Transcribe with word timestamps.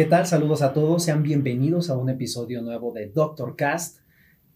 ¿Qué 0.00 0.06
tal? 0.06 0.24
Saludos 0.24 0.62
a 0.62 0.72
todos, 0.72 1.04
sean 1.04 1.22
bienvenidos 1.22 1.90
a 1.90 1.98
un 1.98 2.08
episodio 2.08 2.62
nuevo 2.62 2.90
de 2.90 3.10
Doctor 3.10 3.54
Cast. 3.54 3.98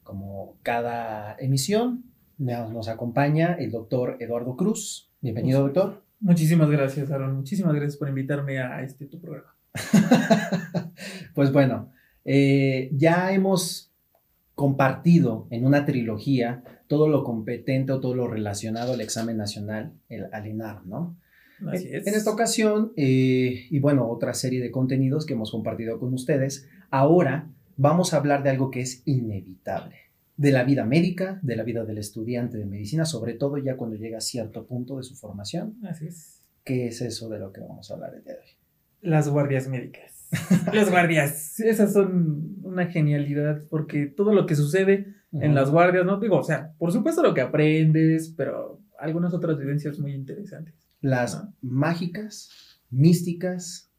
Como 0.02 0.56
cada 0.62 1.36
emisión, 1.38 2.04
nos 2.38 2.88
acompaña 2.88 3.52
el 3.52 3.70
doctor 3.70 4.16
Eduardo 4.20 4.56
Cruz. 4.56 5.10
Bienvenido, 5.20 5.60
doctor. 5.60 6.02
Muchísimas 6.18 6.70
gracias, 6.70 7.10
Aaron. 7.10 7.36
Muchísimas 7.36 7.74
gracias 7.74 7.98
por 7.98 8.08
invitarme 8.08 8.58
a 8.58 8.82
este 8.82 9.04
tu 9.04 9.20
programa. 9.20 9.54
pues 11.34 11.52
bueno, 11.52 11.92
eh, 12.24 12.88
ya 12.94 13.30
hemos 13.34 13.92
compartido 14.54 15.46
en 15.50 15.66
una 15.66 15.84
trilogía 15.84 16.64
todo 16.86 17.06
lo 17.06 17.22
competente 17.22 17.92
o 17.92 18.00
todo 18.00 18.14
lo 18.14 18.28
relacionado 18.28 18.94
al 18.94 19.02
examen 19.02 19.36
nacional, 19.36 19.92
el 20.08 20.24
ALENAR, 20.32 20.86
¿no? 20.86 21.18
Así 21.72 21.88
es. 21.90 22.06
En 22.06 22.14
esta 22.14 22.30
ocasión, 22.30 22.92
eh, 22.96 23.66
y 23.70 23.78
bueno, 23.78 24.08
otra 24.08 24.34
serie 24.34 24.60
de 24.60 24.70
contenidos 24.70 25.26
que 25.26 25.34
hemos 25.34 25.50
compartido 25.50 25.98
con 25.98 26.12
ustedes, 26.12 26.68
ahora 26.90 27.48
vamos 27.76 28.14
a 28.14 28.18
hablar 28.18 28.42
de 28.42 28.50
algo 28.50 28.70
que 28.70 28.80
es 28.80 29.02
inevitable, 29.04 29.96
de 30.36 30.52
la 30.52 30.64
vida 30.64 30.84
médica, 30.84 31.38
de 31.42 31.56
la 31.56 31.62
vida 31.62 31.84
del 31.84 31.98
estudiante 31.98 32.58
de 32.58 32.66
medicina, 32.66 33.04
sobre 33.04 33.34
todo 33.34 33.58
ya 33.58 33.76
cuando 33.76 33.96
llega 33.96 34.18
a 34.18 34.20
cierto 34.20 34.66
punto 34.66 34.96
de 34.96 35.02
su 35.02 35.14
formación. 35.14 35.76
Así 35.84 36.06
es. 36.06 36.42
¿Qué 36.64 36.86
es 36.88 37.00
eso 37.00 37.28
de 37.28 37.38
lo 37.38 37.52
que 37.52 37.60
vamos 37.60 37.90
a 37.90 37.94
hablar 37.94 38.14
el 38.14 38.24
día 38.24 38.34
de 38.34 38.40
hoy? 38.40 38.46
Las 39.00 39.28
guardias 39.28 39.68
médicas. 39.68 40.26
las 40.72 40.90
guardias, 40.90 41.60
esas 41.60 41.92
son 41.92 42.56
una 42.62 42.86
genialidad 42.86 43.62
porque 43.68 44.06
todo 44.06 44.32
lo 44.32 44.46
que 44.46 44.56
sucede 44.56 45.14
en 45.32 45.54
las 45.54 45.70
guardias, 45.70 46.06
no 46.06 46.20
digo, 46.20 46.38
o 46.38 46.44
sea, 46.44 46.72
por 46.78 46.92
supuesto 46.92 47.20
lo 47.20 47.34
que 47.34 47.40
aprendes, 47.40 48.32
pero 48.36 48.80
algunas 48.98 49.34
otras 49.34 49.58
vivencias 49.58 49.98
muy 49.98 50.14
interesantes 50.14 50.83
las 51.04 51.46
mágicas, 51.60 52.48
místicas, 52.90 53.90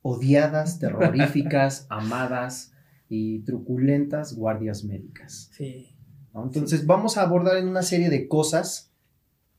odiadas, 0.00 0.78
terroríficas, 0.80 1.86
amadas 1.90 2.72
y 3.08 3.40
truculentas 3.40 4.34
guardias 4.34 4.84
médicas. 4.84 5.50
Sí. 5.52 5.92
Entonces 6.34 6.86
vamos 6.86 7.16
a 7.16 7.22
abordar 7.22 7.56
en 7.56 7.66
una 7.66 7.82
serie 7.82 8.10
de 8.10 8.28
cosas 8.28 8.92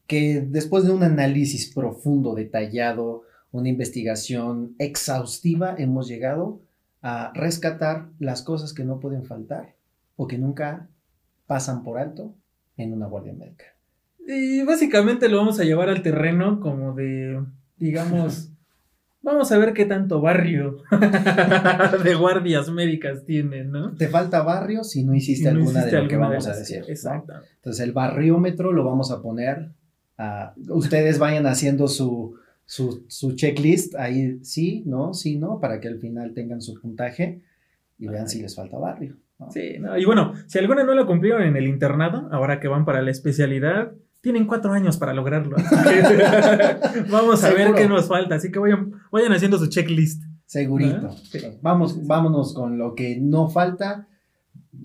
que 0.05 0.39
después 0.39 0.85
de 0.85 0.91
un 0.91 1.03
análisis 1.03 1.73
profundo, 1.73 2.35
detallado, 2.35 3.23
una 3.51 3.67
investigación 3.67 4.75
exhaustiva, 4.77 5.75
hemos 5.77 6.07
llegado 6.07 6.61
a 7.01 7.33
rescatar 7.33 8.09
las 8.19 8.43
cosas 8.43 8.73
que 8.73 8.85
no 8.85 9.01
pueden 9.01 9.25
faltar 9.25 9.75
o 10.15 10.27
que 10.27 10.37
nunca 10.37 10.87
pasan 11.47 11.83
por 11.83 11.97
alto 11.97 12.33
en 12.77 12.93
una 12.93 13.07
guardia 13.07 13.33
médica. 13.33 13.76
Y 14.27 14.61
básicamente 14.63 15.29
lo 15.29 15.37
vamos 15.37 15.57
a 15.59 15.63
llevar 15.63 15.87
al 15.87 16.01
terreno 16.01 16.59
como 16.59 16.93
de, 16.93 17.41
digamos, 17.77 18.51
vamos 19.21 19.51
a 19.53 19.57
ver 19.57 19.71
qué 19.71 19.85
tanto 19.85 20.19
barrio 20.19 20.83
de 22.03 22.15
guardias 22.15 22.69
médicas 22.69 23.23
tienen, 23.23 23.71
¿no? 23.71 23.95
Te 23.95 24.09
falta 24.09 24.43
barrio 24.43 24.83
si 24.83 25.05
no 25.05 25.15
hiciste 25.15 25.47
alguna 25.47 25.85
de 25.85 25.91
lo 25.93 26.09
que 26.09 26.17
vamos 26.17 26.45
a 26.45 26.57
decir. 26.57 26.83
Exacto. 26.89 27.33
Entonces 27.55 27.81
el 27.85 27.93
barriómetro 27.93 28.73
lo 28.73 28.83
vamos 28.83 29.11
a 29.11 29.21
poner, 29.21 29.69
a, 30.17 30.53
ustedes 30.69 31.19
vayan 31.19 31.47
haciendo 31.47 31.87
su, 31.87 32.35
su, 32.65 33.05
su, 33.07 33.33
checklist 33.33 33.95
ahí, 33.95 34.43
sí, 34.43 34.83
no, 34.85 35.13
sí, 35.13 35.37
no, 35.37 35.61
para 35.61 35.79
que 35.79 35.87
al 35.87 35.99
final 35.99 36.33
tengan 36.33 36.61
su 36.61 36.73
puntaje 36.81 37.41
y 37.97 38.07
vean 38.07 38.27
si 38.27 38.41
les 38.41 38.53
falta 38.53 38.77
barrio. 38.77 39.15
Sí, 39.51 39.77
y 39.99 40.05
bueno, 40.05 40.33
si 40.47 40.57
alguna 40.57 40.83
no 40.83 40.95
lo 40.95 41.05
cumplieron 41.05 41.43
en 41.43 41.55
el 41.55 41.67
internado, 41.67 42.27
ahora 42.31 42.59
que 42.59 42.67
van 42.67 42.85
para 42.85 43.03
la 43.03 43.11
especialidad, 43.11 43.93
tienen 44.21 44.45
cuatro 44.45 44.71
años 44.71 44.97
para 44.97 45.13
lograrlo. 45.13 45.55
vamos 47.09 47.43
a 47.43 47.49
ver 47.51 47.73
qué 47.73 47.87
nos 47.87 48.07
falta. 48.07 48.35
Así 48.35 48.51
que 48.51 48.59
vayan, 48.59 48.93
vayan 49.11 49.33
haciendo 49.33 49.57
su 49.57 49.67
checklist. 49.67 50.23
Segurito. 50.45 51.15
Vamos, 51.61 52.05
vámonos 52.05 52.53
con 52.53 52.77
lo 52.77 52.95
que 52.95 53.17
no 53.19 53.49
falta. 53.49 54.07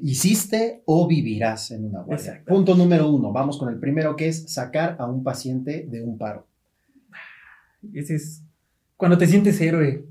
Hiciste 0.00 0.82
o 0.86 1.06
vivirás 1.06 1.70
en 1.70 1.86
una 1.86 2.02
guardia. 2.02 2.42
Punto 2.46 2.74
número 2.74 3.10
uno. 3.10 3.32
Vamos 3.32 3.58
con 3.58 3.68
el 3.68 3.78
primero 3.78 4.16
que 4.16 4.28
es 4.28 4.52
sacar 4.52 4.96
a 4.98 5.06
un 5.06 5.22
paciente 5.22 5.86
de 5.88 6.02
un 6.02 6.18
paro. 6.18 6.46
Ese 7.92 8.16
es 8.16 8.42
cuando 8.96 9.18
te 9.18 9.26
sientes 9.26 9.60
héroe. 9.60 10.04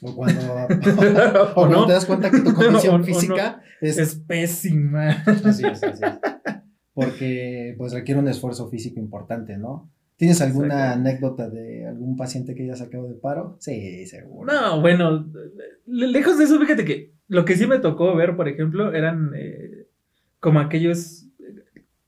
O 0.00 0.14
cuando 0.14 0.40
o, 1.56 1.66
no, 1.66 1.86
te 1.86 1.92
das 1.92 2.06
cuenta 2.06 2.30
que 2.30 2.40
tu 2.40 2.54
condición 2.54 3.04
física 3.04 3.62
es, 3.80 3.98
es, 3.98 4.14
pésima. 4.14 5.22
Así 5.44 5.66
es, 5.66 5.82
así 5.82 6.04
es 6.04 6.58
porque 6.98 7.76
pues 7.78 7.92
requiere 7.92 8.18
un 8.18 8.26
esfuerzo 8.26 8.68
físico 8.68 8.98
importante, 8.98 9.56
¿no? 9.56 9.88
¿Tienes 10.16 10.40
alguna 10.40 10.94
anécdota 10.94 11.48
de 11.48 11.86
algún 11.86 12.16
paciente 12.16 12.56
que 12.56 12.64
haya 12.64 12.74
sacado 12.74 13.06
de 13.06 13.14
paro? 13.14 13.56
Sí, 13.60 14.04
seguro. 14.06 14.52
No, 14.52 14.80
bueno, 14.80 15.30
lejos 15.86 16.38
de 16.38 16.44
eso, 16.44 16.58
fíjate 16.58 16.84
que 16.84 17.12
lo 17.28 17.44
que 17.44 17.54
sí 17.54 17.68
me 17.68 17.78
tocó 17.78 18.16
ver, 18.16 18.34
por 18.34 18.48
ejemplo, 18.48 18.92
eran 18.92 19.30
eh, 19.36 19.86
como 20.40 20.58
aquellos, 20.58 21.28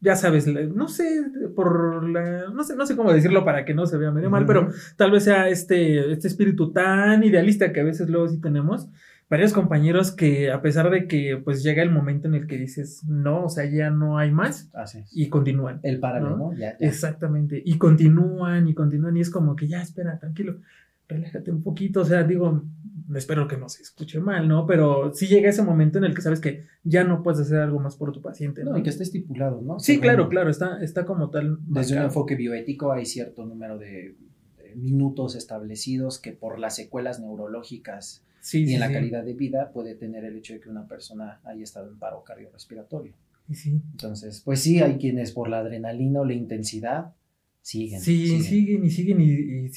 ya 0.00 0.16
sabes, 0.16 0.48
no 0.48 0.88
sé, 0.88 1.22
por 1.54 2.10
la, 2.10 2.48
no 2.48 2.64
sé, 2.64 2.74
no 2.74 2.84
sé 2.84 2.96
cómo 2.96 3.12
decirlo 3.12 3.44
para 3.44 3.64
que 3.64 3.74
no 3.74 3.86
se 3.86 3.96
vea 3.96 4.10
medio 4.10 4.28
mal, 4.28 4.44
pero 4.44 4.70
tal 4.96 5.12
vez 5.12 5.22
sea 5.22 5.48
este, 5.48 6.10
este 6.10 6.26
espíritu 6.26 6.72
tan 6.72 7.22
idealista 7.22 7.72
que 7.72 7.78
a 7.78 7.84
veces 7.84 8.08
luego 8.08 8.26
sí 8.26 8.40
tenemos, 8.40 8.88
varios 9.30 9.52
compañeros 9.52 10.10
que 10.10 10.50
a 10.50 10.60
pesar 10.60 10.90
de 10.90 11.06
que 11.06 11.40
pues 11.42 11.62
llega 11.62 11.84
el 11.84 11.90
momento 11.90 12.26
en 12.26 12.34
el 12.34 12.48
que 12.48 12.58
dices 12.58 13.04
no, 13.04 13.44
o 13.44 13.48
sea, 13.48 13.64
ya 13.64 13.88
no 13.88 14.18
hay 14.18 14.32
más 14.32 14.68
y 15.12 15.28
continúan. 15.28 15.78
El 15.84 16.00
paralelo, 16.00 16.36
¿no? 16.36 16.52
Exactamente. 16.80 17.62
Y 17.64 17.78
continúan 17.78 18.68
y 18.68 18.74
continúan 18.74 19.16
y 19.16 19.20
es 19.20 19.30
como 19.30 19.54
que 19.54 19.68
ya 19.68 19.80
espera, 19.80 20.18
tranquilo, 20.18 20.56
relájate 21.08 21.52
un 21.52 21.62
poquito, 21.62 22.00
o 22.00 22.04
sea, 22.04 22.24
digo, 22.24 22.64
espero 23.14 23.46
que 23.46 23.56
no 23.56 23.68
se 23.68 23.82
escuche 23.82 24.18
mal, 24.18 24.48
¿no? 24.48 24.66
Pero 24.66 25.14
sí 25.14 25.28
llega 25.28 25.48
ese 25.48 25.62
momento 25.62 25.98
en 25.98 26.04
el 26.04 26.14
que 26.14 26.22
sabes 26.22 26.40
que 26.40 26.66
ya 26.82 27.04
no 27.04 27.22
puedes 27.22 27.40
hacer 27.40 27.60
algo 27.60 27.78
más 27.78 27.94
por 27.94 28.10
tu 28.10 28.20
paciente. 28.20 28.64
No, 28.64 28.76
y 28.76 28.82
que 28.82 28.90
está 28.90 29.04
estipulado, 29.04 29.62
¿no? 29.62 29.78
Sí, 29.78 30.00
claro, 30.00 30.28
claro, 30.28 30.50
está, 30.50 30.82
está 30.82 31.04
como 31.06 31.30
tal. 31.30 31.58
Desde 31.62 31.96
un 31.96 32.02
enfoque 32.02 32.34
bioético 32.34 32.90
hay 32.90 33.06
cierto 33.06 33.46
número 33.46 33.78
de 33.78 34.16
minutos 34.74 35.36
establecidos 35.36 36.18
que 36.18 36.32
por 36.32 36.58
las 36.58 36.74
secuelas 36.76 37.20
neurológicas 37.20 38.24
y 38.52 38.74
en 38.74 38.80
la 38.80 38.92
calidad 38.92 39.24
de 39.24 39.34
vida 39.34 39.70
puede 39.72 39.94
tener 39.94 40.24
el 40.24 40.36
hecho 40.36 40.54
de 40.54 40.60
que 40.60 40.68
una 40.68 40.86
persona 40.86 41.40
haya 41.44 41.62
estado 41.62 41.88
en 41.88 41.98
paro 41.98 42.22
cardiorrespiratorio. 42.24 43.12
Sí. 43.52 43.80
Entonces, 43.92 44.42
pues 44.44 44.60
sí, 44.60 44.80
hay 44.80 44.96
quienes 44.96 45.32
por 45.32 45.48
la 45.48 45.58
adrenalina 45.58 46.20
o 46.20 46.24
la 46.24 46.34
intensidad 46.34 47.12
siguen. 47.62 48.00
Sí, 48.00 48.42
siguen, 48.42 48.84
y 48.84 48.90
siguen 48.90 49.20
y, 49.20 49.68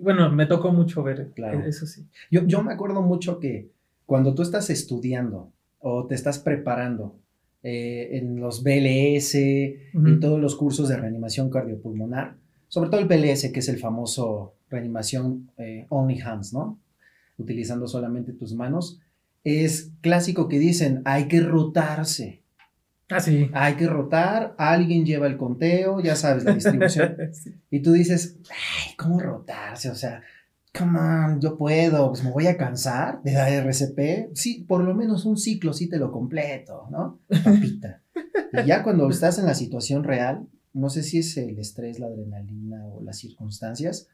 Bueno, 0.00 0.30
me 0.32 0.46
tocó 0.46 0.72
mucho 0.72 1.02
ver, 1.02 1.32
claro. 1.34 1.64
eso 1.64 1.86
sí. 1.86 2.06
Yo, 2.30 2.46
yo 2.46 2.62
me 2.62 2.72
acuerdo 2.72 3.02
mucho 3.02 3.38
que 3.40 3.70
cuando 4.06 4.34
tú 4.34 4.42
estás 4.42 4.70
estudiando 4.70 5.52
o 5.80 6.06
te 6.06 6.14
estás 6.14 6.38
preparando 6.38 7.18
eh, 7.62 8.18
en 8.18 8.40
los 8.40 8.62
BLS 8.62 9.34
y 9.34 10.20
todos 10.20 10.40
los 10.40 10.54
cursos 10.54 10.88
de 10.88 10.96
reanimación 10.96 11.50
cardiopulmonar, 11.50 12.36
sobre 12.68 12.90
todo 12.90 13.00
el 13.00 13.08
BLS, 13.08 13.50
que 13.50 13.60
es 13.60 13.68
el 13.68 13.78
famoso 13.78 14.54
reanimación 14.70 15.50
eh, 15.58 15.86
only 15.88 16.20
hands, 16.20 16.52
¿no? 16.52 16.78
Utilizando 17.38 17.86
solamente 17.86 18.32
tus 18.32 18.54
manos, 18.54 19.00
es 19.44 19.92
clásico 20.00 20.48
que 20.48 20.58
dicen, 20.58 21.02
hay 21.04 21.28
que 21.28 21.40
rotarse. 21.40 22.42
Ah, 23.08 23.20
sí. 23.20 23.48
Hay 23.52 23.74
que 23.74 23.86
rotar, 23.86 24.56
alguien 24.58 25.06
lleva 25.06 25.28
el 25.28 25.36
conteo, 25.36 26.00
ya 26.00 26.16
sabes 26.16 26.44
la 26.44 26.54
distribución. 26.54 27.16
Y 27.70 27.80
tú 27.80 27.92
dices, 27.92 28.36
ay, 28.50 28.94
¿cómo 28.96 29.20
rotarse? 29.20 29.90
O 29.90 29.94
sea, 29.94 30.22
come 30.76 30.98
on, 30.98 31.40
yo 31.40 31.56
puedo, 31.56 32.08
pues 32.08 32.24
me 32.24 32.30
voy 32.30 32.46
a 32.46 32.56
cansar 32.56 33.22
de 33.22 33.32
dar 33.32 33.52
RCP. 33.52 34.34
Sí, 34.34 34.64
por 34.66 34.82
lo 34.82 34.94
menos 34.94 35.24
un 35.24 35.36
ciclo 35.36 35.72
sí 35.72 35.88
te 35.88 35.98
lo 35.98 36.10
completo, 36.10 36.88
¿no? 36.90 37.20
Papita. 37.44 38.02
y 38.52 38.66
ya 38.66 38.82
cuando 38.82 39.08
estás 39.08 39.38
en 39.38 39.46
la 39.46 39.54
situación 39.54 40.04
real, 40.04 40.46
no 40.72 40.90
sé 40.90 41.02
si 41.02 41.18
es 41.18 41.36
el 41.36 41.58
estrés, 41.58 41.98
la 41.98 42.06
adrenalina 42.06 42.84
o 42.86 43.02
las 43.02 43.18
circunstancias, 43.18 44.08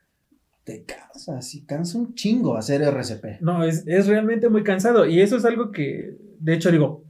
te 0.65 0.85
cansas 0.85 1.55
y 1.55 1.65
cansa 1.65 1.99
un 1.99 2.15
chingo 2.15 2.57
hacer 2.57 2.83
RCP. 2.83 3.41
No, 3.41 3.65
es, 3.65 3.85
realmente 4.07 4.49
muy 4.49 4.63
cansado 4.63 5.07
y 5.07 5.21
eso 5.21 5.37
es 5.37 5.45
algo 5.45 5.73
que, 5.73 6.17
de 6.39 6.55
hecho, 6.55 6.71
digo, 6.71 7.05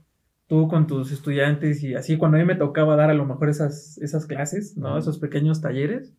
tú 0.46 0.68
con 0.68 0.86
tus 0.86 1.12
estudiantes 1.12 1.82
y 1.82 1.94
así, 1.94 2.16
cuando 2.16 2.36
a 2.36 2.40
mí 2.40 2.46
me 2.46 2.54
tocaba 2.54 2.96
dar 2.96 3.10
a 3.10 3.14
lo 3.14 3.26
mejor 3.26 3.48
esas, 3.50 3.98
esas 3.98 4.26
clases, 4.26 4.76
¿no? 4.76 4.98
Esos 4.98 5.18
pequeños 5.18 5.60
talleres. 5.60 6.12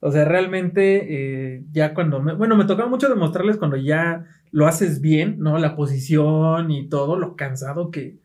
O 0.00 0.12
sea, 0.12 0.24
realmente 0.24 1.54
eh, 1.56 1.64
ya 1.72 1.92
cuando, 1.92 2.20
me, 2.20 2.34
bueno, 2.34 2.56
me 2.56 2.64
tocaba 2.64 2.88
mucho 2.88 3.08
demostrarles 3.08 3.56
cuando 3.56 3.76
ya 3.76 4.26
lo 4.52 4.66
haces 4.68 5.00
bien, 5.00 5.36
¿no? 5.40 5.58
La 5.58 5.74
posición 5.74 6.70
y 6.70 6.88
todo, 6.88 7.18
lo 7.18 7.34
cansado 7.34 7.90
que, 7.90 8.18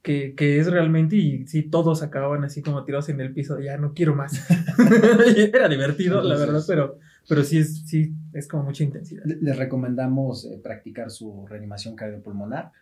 que, 0.00 0.34
que, 0.34 0.58
es 0.58 0.70
realmente, 0.70 1.16
y 1.16 1.46
sí, 1.46 1.62
todos 1.62 2.02
acababan 2.02 2.44
así 2.44 2.62
como 2.62 2.84
tirados 2.84 3.10
en 3.10 3.20
el 3.20 3.34
piso, 3.34 3.60
ya 3.60 3.76
no 3.76 3.92
quiero 3.92 4.14
más. 4.14 4.42
Era 5.52 5.68
divertido, 5.68 6.22
la 6.22 6.36
verdad, 6.36 6.62
pero, 6.66 6.98
pero 7.28 7.44
sí 7.44 7.58
es, 7.58 7.86
sí 7.86 8.14
es 8.32 8.48
como 8.48 8.64
mucha 8.64 8.84
intensidad. 8.84 9.24
Les 9.24 9.56
recomendamos 9.56 10.46
eh, 10.46 10.58
practicar 10.62 11.10
su 11.10 11.46
reanimación 11.46 11.94
cardiopulmonar 11.94 12.72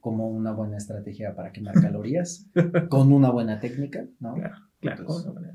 como 0.00 0.28
una 0.28 0.52
buena 0.52 0.76
estrategia 0.76 1.34
para 1.34 1.50
quemar 1.50 1.74
calorías, 1.80 2.46
con 2.88 3.12
una 3.12 3.30
buena 3.30 3.58
técnica, 3.58 4.06
¿no? 4.20 4.34
Claro, 4.34 4.56
claro. 4.80 5.06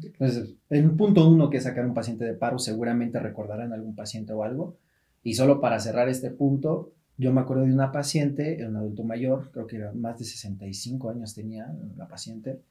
Entonces, 0.04 0.56
en 0.70 0.90
un 0.90 0.98
punto 0.98 1.30
uno 1.30 1.50
que 1.50 1.58
es 1.58 1.64
sacar 1.64 1.86
un 1.86 1.94
paciente 1.94 2.26
de 2.26 2.34
paro, 2.34 2.60
seguramente 2.60 3.20
recordarán 3.20 3.72
algún 3.72 3.96
paciente 3.96 4.34
o 4.34 4.44
algo. 4.44 4.78
Y 5.24 5.36
solo 5.36 5.62
para 5.62 5.80
cerrar 5.80 6.10
este 6.10 6.32
punto, 6.32 6.94
Yo 7.18 7.32
me 7.32 7.42
acuerdo 7.42 7.64
de 7.64 7.74
una 7.74 7.92
paciente, 7.92 8.66
un 8.68 8.76
adulto 8.76 9.04
mayor, 9.04 9.52
creo 9.52 9.68
que 9.68 9.76
era 9.76 9.94
más 9.94 10.18
de 10.18 10.26
65 10.26 11.12
años 11.12 11.36
tenía 11.36 11.72
la 11.96 12.08
paciente, 12.08 12.62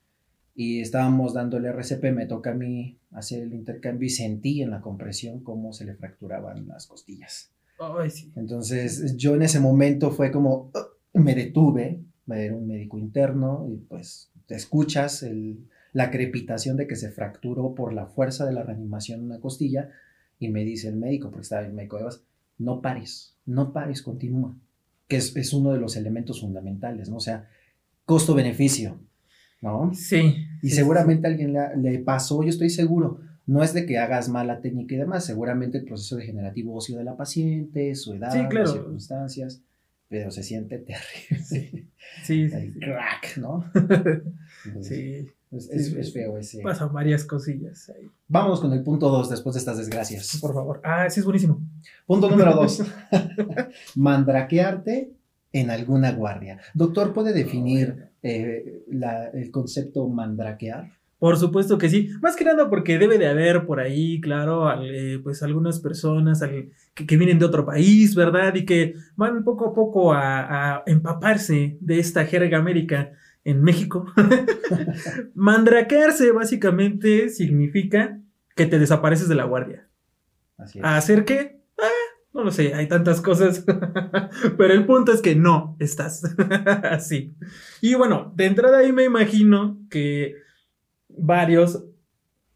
y 0.55 0.81
estábamos 0.81 1.35
dando 1.35 1.57
el 1.57 1.67
RCP, 1.67 2.13
me 2.13 2.27
toca 2.27 2.51
a 2.51 2.55
mí 2.55 2.99
hacer 3.13 3.43
el 3.43 3.55
intercambio 3.55 4.07
y 4.07 4.11
sentí 4.11 4.63
en 4.63 4.71
la 4.71 4.81
compresión 4.81 5.41
cómo 5.41 5.73
se 5.73 5.85
le 5.85 5.95
fracturaban 5.95 6.69
las 6.69 6.87
costillas. 6.87 7.51
Ay, 7.79 8.11
sí. 8.11 8.31
Entonces 8.37 9.17
yo 9.17 9.35
en 9.35 9.43
ese 9.43 9.61
momento 9.61 10.11
fue 10.11 10.31
como, 10.31 10.71
"Ugh", 10.75 11.23
me 11.23 11.35
detuve, 11.35 12.01
era 12.29 12.55
un 12.55 12.67
médico 12.67 12.99
interno 12.99 13.67
y 13.69 13.77
pues 13.77 14.31
te 14.47 14.55
escuchas 14.55 15.23
el, 15.23 15.67
la 15.93 16.11
crepitación 16.11 16.77
de 16.77 16.87
que 16.87 16.97
se 16.97 17.11
fracturó 17.11 17.75
por 17.75 17.93
la 17.93 18.07
fuerza 18.07 18.47
de 18.47 18.53
la 18.53 18.63
reanimación 18.63 19.25
una 19.25 19.41
costilla 19.41 19.91
y 20.39 20.49
me 20.49 20.65
dice 20.65 20.89
el 20.89 20.97
médico, 20.97 21.31
porque 21.31 21.43
estaba 21.43 21.67
el 21.67 21.73
médico 21.73 21.97
de 21.97 22.03
Evas, 22.03 22.23
no 22.59 22.81
pares, 22.81 23.35
no 23.47 23.73
pares, 23.73 24.03
continúa, 24.03 24.57
que 25.09 25.17
es, 25.17 25.35
es 25.37 25.53
uno 25.53 25.73
de 25.73 25.81
los 25.81 25.97
elementos 25.97 26.41
fundamentales, 26.41 27.09
¿no? 27.09 27.17
O 27.17 27.21
sea, 27.21 27.49
costo-beneficio, 28.05 29.01
¿no? 29.61 29.93
Sí. 29.95 30.47
Y 30.63 30.71
sí, 30.71 30.77
seguramente 30.77 31.27
a 31.27 31.31
alguien 31.31 31.53
le, 31.53 31.77
le 31.77 31.99
pasó, 31.99 32.43
yo 32.43 32.49
estoy 32.49 32.71
seguro, 32.71 33.21
no 33.47 33.63
es 33.63 33.73
de 33.75 33.85
que 33.87 33.99
hagas 33.99 34.29
mala 34.29 34.61
técnica 34.61 34.95
y 34.95 34.99
demás, 34.99 35.25
seguramente 35.25 35.79
el 35.79 35.85
proceso 35.85 36.17
degenerativo 36.17 36.75
óseo 36.75 36.99
de 36.99 37.05
la 37.05 37.17
paciente, 37.17 37.95
su 37.95 38.15
edad, 38.15 38.33
Sí, 38.33 38.39
claro. 38.49 38.61
las 38.67 38.73
circunstancias, 38.73 39.63
pero 40.09 40.31
se 40.31 40.43
siente 40.43 40.79
terrible. 40.79 41.45
Sí, 41.45 41.71
sí, 41.71 41.89
sí, 42.25 42.43
El 42.53 42.73
sí. 42.75 42.81
crack, 42.81 43.37
¿no? 43.39 43.65
Entonces, 44.65 44.87
Sí, 44.87 45.27
es, 45.53 45.65
sí, 45.67 45.71
es- 45.73 45.87
sí. 45.89 45.97
es 45.99 46.13
feo 46.13 46.39
ese. 46.39 46.63
pasan 46.63 46.93
varias 46.93 47.25
cosillas 47.25 47.91
ahí. 47.91 48.09
Vámonos 48.29 48.61
con 48.61 48.73
el 48.73 48.83
punto 48.85 49.09
2 49.09 49.31
después 49.31 49.55
de 49.55 49.59
estas 49.61 49.79
desgracias. 49.79 50.39
Por 50.41 50.55
favor. 50.55 50.81
Ah, 50.85 51.09
sí, 51.11 51.19
es 51.21 51.27
buenísimo. 51.27 51.61
Punto 52.07 52.31
número 52.31 52.55
2. 52.55 52.83
Mandraquearte 53.97 55.13
en 55.53 55.71
alguna 55.71 56.13
guardia. 56.13 56.61
Doctor, 56.75 57.13
¿puede 57.13 57.33
definir 57.33 58.11
eh, 58.23 58.83
la- 58.91 59.29
el 59.29 59.51
concepto 59.51 60.09
mandraquear? 60.09 60.91
Por 61.19 61.37
supuesto 61.37 61.77
que 61.77 61.91
sí. 61.91 62.09
Más 62.23 62.35
que 62.35 62.45
nada 62.45 62.71
porque 62.71 62.99
debe 62.99 63.19
de 63.19 63.29
haber 63.29 63.67
por 63.67 63.79
ahí, 63.79 64.21
claro, 64.23 64.69
al, 64.69 64.89
eh, 64.95 65.19
pues 65.23 65.43
algunas 65.43 65.79
personas 65.81 66.41
al- 66.43 66.71
que, 66.95 67.07
que 67.07 67.17
vienen 67.19 67.39
de 67.39 67.45
otro 67.45 67.67
país, 67.67 68.15
¿verdad? 68.15 68.55
Y 68.55 68.65
que 68.65 68.95
van 69.17 69.45
poco 69.45 69.69
a 69.69 69.75
poco 69.75 70.13
a, 70.15 70.77
a 70.77 70.83
empaparse 70.87 71.77
de 71.81 71.99
esta 71.99 72.25
jerga 72.25 72.57
américa 72.59 73.11
en 73.45 73.63
México. 73.63 74.07
Mandraquearse 75.35 76.33
básicamente 76.33 77.29
significa 77.29 78.19
que 78.57 78.67
te 78.67 78.79
desapareces 78.79 79.29
de 79.29 79.35
la 79.35 79.45
guardia. 79.45 79.87
Así 80.59 80.79
es. 80.79 80.85
¿A 80.85 80.97
hacer 80.97 81.25
qué? 81.25 81.61
Ah, 81.79 81.89
no 82.33 82.45
lo 82.45 82.51
sé, 82.51 82.75
hay 82.75 82.87
tantas 82.89 83.21
cosas. 83.21 83.65
Pero 84.57 84.73
el 84.75 84.87
punto 84.87 85.13
es 85.13 85.21
que 85.21 85.35
no 85.35 85.77
estás 85.81 86.23
así. 86.85 87.35
Y 87.81 87.95
bueno, 87.95 88.33
de 88.37 88.47
entrada 88.47 88.79
ahí 88.79 88.93
me 88.93 89.05
imagino 89.05 89.79
que 89.91 90.35
varios 91.09 91.85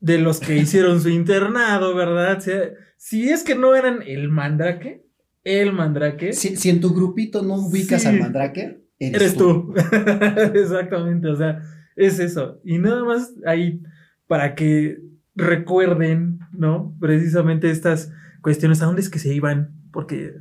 de 0.00 0.18
los 0.18 0.38
que 0.40 0.56
hicieron 0.56 1.00
su 1.00 1.08
internado, 1.08 1.94
¿verdad? 1.94 2.40
Si, 2.40 2.50
si 2.96 3.28
es 3.30 3.42
que 3.42 3.54
no 3.54 3.74
eran 3.74 4.02
el 4.06 4.28
mandrake, 4.28 5.02
el 5.42 5.72
mandrake, 5.72 6.32
Si, 6.32 6.56
si 6.56 6.70
en 6.70 6.80
tu 6.80 6.94
grupito 6.94 7.42
no 7.42 7.54
ubicas 7.56 8.02
Sí. 8.02 8.08
al 8.08 8.20
mandrake, 8.20 8.82
eres, 8.98 9.20
eres 9.20 9.36
tú. 9.36 9.74
Exactamente, 10.54 11.28
o 11.28 11.36
sea, 11.36 11.60
es 11.96 12.18
eso. 12.18 12.60
Y 12.64 12.78
nada 12.78 13.04
más 13.04 13.32
ahí 13.46 13.82
para 14.26 14.54
que 14.54 14.98
recuerden, 15.34 16.38
¿no? 16.52 16.94
Precisamente 17.00 17.70
estas 17.70 18.12
cuestiones, 18.44 18.80
¿a 18.82 18.86
dónde 18.86 19.00
es 19.00 19.10
que 19.10 19.18
se 19.18 19.34
iban? 19.34 19.72
Porque 19.90 20.36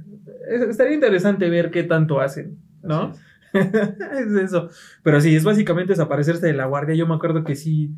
es- 0.50 0.62
estaría 0.62 0.94
interesante 0.94 1.50
ver 1.50 1.72
qué 1.72 1.84
tanto 1.84 2.20
hacen, 2.22 2.60
¿no? 2.84 3.12
Es. 3.12 3.20
es 4.20 4.32
eso. 4.44 4.70
Pero 5.02 5.20
sí, 5.22 5.36
es 5.36 5.44
básicamente 5.44 5.94
desaparecerse 5.94 6.46
de 6.46 6.54
la 6.54 6.66
guardia. 6.66 6.94
Yo 6.96 7.08
me 7.08 7.16
acuerdo 7.16 7.44
que 7.44 7.56
sí 7.56 7.96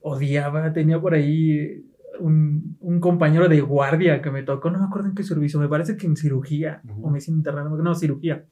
odiaba, 0.00 0.72
tenía 0.72 1.00
por 1.00 1.14
ahí 1.14 1.84
un, 2.20 2.76
un 2.80 3.00
compañero 3.00 3.48
de 3.48 3.60
guardia 3.60 4.22
que 4.22 4.30
me 4.30 4.42
tocó, 4.42 4.70
no 4.70 4.78
me 4.78 4.86
acuerdo 4.86 5.08
en 5.08 5.14
qué 5.14 5.22
servicio, 5.22 5.60
me 5.60 5.68
parece 5.68 5.96
que 5.96 6.06
en 6.06 6.16
cirugía, 6.16 6.80
Ujú. 6.84 7.06
o 7.06 7.10
medicina 7.10 7.36
interna, 7.36 7.64
no, 7.64 7.76
no, 7.76 7.94
cirugía. 7.94 8.44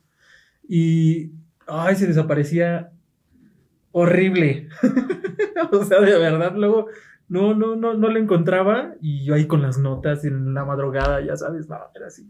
Y, 0.68 1.32
ay, 1.66 1.94
se 1.96 2.06
desaparecía 2.06 2.90
horrible. 3.92 4.68
o 5.72 5.84
sea, 5.84 6.00
de 6.00 6.18
verdad, 6.18 6.54
luego 6.56 6.88
no, 7.28 7.54
no, 7.54 7.76
no, 7.76 7.94
no 7.94 8.08
lo 8.08 8.18
encontraba 8.18 8.94
y 9.00 9.24
yo 9.24 9.34
ahí 9.34 9.46
con 9.46 9.62
las 9.62 9.78
notas 9.78 10.24
en 10.24 10.54
la 10.54 10.64
madrugada, 10.64 11.24
ya 11.24 11.36
sabes, 11.36 11.68
no, 11.68 11.76
era 11.94 12.06
así. 12.06 12.28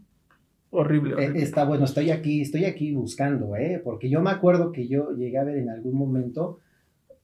Horrible, 0.69 1.11
Eh, 1.11 1.15
horrible. 1.15 1.43
Está 1.43 1.65
bueno, 1.65 1.85
estoy 1.85 2.09
aquí, 2.09 2.41
estoy 2.41 2.65
aquí 2.65 2.93
buscando, 2.93 3.55
¿eh? 3.55 3.81
Porque 3.83 4.09
yo 4.09 4.21
me 4.21 4.31
acuerdo 4.31 4.71
que 4.71 4.87
yo 4.87 5.11
llegué 5.11 5.37
a 5.37 5.43
ver 5.43 5.57
en 5.57 5.69
algún 5.69 5.95
momento 5.95 6.59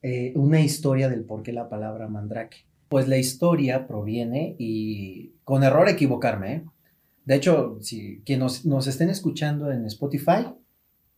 eh, 0.02 0.32
una 0.36 0.60
historia 0.60 1.08
del 1.08 1.24
por 1.24 1.42
qué 1.42 1.52
la 1.52 1.68
palabra 1.68 2.06
mandrake. 2.08 2.66
Pues 2.88 3.08
la 3.08 3.18
historia 3.18 3.86
proviene 3.86 4.56
y 4.58 5.34
con 5.44 5.62
error 5.64 5.88
equivocarme, 5.88 6.54
¿eh? 6.54 6.64
De 7.24 7.34
hecho, 7.36 7.78
si 7.80 8.22
quien 8.24 8.40
nos, 8.40 8.64
nos 8.66 8.86
estén 8.86 9.10
escuchando 9.10 9.70
en 9.70 9.84
Spotify, 9.86 10.48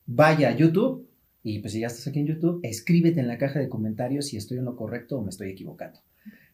vaya 0.06 0.48
a 0.48 0.56
YouTube 0.56 1.08
y 1.42 1.58
pues 1.58 1.72
si 1.72 1.80
ya 1.80 1.86
estás 1.88 2.06
aquí 2.06 2.20
en 2.20 2.26
YouTube, 2.26 2.60
escríbete 2.62 3.20
en 3.20 3.28
la 3.28 3.38
caja 3.38 3.58
de 3.58 3.68
comentarios 3.68 4.26
si 4.26 4.36
estoy 4.36 4.58
en 4.58 4.64
lo 4.64 4.76
correcto 4.76 5.18
o 5.18 5.22
me 5.22 5.30
estoy 5.30 5.50
equivocando. 5.50 6.00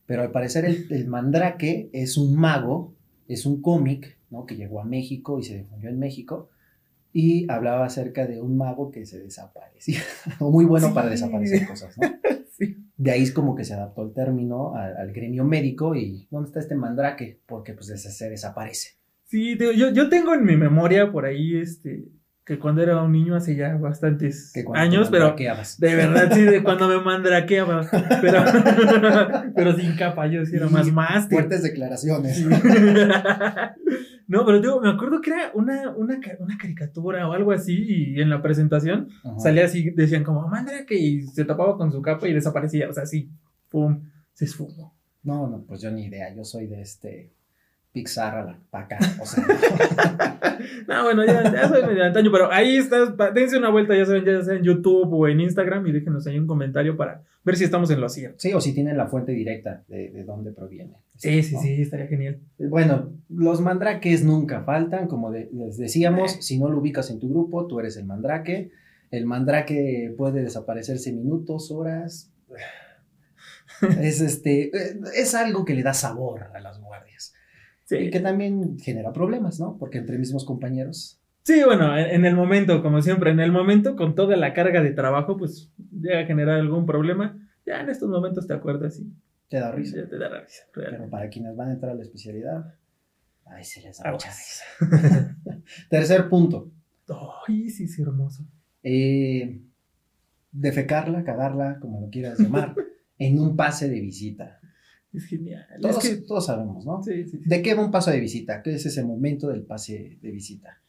Pero 0.08 0.22
al 0.22 0.32
parecer 0.32 0.64
el, 0.64 0.86
el 0.90 1.06
mandrake 1.06 1.90
es 1.92 2.16
un 2.16 2.34
mago, 2.34 2.94
es 3.28 3.44
un 3.44 3.60
cómic, 3.60 4.16
¿no? 4.30 4.46
Que 4.46 4.56
llegó 4.56 4.80
a 4.80 4.84
México 4.86 5.38
y 5.38 5.42
se 5.44 5.58
difundió 5.58 5.90
en 5.90 5.98
México 5.98 6.48
y 7.12 7.50
hablaba 7.50 7.84
acerca 7.84 8.26
de 8.26 8.40
un 8.40 8.56
mago 8.56 8.90
que 8.90 9.04
se 9.04 9.18
desaparecía, 9.20 10.00
o 10.40 10.50
muy 10.50 10.64
bueno 10.64 10.88
Sí. 10.88 10.94
para 10.94 11.10
desaparecer 11.10 11.66
cosas, 11.68 11.96
¿no? 11.98 12.08
Sí. 12.58 12.76
De 12.96 13.12
ahí 13.12 13.22
es 13.22 13.30
como 13.32 13.54
que 13.54 13.64
se 13.64 13.74
adaptó 13.74 14.02
el 14.02 14.12
término 14.12 14.74
al, 14.74 14.96
al 14.96 15.12
gremio 15.12 15.44
médico 15.44 15.94
y 15.94 16.26
¿dónde 16.30 16.48
está 16.48 16.58
este 16.58 16.74
mandrake? 16.74 17.38
Porque 17.46 17.72
pues 17.74 17.86
se, 17.86 18.28
desaparece. 18.30 18.96
Sí, 19.26 19.56
yo, 19.56 19.92
yo 19.92 20.08
tengo 20.08 20.34
en 20.34 20.44
mi 20.44 20.56
memoria 20.56 21.12
por 21.12 21.24
ahí, 21.26 21.56
este, 21.56 22.08
que 22.48 22.58
cuando 22.58 22.82
era 22.82 23.02
un 23.02 23.12
niño 23.12 23.36
hace 23.36 23.54
ya 23.54 23.76
bastantes 23.76 24.54
años, 24.74 25.10
pero 25.10 25.36
de 25.36 25.94
verdad 25.94 26.32
sí, 26.32 26.40
de 26.40 26.62
cuando 26.62 26.88
me 26.88 26.98
mandraqueaba, 27.04 27.86
pero, 28.22 28.42
pero 29.54 29.76
sin 29.76 29.94
capa, 29.96 30.26
yo 30.28 30.46
sí 30.46 30.56
era 30.56 30.66
más 30.66 30.90
máster. 30.90 31.40
Fuertes 31.40 31.62
declaraciones. 31.62 32.42
No, 34.30 34.44
pero 34.44 34.60
digo, 34.60 34.78
me 34.78 34.90
acuerdo 34.90 35.22
que 35.22 35.30
era 35.30 35.50
una, 35.54 35.88
una, 35.96 36.20
una 36.38 36.58
caricatura 36.58 37.26
o 37.26 37.32
algo 37.32 37.50
así, 37.50 38.12
y 38.14 38.20
en 38.20 38.28
la 38.28 38.42
presentación 38.42 39.08
Ajá. 39.24 39.38
salía 39.38 39.64
así, 39.64 39.88
decían 39.88 40.22
como 40.22 40.46
mandrake 40.46 40.96
y 40.96 41.22
se 41.22 41.46
tapaba 41.46 41.78
con 41.78 41.90
su 41.90 42.02
capa 42.02 42.28
y 42.28 42.34
desaparecía, 42.34 42.90
o 42.90 42.92
sea, 42.92 43.06
sí, 43.06 43.30
pum, 43.70 44.02
se 44.34 44.44
esfumó. 44.44 44.94
No, 45.22 45.48
no, 45.48 45.64
pues 45.66 45.80
yo 45.80 45.90
ni 45.90 46.04
idea. 46.04 46.34
Yo 46.34 46.44
soy 46.44 46.66
de 46.66 46.82
este 46.82 47.32
Pixar 47.92 48.34
a 48.36 48.44
la 48.44 48.58
paca. 48.70 48.98
O 49.20 49.26
sea, 49.26 49.44
No, 50.88 51.04
bueno, 51.04 51.24
ya, 51.24 51.42
ya 51.52 51.68
soy 51.68 51.84
medio 51.86 52.04
antaño, 52.04 52.30
pero 52.32 52.50
ahí 52.52 52.76
está, 52.76 53.16
pa- 53.16 53.30
dense 53.30 53.56
una 53.58 53.70
vuelta, 53.70 53.96
ya 53.96 54.04
saben, 54.04 54.24
ya 54.24 54.42
sea 54.42 54.54
en 54.54 54.62
YouTube 54.62 55.12
o 55.12 55.28
en 55.28 55.40
Instagram 55.40 55.86
y 55.86 55.92
déjenos 55.92 56.26
ahí 56.26 56.38
un 56.38 56.46
comentario 56.46 56.96
para 56.96 57.22
ver 57.44 57.56
si 57.56 57.64
estamos 57.64 57.90
en 57.90 58.00
lo 58.00 58.08
cierto. 58.08 58.36
sí, 58.38 58.52
o 58.52 58.60
si 58.60 58.74
tienen 58.74 58.96
la 58.96 59.06
fuente 59.06 59.32
directa 59.32 59.84
de, 59.88 60.10
de 60.10 60.24
dónde 60.24 60.52
proviene. 60.52 60.94
Sí, 61.16 61.42
sí, 61.42 61.54
¿no? 61.54 61.60
sí, 61.62 61.82
estaría 61.82 62.06
genial. 62.06 62.38
Bueno, 62.58 63.10
los 63.28 63.60
mandrakes 63.60 64.24
nunca 64.24 64.62
faltan, 64.62 65.08
como 65.08 65.30
de- 65.30 65.48
les 65.52 65.76
decíamos, 65.78 66.32
si 66.44 66.58
no 66.58 66.68
lo 66.68 66.78
ubicas 66.78 67.10
en 67.10 67.18
tu 67.20 67.28
grupo, 67.30 67.66
tú 67.66 67.80
eres 67.80 67.96
el 67.96 68.04
mandrake. 68.04 68.70
El 69.10 69.24
mandrake 69.24 70.14
puede 70.18 70.42
desaparecerse 70.42 71.12
minutos, 71.12 71.70
horas. 71.70 72.30
Es 74.00 74.20
este, 74.20 74.76
eh, 74.76 75.00
es 75.14 75.34
algo 75.34 75.64
que 75.64 75.74
le 75.74 75.82
da 75.82 75.94
sabor 75.94 76.44
a 76.54 76.58
las 76.60 76.80
guardias. 76.80 77.07
Y 77.90 78.10
que 78.10 78.20
también 78.20 78.78
genera 78.78 79.12
problemas, 79.12 79.58
¿no? 79.60 79.76
Porque 79.78 79.98
entre 79.98 80.18
mismos 80.18 80.44
compañeros. 80.44 81.20
sí 81.44 81.62
bueno, 81.64 81.96
en, 81.96 82.06
en 82.06 82.24
el 82.26 82.34
momento, 82.36 82.82
como 82.82 83.00
siempre, 83.02 83.30
en 83.30 83.40
el 83.40 83.52
momento, 83.52 83.96
con 83.96 84.14
toda 84.14 84.36
la 84.36 84.52
carga 84.52 84.82
de 84.82 84.90
trabajo, 84.92 85.36
pues 85.36 85.70
llega 85.92 86.20
a 86.20 86.26
generar 86.26 86.58
algún 86.60 86.84
problema. 86.86 87.38
Ya 87.64 87.80
en 87.80 87.88
estos 87.88 88.08
momentos 88.08 88.46
te 88.46 88.54
acuerdas 88.54 88.98
y 89.00 89.12
Te 89.48 89.58
da 89.60 89.72
risa. 89.72 89.96
ya 89.96 90.08
te 90.08 90.18
da 90.18 90.28
risa. 90.40 90.62
realmente. 90.74 90.98
Pero 90.98 91.10
para 91.10 91.28
quienes 91.30 91.56
van 91.56 91.68
a 91.68 91.72
entrar 91.72 91.92
a 91.92 91.94
la 91.94 92.02
especialidad, 92.02 92.74
ay, 93.46 93.64
se 93.64 93.80
les 93.82 93.98
da 93.98 94.12
mucha 94.12 94.28
risa. 94.28 95.36
Tercer 95.90 96.28
punto. 96.28 96.70
Ay, 97.46 97.70
sí, 97.70 97.88
sí, 97.88 98.02
hermoso. 98.02 98.44
eh, 98.82 99.60
defecarla, 100.52 101.24
cagarla, 101.24 101.78
como 101.80 102.00
lo 102.00 102.08
quieras 102.10 102.38
llamar, 102.38 102.74
en 103.18 103.38
un 103.38 103.56
pase 103.56 103.88
de 103.88 104.00
visita. 104.00 104.60
Es 105.18 105.26
genial. 105.26 105.66
Todos, 105.80 106.04
es 106.04 106.10
que, 106.10 106.16
todos 106.22 106.46
sabemos, 106.46 106.86
¿no? 106.86 107.02
sí, 107.02 107.24
sí, 107.24 107.38
sí. 107.38 107.48
¿De 107.48 107.60
qué 107.60 107.74
va 107.74 107.84
un 107.84 107.90
paso 107.90 108.12
de 108.12 108.20
visita? 108.20 108.62
¿Qué 108.62 108.74
es 108.74 108.86
ese 108.86 109.04
momento 109.04 109.48
del 109.48 109.62
pase 109.62 110.16
de 110.22 110.30
visita? 110.30 110.80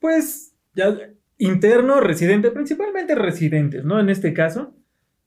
Pues 0.00 0.54
ya 0.74 0.98
interno, 1.38 2.00
residente, 2.00 2.50
principalmente 2.50 3.14
residentes, 3.14 3.84
¿no? 3.84 4.00
En 4.00 4.08
este 4.08 4.34
caso, 4.34 4.74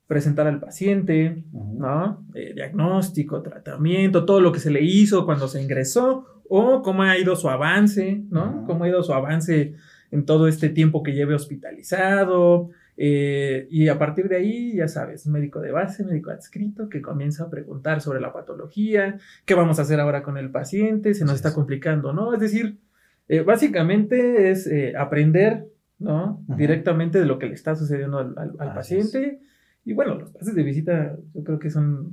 presentar 0.07 0.47
al 0.47 0.59
paciente. 0.59 1.43
¿no? 1.53 2.25
Eh, 2.35 2.53
diagnóstico, 2.53 3.41
tratamiento, 3.41 4.25
todo 4.25 4.41
lo 4.41 4.51
que 4.51 4.59
se 4.59 4.71
le 4.71 4.81
hizo 4.83 5.25
cuando 5.25 5.47
se 5.47 5.61
ingresó 5.61 6.41
o 6.49 6.81
cómo 6.81 7.03
ha 7.03 7.17
ido 7.17 7.35
su 7.35 7.49
avance, 7.49 8.23
¿no? 8.29 8.65
Cómo 8.67 8.83
ha 8.83 8.89
ido 8.89 9.03
su 9.03 9.13
avance 9.13 9.73
en 10.11 10.25
todo 10.25 10.47
este 10.47 10.69
tiempo 10.69 11.01
que 11.01 11.13
lleve 11.13 11.33
hospitalizado. 11.33 12.71
Eh, 12.97 13.67
y 13.71 13.87
a 13.87 13.97
partir 13.97 14.29
de 14.29 14.35
ahí, 14.37 14.75
ya 14.75 14.87
sabes, 14.87 15.25
médico 15.27 15.59
de 15.61 15.71
base, 15.71 16.03
médico 16.03 16.29
adscrito, 16.31 16.89
que 16.89 17.01
comienza 17.01 17.43
a 17.45 17.49
preguntar 17.49 18.01
sobre 18.01 18.19
la 18.21 18.31
patología, 18.33 19.17
qué 19.45 19.53
vamos 19.55 19.79
a 19.79 19.81
hacer 19.83 19.99
ahora 19.99 20.21
con 20.23 20.37
el 20.37 20.49
paciente, 20.51 21.13
se 21.13 21.23
nos 21.25 21.31
Sí, 21.33 21.35
está 21.37 21.49
sí. 21.49 21.55
complicando, 21.55 22.13
¿no? 22.13 22.33
Es 22.33 22.39
decir, 22.39 22.77
eh, 23.29 23.41
básicamente 23.41 24.51
es 24.51 24.67
eh, 24.67 24.93
aprender, 24.97 25.65
¿no? 25.99 26.43
Ujú. 26.47 26.55
Directamente 26.57 27.19
de 27.19 27.25
lo 27.25 27.39
que 27.39 27.47
le 27.47 27.53
está 27.53 27.75
sucediendo 27.75 28.19
al, 28.19 28.33
al- 28.37 28.55
al 28.59 28.67
es. 28.69 28.73
paciente. 28.75 29.39
Y 29.85 29.93
bueno, 29.93 30.15
los 30.15 30.31
pases 30.31 30.53
de 30.55 30.63
visita 30.63 31.15
yo 31.33 31.43
creo 31.43 31.59
que 31.59 31.69
son 31.69 32.11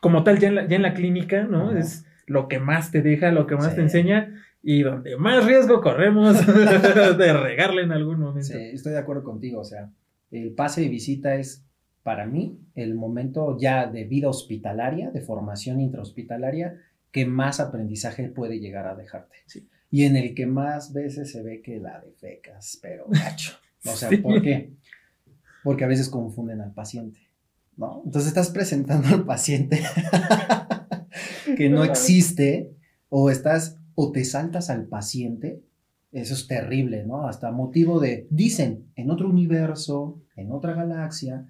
como 0.00 0.24
tal 0.24 0.38
ya 0.38 0.48
en 0.48 0.54
la, 0.54 0.66
ya 0.66 0.76
en 0.76 0.82
la 0.82 0.94
clínica, 0.94 1.44
¿no? 1.44 1.68
Ujú. 1.68 1.76
Es 1.78 2.06
lo 2.26 2.48
que 2.48 2.58
más 2.58 2.90
te 2.90 3.02
deja, 3.02 3.30
lo 3.32 3.46
que 3.46 3.56
más 3.56 3.70
Sí. 3.70 3.76
te 3.76 3.82
enseña 3.82 4.34
y 4.62 4.82
donde 4.82 5.16
más 5.16 5.44
riesgo 5.44 5.80
corremos 5.80 6.46
de 6.46 7.32
regarle 7.32 7.82
en 7.82 7.92
algún 7.92 8.20
momento. 8.20 8.48
Sí, 8.48 8.58
estoy 8.58 8.92
de 8.92 8.98
acuerdo 8.98 9.24
contigo. 9.24 9.60
O 9.60 9.64
sea, 9.64 9.90
el 10.30 10.52
pase 10.52 10.82
de 10.82 10.88
visita 10.88 11.34
es 11.34 11.64
para 12.02 12.26
mí 12.26 12.58
el 12.74 12.94
momento 12.94 13.56
ya 13.58 13.86
de 13.86 14.04
vida 14.04 14.28
hospitalaria, 14.28 15.10
de 15.10 15.20
formación 15.20 15.80
intrahospitalaria, 15.80 16.80
que 17.10 17.26
más 17.26 17.60
aprendizaje 17.60 18.28
puede 18.28 18.60
llegar 18.60 18.86
a 18.86 18.94
dejarte. 18.94 19.36
Sí. 19.46 19.66
Y 19.90 20.04
en 20.04 20.16
el 20.16 20.34
que 20.34 20.46
más 20.46 20.92
veces 20.92 21.32
se 21.32 21.42
ve 21.42 21.62
que 21.62 21.80
la 21.80 22.00
defecas, 22.00 22.78
pero 22.80 23.06
gacho. 23.08 23.52
O 23.84 23.90
sea, 23.96 24.08
Sí. 24.08 24.18
¿por 24.18 24.40
qué? 24.42 24.72
Porque 25.64 25.84
a 25.84 25.88
veces 25.88 26.08
confunden 26.08 26.60
al 26.60 26.72
paciente, 26.72 27.20
¿no? 27.76 28.02
Entonces 28.04 28.28
estás 28.28 28.50
presentando 28.50 29.08
al 29.08 29.24
paciente 29.24 29.82
que 31.56 31.68
no 31.68 31.82
existe 31.84 32.70
o 33.08 33.30
estás 33.30 33.79
o 34.02 34.12
te 34.12 34.24
saltas 34.24 34.70
al 34.70 34.86
paciente. 34.86 35.62
Eso 36.12 36.34
es 36.34 36.46
terrible, 36.48 37.04
¿no? 37.06 37.26
Hasta 37.28 37.52
motivo 37.52 38.00
de, 38.00 38.26
dicen, 38.30 38.86
en 38.96 39.10
otro 39.10 39.28
universo, 39.28 40.20
en 40.36 40.50
otra 40.50 40.74
galaxia, 40.74 41.46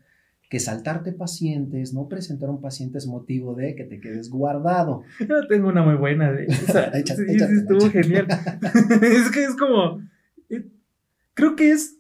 que 0.51 0.59
saltarte 0.59 1.13
pacientes, 1.13 1.95
no 1.95 2.09
presentar 2.09 2.51
un 2.51 2.61
paciente 2.61 2.99
es 2.99 3.07
motivo 3.07 3.55
de 3.55 3.77
que 3.77 3.85
te 3.85 4.01
quedes 4.01 4.29
guardado. 4.31 5.03
Yo 5.21 5.47
tengo 5.49 5.69
una 5.69 5.83
muy 5.85 5.95
buena 5.95 6.33
de 6.33 6.47
esa. 6.47 6.87
Échate, 6.99 7.23
sí, 7.23 7.29
sí, 7.29 7.35
échate, 7.37 7.55
estuvo 7.55 7.79
échate. 7.87 8.03
genial. 8.03 8.27
es 9.03 9.31
que 9.31 9.45
es 9.45 9.57
como. 9.57 10.03
eh, 10.51 10.67
Creo 11.35 11.55
que 11.57 11.71
es 11.71 11.99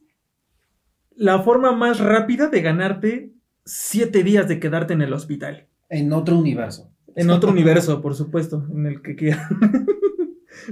la 1.14 1.42
forma 1.42 1.72
más 1.72 2.00
rápida 2.00 2.48
de 2.48 2.60
ganarte 2.60 3.32
siete 3.64 4.24
días 4.24 4.48
de 4.48 4.58
quedarte 4.58 4.94
en 4.94 5.02
el 5.02 5.12
hospital. 5.12 5.68
En 5.88 6.12
otro 6.12 6.36
universo. 6.38 6.90
En 7.14 7.30
otro 7.30 7.50
universo, 7.50 8.00
por 8.02 8.14
supuesto, 8.14 8.66
en 8.74 8.86
el 8.86 9.00
que 9.02 9.16
quiera. 9.16 9.48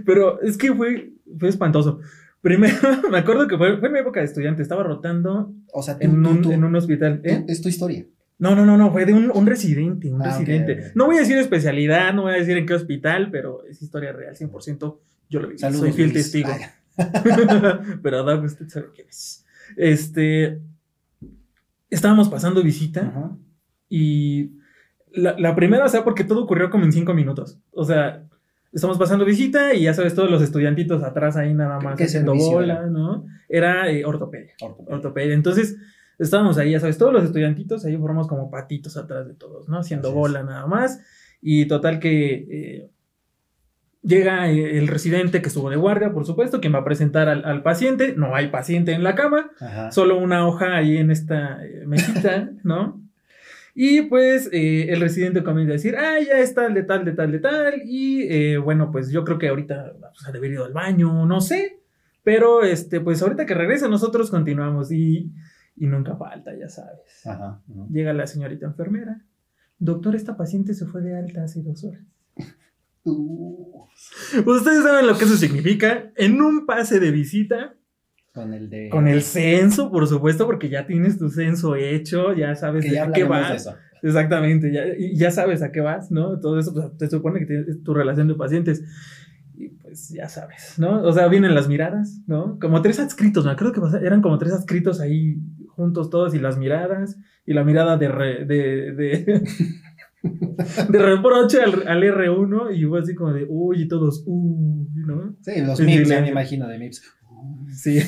Pero 0.05 0.41
es 0.43 0.57
que 0.57 0.73
fue, 0.75 1.13
fue 1.39 1.49
espantoso. 1.49 2.01
Primero, 2.41 2.77
me 3.11 3.19
acuerdo 3.19 3.47
que 3.49 3.57
fue, 3.57 3.79
fue 3.79 3.89
en 3.89 3.93
mi 3.95 3.99
época 4.01 4.21
de 4.21 4.27
estudiante, 4.27 4.63
estaba 4.63 4.83
rotando 4.85 5.53
O 5.73 5.83
sea, 5.83 5.99
tú, 5.99 6.05
en 6.05 6.25
un, 6.27 6.43
tú- 6.43 6.53
en 6.53 6.63
un 6.65 6.75
hospital. 6.77 7.21
¿eh? 7.25 7.45
tú- 7.47 7.53
es 7.53 7.61
tu 7.61 7.69
historia. 7.69 8.05
No, 8.39 8.55
no, 8.55 8.65
no, 8.65 8.77
no, 8.77 8.93
fue 8.93 9.05
de 9.05 9.13
un, 9.15 9.33
un 9.35 9.47
residente, 9.47 10.13
un 10.13 10.23
Ah, 10.23 10.27
residente. 10.27 10.73
ok. 10.73 10.79
No 10.95 11.07
voy 11.07 11.17
a 11.17 11.21
decir 11.21 11.37
especialidad, 11.39 12.15
no 12.15 12.23
voy 12.23 12.35
a 12.35 12.37
decir 12.37 12.57
en 12.57 12.67
qué 12.67 12.75
hospital, 12.75 13.31
pero 13.33 13.65
es 13.65 13.83
historia 13.83 14.13
real, 14.13 14.37
100%. 14.37 14.97
Yo 15.29 15.41
lo 15.41 15.49
vi, 15.49 15.59
Saludos. 15.59 15.81
soy 15.81 15.93
fiel 15.93 16.11
Luis. 16.11 16.23
testigo. 16.31 16.51
Pero 18.03 18.23
Doug, 18.25 18.45
usted 18.45 18.69
sabe 18.69 18.87
quién 18.95 19.09
es. 19.09 19.45
Este, 19.77 20.61
estábamos 21.91 22.29
pasando 22.29 22.63
visita 22.63 23.09
ajá. 23.09 23.37
y 23.89 24.53
la, 25.13 25.39
la 25.39 25.55
primera, 25.55 25.85
o 25.85 25.89
sea, 25.89 26.05
porque 26.05 26.25
todo 26.25 26.43
ocurrió 26.45 26.71
como 26.71 26.85
en 26.85 26.93
cinco 26.93 27.15
minutos. 27.15 27.59
O 27.73 27.85
sea, 27.85 28.25
estamos 28.73 28.99
pasando 28.99 29.25
visita 29.25 29.75
y 29.75 29.83
ya 29.85 29.95
sabes, 29.95 30.15
todos 30.15 30.31
los 30.31 30.43
estudiantitos 30.43 31.03
atrás 31.03 31.37
ahí 31.37 31.55
nada 31.55 31.81
más 31.81 31.97
¿Qué 31.97 32.05
haciendo 32.05 32.35
bola? 32.35 32.87
¿no? 32.87 33.27
Era 33.49 33.91
eh, 33.91 34.05
ortopedia 34.05 34.53
Ortopedia. 34.61 34.95
ortopedia. 34.97 35.35
Entonces, 35.35 35.77
estábamos 36.19 36.59
ahí, 36.59 36.73
ya 36.73 36.81
sabes, 36.81 36.99
todos 36.99 37.13
los 37.13 37.25
estudiantitos 37.25 37.85
ahí 37.85 37.97
formamos 37.97 38.29
como 38.29 38.51
patitos 38.51 38.97
atrás 38.97 39.27
de 39.27 39.35
todos, 39.35 39.69
¿no? 39.69 39.79
Haciendo 39.79 40.09
Así 40.09 40.17
es. 40.17 40.21
bola 40.21 40.43
nada 40.43 40.67
más. 40.67 41.01
Y 41.41 41.67
total 41.67 41.99
que 42.01 42.35
eh, 42.35 42.91
llega 44.03 44.51
eh, 44.51 44.79
el 44.79 44.89
residente 44.89 45.41
que 45.41 45.49
estuvo 45.49 45.71
de 45.71 45.77
guardia, 45.77 46.13
por 46.13 46.25
supuesto, 46.27 46.61
quien 46.61 46.75
va 46.75 46.79
a 46.81 46.85
presentar 46.85 47.29
al, 47.29 47.45
al 47.45 47.63
paciente. 47.63 48.15
No 48.17 48.35
hay 48.35 48.49
paciente 48.49 48.93
en 48.93 49.03
la 49.05 49.15
cama, 49.15 49.51
Ajá. 49.61 49.93
solo 49.93 50.19
una 50.19 50.47
hoja 50.47 50.77
ahí 50.77 50.97
en 50.99 51.11
esta 51.11 51.59
mesita, 51.87 52.51
¿no? 52.65 53.01
Y 53.81 54.03
pues 54.03 54.51
eh, 54.53 54.87
el 54.89 55.01
residente 55.01 55.45
comienza 55.45 55.71
a 55.71 55.75
decir, 55.75 55.95
ah, 55.97 56.19
ya 56.19 56.41
es 56.41 56.53
tal, 56.53 56.75
de 56.75 56.83
tal, 56.83 57.05
de 57.05 57.13
tal, 57.13 57.31
de 57.31 57.39
tal. 57.39 57.83
Y 57.85 58.23
eh, 58.23 58.59
bueno, 58.59 58.91
pues 58.91 59.13
yo 59.13 59.23
creo 59.23 59.39
que 59.39 59.47
ahorita 59.47 59.93
pues, 60.01 60.27
ha 60.27 60.33
de 60.33 60.39
haber 60.39 60.51
ido 60.51 60.65
al 60.65 60.73
baño, 60.73 61.25
no 61.27 61.41
sé. 61.41 61.79
Pero 62.25 62.65
este, 62.65 63.01
pues 63.01 63.23
ahorita 63.23 63.47
que 63.47 63.55
regrese, 63.55 63.89
nosotros 63.89 64.33
continuamos. 64.33 64.91
Y, 64.91 65.33
y 65.77 65.87
nunca 65.87 66.17
falta, 66.17 66.59
ya 66.59 66.69
sabes. 66.69 67.25
Ajá. 67.25 67.63
ajá. 67.71 67.87
Llega 67.89 68.13
la 68.13 68.27
señorita 68.27 68.67
enfermera. 68.67 69.25
Doctor, 69.79 70.17
esta 70.17 70.37
paciente 70.37 70.75
se 70.75 70.85
fue 70.85 71.01
de 71.01 71.17
alta 71.17 71.45
hace 71.45 71.63
dos 71.63 71.85
horas. 71.85 72.03
Ustedes 74.45 74.83
saben 74.83 75.07
lo 75.07 75.17
que 75.17 75.25
eso 75.25 75.37
significa. 75.37 76.11
En 76.17 76.43
un 76.43 76.67
pase 76.67 76.99
de 76.99 77.13
visita, 77.13 77.77
con 78.33 78.53
el 78.55 78.69
de. 78.71 78.89
con 78.91 79.09
el 79.09 79.23
censo, 79.23 79.91
por 79.91 80.07
supuesto, 80.07 80.47
porque 80.47 80.69
ya 80.69 80.87
tienes 80.87 81.19
tu 81.19 81.29
censo 81.31 81.75
hecho, 81.77 82.35
ya 82.35 82.55
sabes 82.55 82.85
Que 82.85 82.93
ya 82.93 83.05
a 83.05 83.13
qué 83.13 83.23
hablaremos 83.23 83.49
de 83.49 83.53
vas. 83.55 83.63
eso. 83.67 83.77
Exactamente, 84.03 84.73
ya, 84.73 84.85
ya 85.13 85.31
sabes 85.33 85.61
a 85.63 85.73
qué 85.73 85.81
vas, 85.81 86.11
¿no? 86.13 86.39
Todo 86.39 86.59
eso, 86.61 86.73
pues, 86.73 86.97
te 86.99 87.09
supone 87.09 87.41
que 87.41 87.47
tienes 87.47 87.83
tu 87.83 87.95
relación 87.95 88.29
de 88.29 88.35
pacientes. 88.35 88.85
Y 89.57 89.71
pues 89.71 90.11
ya 90.11 90.29
sabes, 90.29 90.75
¿no? 90.79 91.03
O 91.03 91.13
sea, 91.13 91.27
vienen 91.27 91.53
las 91.53 91.67
miradas, 91.67 92.21
¿no? 92.29 92.59
Como 92.61 92.81
tres 92.81 93.01
adscritos, 93.01 93.45
me 93.45 93.51
acuerdo 93.51 93.73
que 93.73 94.07
eran 94.07 94.23
como 94.23 94.39
tres 94.39 94.53
adscritos 94.53 95.01
ahí 95.01 95.39
juntos 95.71 96.11
todos 96.11 96.33
y 96.35 96.39
las 96.39 96.57
miradas 96.59 97.17
y 97.45 97.55
la 97.55 97.65
mirada 97.65 97.97
de, 97.97 98.09
re- 98.09 98.45
de, 98.45 98.93
de, 98.93 99.43
de 100.91 100.99
reproche 100.99 101.61
al, 101.61 101.89
al 101.89 102.03
R1 102.03 102.77
y 102.77 102.85
fue 102.85 103.01
así 103.01 103.15
como 103.17 103.33
de, 103.33 103.47
uy, 103.49 103.83
y 103.83 103.89
todos, 103.89 104.23
uy, 104.27 104.87
¿no? 104.95 105.35
Sí, 105.41 105.61
los 105.63 105.77
Sí, 105.79 105.85
MIPS, 105.85 106.09
ya 106.09 106.21
me 106.21 106.29
imagino 106.29 106.69
de 106.69 106.79
MIPS. 106.79 107.03
Sí. 107.75 107.99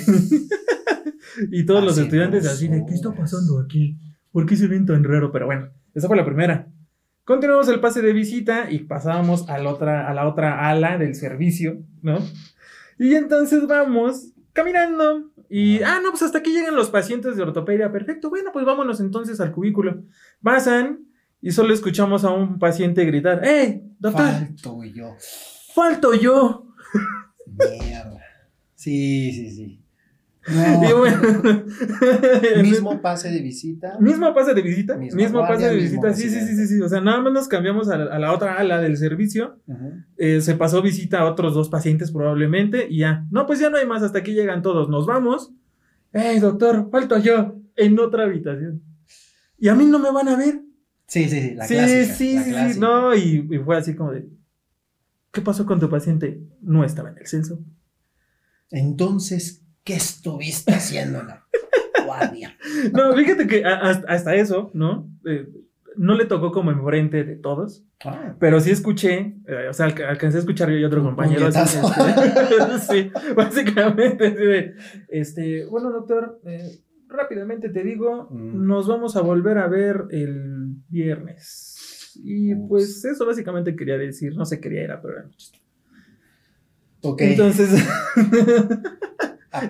y 1.50 1.64
todos 1.66 1.84
los 1.84 1.98
estudiantes 1.98 2.46
así 2.46 2.68
de, 2.68 2.84
¿qué 2.86 2.94
está 2.94 3.08
horas". 3.08 3.20
pasando 3.20 3.60
aquí? 3.60 3.98
¿Por 4.32 4.46
qué 4.46 4.56
se 4.56 4.66
ven 4.66 4.86
tan 4.86 5.04
raro? 5.04 5.32
Pero 5.32 5.46
bueno, 5.46 5.70
esa 5.94 6.08
fue 6.08 6.16
la 6.16 6.24
primera. 6.24 6.68
Continuamos 7.24 7.68
el 7.68 7.80
pase 7.80 8.02
de 8.02 8.12
visita 8.12 8.70
y 8.70 8.80
pasábamos 8.80 9.48
a 9.48 9.58
la 9.58 9.70
otra, 9.70 10.08
a 10.08 10.14
la 10.14 10.26
otra 10.26 10.68
ala 10.68 10.98
del 10.98 11.14
servicio, 11.14 11.82
¿no? 12.02 12.18
Y 12.98 13.14
entonces 13.14 13.66
vamos 13.66 14.32
caminando 14.52 15.30
y, 15.48 15.82
ah, 15.82 16.00
no, 16.02 16.10
pues 16.10 16.22
hasta 16.22 16.38
aquí 16.38 16.52
llegan 16.52 16.76
los 16.76 16.90
pacientes 16.90 17.36
de 17.36 17.42
ortopedia. 17.42 17.90
Perfecto, 17.90 18.30
bueno, 18.30 18.50
pues 18.52 18.64
vámonos 18.64 19.00
entonces 19.00 19.40
al 19.40 19.52
cubículo. 19.52 20.02
Pasan 20.42 21.06
y 21.40 21.50
solo 21.52 21.72
escuchamos 21.74 22.24
a 22.24 22.30
un 22.30 22.58
paciente 22.58 23.04
gritar, 23.04 23.44
¡Ey, 23.44 23.82
doctor! 23.98 24.26
Falto 24.26 24.84
yo. 24.84 25.16
¡Falto 25.74 26.14
yo! 26.14 26.66
Mierda. 27.46 28.19
Sí, 28.80 29.30
sí, 29.32 29.50
sí. 29.50 29.76
Y 30.48 30.52
No. 30.88 30.96
bueno, 30.96 31.20
Mismo 32.62 33.02
pase 33.02 33.28
de 33.30 33.42
visita. 33.42 33.98
Mismo 34.00 34.32
pase 34.32 34.54
de 34.54 34.62
visita, 34.62 34.96
mismo 34.96 35.40
pase 35.42 35.68
de 35.68 35.76
mismo 35.76 36.00
visita, 36.02 36.14
sí, 36.14 36.30
sí, 36.30 36.40
sí, 36.46 36.56
sí, 36.56 36.66
sí, 36.66 36.80
o 36.80 36.88
sea, 36.88 37.02
nada 37.02 37.20
más 37.20 37.30
nos 37.34 37.46
cambiamos 37.46 37.90
a 37.90 37.98
la, 37.98 38.14
a 38.14 38.18
la 38.18 38.32
otra 38.32 38.54
ala 38.54 38.80
del 38.80 38.96
servicio, 38.96 39.58
eh, 40.16 40.40
se 40.40 40.54
pasó 40.54 40.80
visita 40.80 41.20
a 41.20 41.24
otros 41.26 41.52
dos 41.52 41.68
pacientes 41.68 42.10
probablemente 42.10 42.86
y 42.88 43.00
ya, 43.00 43.26
no, 43.30 43.44
pues 43.46 43.58
ya 43.60 43.68
no 43.68 43.76
hay 43.76 43.86
más, 43.86 44.02
hasta 44.02 44.20
aquí 44.20 44.32
llegan 44.32 44.62
todos, 44.62 44.88
nos 44.88 45.04
vamos, 45.06 45.52
hey 46.14 46.38
doctor, 46.40 46.88
falto 46.90 47.18
yo, 47.18 47.60
en 47.76 47.98
otra 47.98 48.24
habitación, 48.24 48.82
y 49.58 49.68
a 49.68 49.74
mí 49.74 49.84
no 49.84 49.98
me 49.98 50.10
van 50.10 50.28
a 50.28 50.36
ver, 50.36 50.62
Sí, 51.06 51.28
sí, 51.28 51.40
sí. 51.42 51.54
La 51.54 51.66
sí, 51.66 51.74
clásica. 51.74 52.14
sí, 52.14 52.34
la 52.34 52.42
sí, 52.42 52.44
sí, 52.44 52.50
clásica. 52.52 52.80
no, 52.86 53.14
y, 53.14 53.46
y 53.50 53.58
fue 53.58 53.76
así 53.76 53.94
como 53.94 54.12
de, 54.12 54.26
¿qué 55.32 55.42
pasó 55.42 55.66
con 55.66 55.78
tu 55.80 55.90
paciente? 55.90 56.40
No 56.62 56.82
estaba 56.82 57.10
en 57.10 57.18
el 57.18 57.26
censo. 57.26 57.58
Entonces, 58.70 59.62
¿qué 59.84 59.94
estuviste 59.94 60.72
haciendo 60.72 61.20
en 61.20 61.26
la 61.28 61.44
guardia? 62.06 62.56
No, 62.92 63.14
fíjate 63.16 63.46
que 63.46 63.64
a- 63.64 63.76
hasta, 63.80 64.06
hasta 64.12 64.34
eso, 64.34 64.70
¿no? 64.74 65.08
Eh, 65.26 65.46
no 65.96 66.14
le 66.14 66.24
tocó 66.24 66.52
como 66.52 66.70
enfrente 66.70 67.24
de 67.24 67.36
todos, 67.36 67.84
Ah, 68.02 68.34
Pero 68.38 68.60
sí 68.60 68.70
escuché, 68.70 69.36
eh, 69.46 69.66
o 69.68 69.72
sea, 69.74 69.84
alca- 69.84 70.08
alcancé 70.08 70.38
a 70.38 70.40
escuchar 70.40 70.70
yo 70.70 70.76
y 70.78 70.84
otro 70.84 71.02
compañero. 71.02 71.46
así, 71.46 71.58
este, 71.58 71.80
sí, 72.88 73.10
básicamente, 73.36 74.26
así 74.28 74.36
de, 74.36 74.74
este, 75.08 75.66
bueno, 75.66 75.90
doctor, 75.90 76.40
eh, 76.46 76.78
rápidamente 77.08 77.68
te 77.68 77.82
digo, 77.84 78.28
Mm. 78.30 78.66
nos 78.66 78.86
vamos 78.88 79.16
a 79.16 79.20
volver 79.20 79.58
a 79.58 79.66
ver 79.68 80.04
el 80.12 80.76
viernes. 80.88 82.12
Y 82.24 82.54
pues 82.54 83.04
eso 83.04 83.26
básicamente 83.26 83.76
quería 83.76 83.98
decir, 83.98 84.34
no 84.34 84.46
sé 84.46 84.60
qué 84.60 84.70
día 84.70 84.82
era, 84.82 85.02
pero 85.02 85.18
era. 85.18 85.28
Ok. 87.02 87.20
Entonces, 87.20 87.72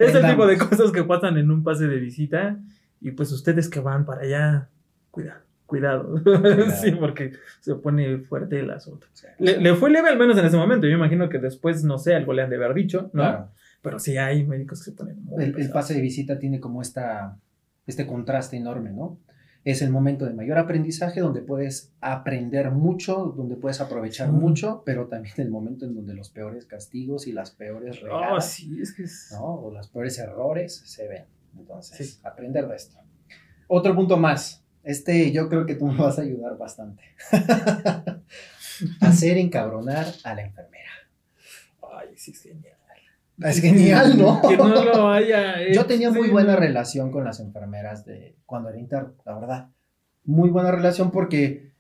es 0.01 0.15
el 0.15 0.27
tipo 0.27 0.47
de 0.47 0.59
cosas 0.59 0.93
que 0.93 1.05
pasan 1.05 1.37
en 1.39 1.51
un 1.51 1.63
pase 1.63 1.87
de 1.87 1.99
visita. 1.99 2.59
Y 3.01 3.13
pues 3.13 3.33
ustedes 3.33 3.69
que 3.69 3.81
van 3.81 4.05
para 4.05 4.23
allá, 4.23 4.69
cuidado, 5.11 5.41
cuidado. 5.67 6.23
sí, 6.83 6.93
porque 6.93 7.33
se 7.61 7.75
pone 7.77 8.19
fuerte 8.19 8.61
el 8.61 8.71
asunto. 8.71 9.07
Le, 9.39 9.59
le 9.59 9.75
fue 9.75 9.91
leve 9.91 10.11
al 10.11 10.19
menos 10.19 10.37
en 10.37 10.45
ese 10.45 10.57
momento. 10.57 10.87
Yo 10.87 10.97
imagino 10.97 11.29
que 11.29 11.39
después, 11.39 11.83
no 11.83 11.99
sé, 11.99 12.15
algo 12.15 12.33
le 12.33 12.43
han 12.43 12.51
de 12.51 12.57
haber 12.57 12.75
dicho, 12.75 13.11
¿no? 13.15 13.23
Claro. 13.23 13.49
pero 13.81 13.99
sí 13.99 14.19
hay 14.19 14.45
médicos 14.47 14.81
que 14.81 14.91
se 14.91 14.97
ponen 14.97 15.25
muy 15.25 15.43
El, 15.43 15.59
el 15.59 15.71
pase 15.71 15.95
de 15.95 16.03
visita 16.03 16.39
tiene 16.39 16.61
como 16.61 16.83
esta, 16.83 17.39
este 17.87 18.07
contraste 18.07 18.59
enorme, 18.59 18.91
¿no? 18.91 19.19
Es 19.65 19.83
el 19.83 19.91
momento 19.91 20.25
de 20.25 20.33
mayor 20.33 20.57
aprendizaje 20.57 21.21
donde 21.21 21.43
puedes 21.43 21.93
aprender 22.01 22.71
mucho, 22.71 23.35
donde 23.37 23.57
puedes 23.57 23.81
aprovechar 23.83 24.29
Sí. 24.29 24.33
mucho, 24.33 24.83
pero 24.87 25.07
también 25.09 25.35
el 25.39 25.51
momento 25.51 25.85
en 25.85 25.95
donde 25.95 26.15
los 26.15 26.31
peores 26.31 26.65
castigos 26.65 27.27
y 27.27 27.33
las 27.33 27.51
peores 27.51 27.99
Oh, 28.03 28.07
regadas, 28.07 28.49
sí, 28.51 28.81
es 28.81 28.95
que 28.95 29.03
es... 29.03 29.29
¿no? 29.33 29.45
O 29.57 29.71
los 29.71 29.89
peores 29.89 30.19
errores 30.19 30.75
se 30.87 31.07
ven. 31.09 31.25
Entonces, 31.59 32.15
Sí. 32.15 32.21
aprender 32.25 32.67
de 32.69 32.77
esto. 32.77 32.97
Otro 33.69 33.95
punto 33.95 34.17
más. 34.17 34.65
Este 34.83 35.31
yo 35.31 35.49
creo 35.51 35.67
que 35.67 35.75
tú 35.75 35.87
me 35.89 35.99
vas 36.03 36.19
a 36.19 36.23
ayudar 36.23 36.57
bastante. 36.57 37.03
Hacer 39.01 39.37
encabronar 39.37 40.07
a 40.25 40.35
la 40.35 40.43
enfermera. 40.43 40.91
Ay, 41.83 42.09
sí, 42.17 42.31
es 42.31 42.41
genial. 42.43 42.79
Es 43.43 43.61
genial, 43.61 44.19
¿no? 44.19 44.41
Que 44.49 44.57
no 44.57 44.69
lo 44.69 45.09
haya 45.09 45.71
Yo 45.73 45.87
tenía 45.87 46.11
muy 46.11 46.29
buena 46.29 46.57
relación 46.57 47.11
con 47.11 47.25
las 47.25 47.41
enfermeras 47.41 48.05
de 48.05 48.37
cuando 48.47 48.69
era 48.69 48.79
interno, 48.79 49.15
la 49.25 49.35
verdad. 49.39 49.69
Muy 50.25 50.51
buena 50.51 50.71
relación 50.71 51.11
porque 51.11 51.73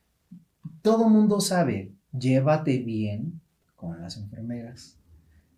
todo 0.82 1.08
mundo 1.08 1.40
sabe, 1.40 1.92
llévate 2.12 2.78
bien 2.78 3.40
con 3.76 4.00
las 4.00 4.16
enfermeras. 4.16 4.98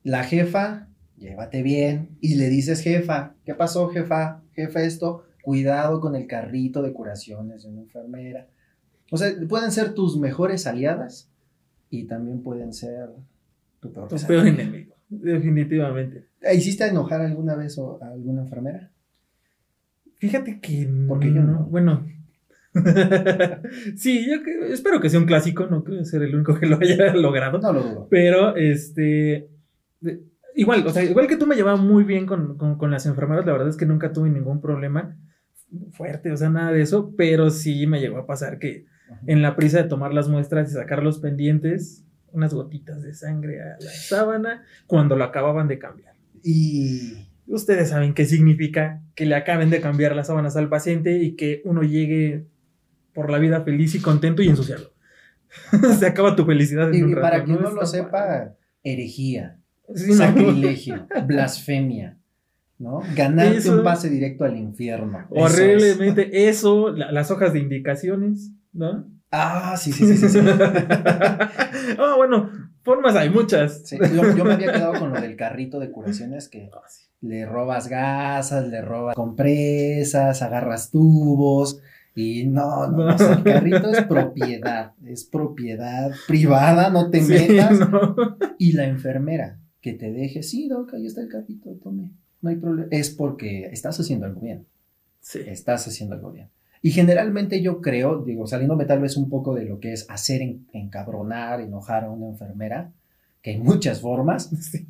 La 0.03 0.25
jefa, 0.25 0.89
llévate 1.17 1.63
bien 1.63 2.17
y 2.21 2.35
le 2.35 2.49
dices, 2.49 2.83
jefa, 2.83 3.35
¿qué 3.45 3.55
pasó, 3.55 3.89
jefa? 3.89 4.43
Jefa, 4.55 4.83
esto, 4.83 5.25
cuidado 5.43 6.01
con 6.01 6.17
el 6.17 6.27
carrito 6.27 6.83
de 6.83 6.93
curaciones 6.93 7.63
de 7.63 7.69
una 7.71 7.83
enfermera. 7.83 8.49
O 9.11 9.17
sea, 9.17 9.29
pueden 9.49 9.71
ser 9.71 9.95
tus 9.95 10.19
mejores 10.19 10.67
aliadas 10.67 11.31
y 11.91 12.05
también 12.05 12.43
pueden 12.43 12.73
ser 12.73 13.11
tu 13.81 13.93
peor 13.93 14.09
Tu 14.09 14.17
peor 14.17 14.47
enemigo, 14.47 14.95
definitivamente. 15.21 16.27
¿Hiciste 16.55 16.87
enojar 16.87 17.21
alguna 17.21 17.55
vez 17.57 17.79
o- 17.79 17.99
a 18.03 18.09
alguna 18.09 18.43
enfermera? 18.43 18.91
Fíjate 20.19 20.61
que. 20.61 20.89
Porque 21.09 21.33
yo 21.33 21.43
no. 21.43 21.65
Bueno. 21.67 22.07
sí, 23.97 24.27
yo 24.31 24.43
que- 24.43 24.73
espero 24.73 25.01
que 25.01 25.11
sea 25.11 25.21
un 25.21 25.27
clásico, 25.27 25.67
no 25.67 25.85
creo 25.85 26.05
ser 26.05 26.23
el 26.23 26.35
único 26.35 26.55
que 26.59 26.67
lo 26.67 26.79
haya 26.81 27.13
logrado. 27.15 27.59
No 27.61 27.73
lo 27.73 27.83
dudo. 27.83 28.07
Pero, 28.11 28.57
este. 28.57 29.49
de- 30.01 30.21
igual, 30.55 30.87
o 30.87 30.91
sea, 30.91 31.03
igual 31.05 31.27
que 31.27 31.37
tú 31.37 31.47
me 31.47 31.57
llevaba 31.57 31.77
muy 31.77 32.05
bien 32.05 32.27
con, 32.27 32.57
con- 32.57 32.77
con 32.79 32.91
las 32.91 33.07
enfermeras, 33.07 33.47
la 33.47 33.53
verdad 33.53 33.69
es 33.69 33.77
que 33.77 33.87
nunca 33.87 34.13
tuve 34.13 34.31
ningún 34.31 34.61
problema 34.61 35.17
fuerte, 35.93 36.31
o 36.31 36.37
sea, 36.37 36.51
nada 36.51 36.71
de 36.73 36.83
eso, 36.83 37.15
pero 37.17 37.49
sí 37.51 37.87
me 37.87 38.01
llegó 38.01 38.19
a 38.19 38.27
pasar 38.27 38.59
que 38.59 38.85
en 39.27 39.41
la 39.41 39.57
prisa 39.57 39.83
de 39.83 39.89
tomar 39.89 40.13
las 40.13 40.29
muestras 40.29 40.71
y 40.71 40.75
sacar 40.75 41.03
los 41.03 41.19
pendientes, 41.19 42.05
unas 42.33 42.53
gotitas 42.55 43.03
de 43.03 43.15
sangre 43.15 43.61
a 43.63 43.77
la 43.81 43.91
sábana 43.91 44.65
cuando 44.87 45.17
lo 45.17 45.25
acababan 45.25 45.69
de 45.69 45.79
cambiar. 45.79 46.15
Y 46.43 47.29
Ustedes 47.47 47.91
saben 47.91 48.15
qué 48.15 48.25
significa 48.25 49.03
que 49.15 49.27
le 49.27 49.35
acaben 49.35 49.69
de 49.69 49.81
cambiar 49.81 50.15
las 50.17 50.29
sábanas 50.29 50.57
al 50.57 50.69
paciente 50.69 51.19
y 51.19 51.35
que 51.37 51.61
uno 51.65 51.83
llegue 51.83 52.47
por 53.13 53.31
la 53.31 53.39
vida 53.39 53.63
feliz 53.63 53.95
y 53.95 54.01
contento 54.01 54.43
y 54.43 54.49
ensuciarlo. 54.49 54.93
Se 55.99 56.07
acaba 56.07 56.35
tu 56.37 56.47
felicidad 56.47 56.89
en 56.89 56.95
Y 56.95 57.03
un 57.03 57.11
rato. 57.13 57.21
para 57.21 57.45
quien 57.45 57.61
no 57.61 57.69
Está 57.69 57.81
lo 57.81 57.87
sepa, 57.87 58.55
herejía, 58.83 59.59
Sí, 59.95 60.11
no. 60.13 60.15
sacrilegio, 60.15 61.07
blasfemia, 61.27 62.17
¿no? 62.79 63.01
Ganarte 63.15 63.59
Eso- 63.59 63.77
un 63.77 63.85
pase 63.85 64.09
directo 64.09 64.45
al 64.45 64.57
infierno. 64.57 65.27
Eso 65.31 65.47
es. 65.47 65.53
Horriblemente 65.53 66.49
eso, 66.49 66.91
la- 66.91 67.11
las 67.13 67.31
hojas 67.31 67.53
de 67.53 67.59
indicaciones, 67.59 68.53
¿no? 68.73 69.11
Ah, 69.33 69.77
sí, 69.79 69.93
sí, 69.93 70.07
sí, 70.07 70.17
sí. 70.17 70.29
sí. 70.29 70.39
Ah, 71.99 72.15
bueno, 72.17 72.51
formas 72.83 73.17
hay 73.17 73.31
muchas. 73.31 73.83
Sí, 73.89 73.99
Yo, 73.99 74.37
yo 74.37 74.45
me 74.45 74.53
había 74.55 74.73
quedado 74.73 74.99
con 74.99 75.13
lo 75.13 75.21
del 75.21 75.37
carrito 75.37 75.79
de 75.81 75.91
curaciones 75.91 76.49
que 76.49 76.71
Ah, 76.73 76.83
sí. 76.89 77.05
le 77.23 77.47
robas 77.47 77.89
gasas, 77.89 78.69
le 78.69 78.83
robas 78.83 79.15
compresas, 79.17 80.43
agarras 80.43 80.91
tubos 80.91 81.81
y 82.15 82.45
no, 82.47 82.87
no, 82.89 83.07
No. 83.07 83.15
o 83.15 83.19
sea, 83.19 83.33
el 83.35 83.43
carrito 83.43 83.91
es 83.91 84.03
propiedad, 84.05 84.93
es 85.07 85.25
propiedad 85.25 86.13
privada, 86.29 86.91
no 86.91 87.11
te 87.11 87.23
Sí, 87.23 87.33
metas. 87.33 87.91
no. 87.91 88.15
Y 88.59 88.73
la 88.73 88.85
enfermera 88.85 89.59
que 89.81 89.95
te 89.95 90.13
deje, 90.13 90.43
sí, 90.43 90.69
doc, 90.69 90.93
ahí 90.95 91.07
está 91.07 91.23
el 91.23 91.29
carrito, 91.29 91.71
tome, 91.83 92.11
no 92.43 92.51
hay 92.51 92.57
problema. 92.57 92.89
Es 92.91 93.11
porque 93.11 93.67
estás 93.73 93.99
haciendo 93.99 94.27
algo 94.27 94.41
bien, 94.41 94.67
Sí. 95.21 95.41
estás 95.47 95.87
haciendo 95.89 96.15
algo 96.17 96.31
bien. 96.33 96.49
Y 96.83 96.91
generalmente 96.91 97.63
yo 97.63 97.81
creo, 97.81 98.23
digo, 98.25 98.47
saliéndome 98.47 98.85
tal 98.87 99.01
vez 99.01 99.17
un 99.17 99.29
poco 99.31 99.55
de 99.55 99.65
lo 99.65 99.79
que 99.79 99.93
es 99.93 100.05
hacer 100.11 100.43
en- 100.43 100.67
encabronar, 100.73 101.61
enojar 101.61 102.05
a 102.05 102.11
una 102.11 102.27
enfermera, 102.29 102.91
que 103.41 103.51
hay 103.53 103.59
muchas 103.61 104.01
formas, 104.01 104.51
Sí. 104.61 104.87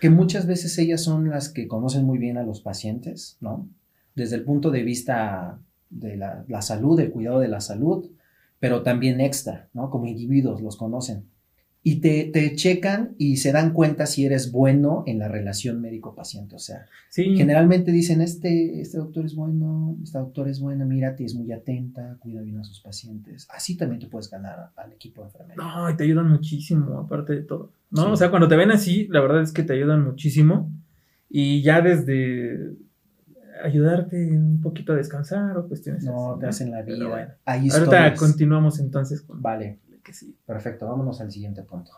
que 0.00 0.10
muchas 0.10 0.46
veces 0.46 0.76
ellas 0.78 1.02
son 1.02 1.30
las 1.30 1.48
que 1.48 1.68
conocen 1.68 2.04
muy 2.04 2.18
bien 2.18 2.36
a 2.36 2.42
los 2.42 2.60
pacientes, 2.60 3.36
¿no? 3.40 3.68
Desde 4.16 4.36
el 4.36 4.42
punto 4.44 4.70
de 4.70 4.82
vista 4.82 5.58
de 5.90 6.16
la, 6.16 6.44
la 6.48 6.62
salud, 6.62 6.96
del 6.98 7.10
cuidado 7.12 7.38
de 7.40 7.48
la 7.48 7.60
salud, 7.60 8.10
pero 8.60 8.82
también 8.82 9.20
extra, 9.20 9.68
¿no? 9.72 9.90
Como 9.90 10.06
individuos 10.06 10.60
los 10.62 10.76
conocen. 10.76 11.24
Y 11.86 11.96
te, 11.96 12.24
te 12.32 12.54
checan 12.56 13.14
y 13.18 13.36
se 13.36 13.52
dan 13.52 13.74
cuenta 13.74 14.06
si 14.06 14.24
eres 14.24 14.50
bueno 14.50 15.04
en 15.06 15.18
la 15.18 15.28
relación 15.28 15.82
médico-paciente. 15.82 16.56
O 16.56 16.58
sea, 16.58 16.86
Sí. 17.10 17.36
generalmente 17.36 17.92
dicen, 17.92 18.22
este, 18.22 18.80
este 18.80 18.96
doctor 18.96 19.26
es 19.26 19.34
bueno, 19.34 19.94
esta 20.02 20.20
doctora 20.20 20.50
es 20.50 20.60
buena, 20.60 20.86
mírate, 20.86 21.26
es 21.26 21.34
muy 21.34 21.52
atenta, 21.52 22.16
cuida 22.20 22.40
bien 22.40 22.58
a 22.58 22.64
sus 22.64 22.80
pacientes. 22.80 23.46
Así 23.54 23.76
también 23.76 24.00
te 24.00 24.06
puedes 24.06 24.30
ganar 24.30 24.70
al 24.76 24.92
equipo 24.92 25.20
de 25.22 25.28
enfermería. 25.28 25.62
No, 25.62 25.90
y 25.90 25.94
te 25.96 26.04
ayudan 26.04 26.30
muchísimo, 26.30 26.98
aparte 27.00 27.34
de 27.34 27.42
todo. 27.42 27.70
¿No? 27.90 28.04
Sí. 28.06 28.08
O 28.12 28.16
sea, 28.16 28.30
cuando 28.30 28.48
te 28.48 28.56
ven 28.56 28.70
así, 28.70 29.06
la 29.10 29.20
verdad 29.20 29.42
es 29.42 29.52
que 29.52 29.62
te 29.62 29.74
ayudan 29.74 30.02
muchísimo. 30.04 30.70
Y 31.28 31.60
ya 31.62 31.82
desde 31.82 32.72
ayudarte 33.62 34.16
un 34.36 34.60
poquito 34.60 34.92
a 34.92 34.96
descansar 34.96 35.56
o 35.56 35.68
cuestiones 35.68 36.04
No, 36.04 36.32
así, 36.32 36.40
te 36.40 36.46
hacen 36.46 36.70
la 36.70 36.82
vida. 36.82 37.08
bueno. 37.08 37.28
Hay 37.44 37.68
Ahorita 37.70 38.14
continuamos 38.14 38.80
entonces 38.80 39.22
con 39.22 39.40
Vale, 39.40 39.78
que 40.04 40.12
sí. 40.12 40.36
perfecto, 40.46 40.86
vámonos 40.86 41.20
al 41.20 41.32
siguiente 41.32 41.62
punto. 41.62 41.90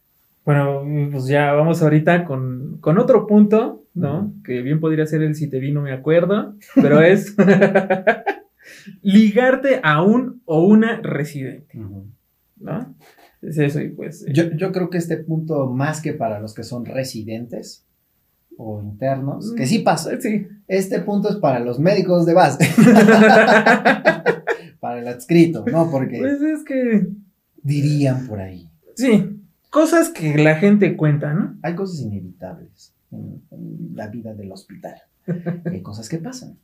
Bueno, 0.44 0.82
pues 1.10 1.26
ya 1.26 1.52
vamos 1.54 1.82
ahorita 1.82 2.24
con, 2.24 2.78
con 2.80 2.98
otro 2.98 3.26
punto, 3.26 3.84
¿no? 3.94 4.32
Que 4.44 4.62
bien 4.62 4.78
podría 4.78 5.04
ser 5.04 5.22
el 5.22 5.34
si 5.34 5.50
te 5.50 5.58
vi 5.58 5.72
no 5.72 5.82
me 5.82 5.92
acuerdo, 5.92 6.54
pero 6.76 7.00
es 7.02 7.34
ligarte 9.02 9.80
a 9.82 10.02
un 10.02 10.42
o 10.44 10.64
una 10.66 11.00
residente, 11.02 11.78
¿no? 12.58 12.94
Es 13.42 13.58
eso 13.58 13.80
y 13.80 13.88
pues... 13.90 14.22
eh, 14.26 14.32
Yo, 14.32 14.44
yo 14.56 14.72
creo 14.72 14.88
que 14.88 14.98
este 14.98 15.16
punto, 15.18 15.66
más 15.66 16.00
que 16.00 16.12
para 16.12 16.40
los 16.40 16.54
que 16.54 16.62
son 16.62 16.84
residentes 16.84 17.84
o 18.56 18.80
internos, 18.80 19.52
que 19.54 19.66
sí 19.66 19.80
pasa, 19.80 20.18
Sí. 20.20 20.46
este 20.68 21.00
punto 21.00 21.28
es 21.28 21.36
para 21.36 21.58
los 21.60 21.78
médicos 21.78 22.24
de 22.24 22.34
base, 22.34 22.64
para 24.80 25.00
el 25.00 25.08
adscrito, 25.08 25.64
¿no? 25.70 25.90
Porque 25.90 26.18
Pues 26.18 26.40
es 26.40 26.64
que... 26.64 27.06
dirían 27.66 28.26
por 28.26 28.40
ahí, 28.40 28.70
Sí, 28.94 29.42
cosas 29.68 30.08
que 30.08 30.38
la 30.38 30.54
gente 30.56 30.96
cuenta, 30.96 31.34
¿no? 31.34 31.58
hay 31.62 31.74
cosas 31.74 32.00
inevitables 32.00 32.94
en, 33.10 33.42
en 33.50 33.90
la 33.94 34.06
vida 34.08 34.32
del 34.32 34.50
hospital, 34.52 34.94
hay 35.64 35.82
cosas 35.82 36.08
que 36.08 36.18
pasan. 36.18 36.56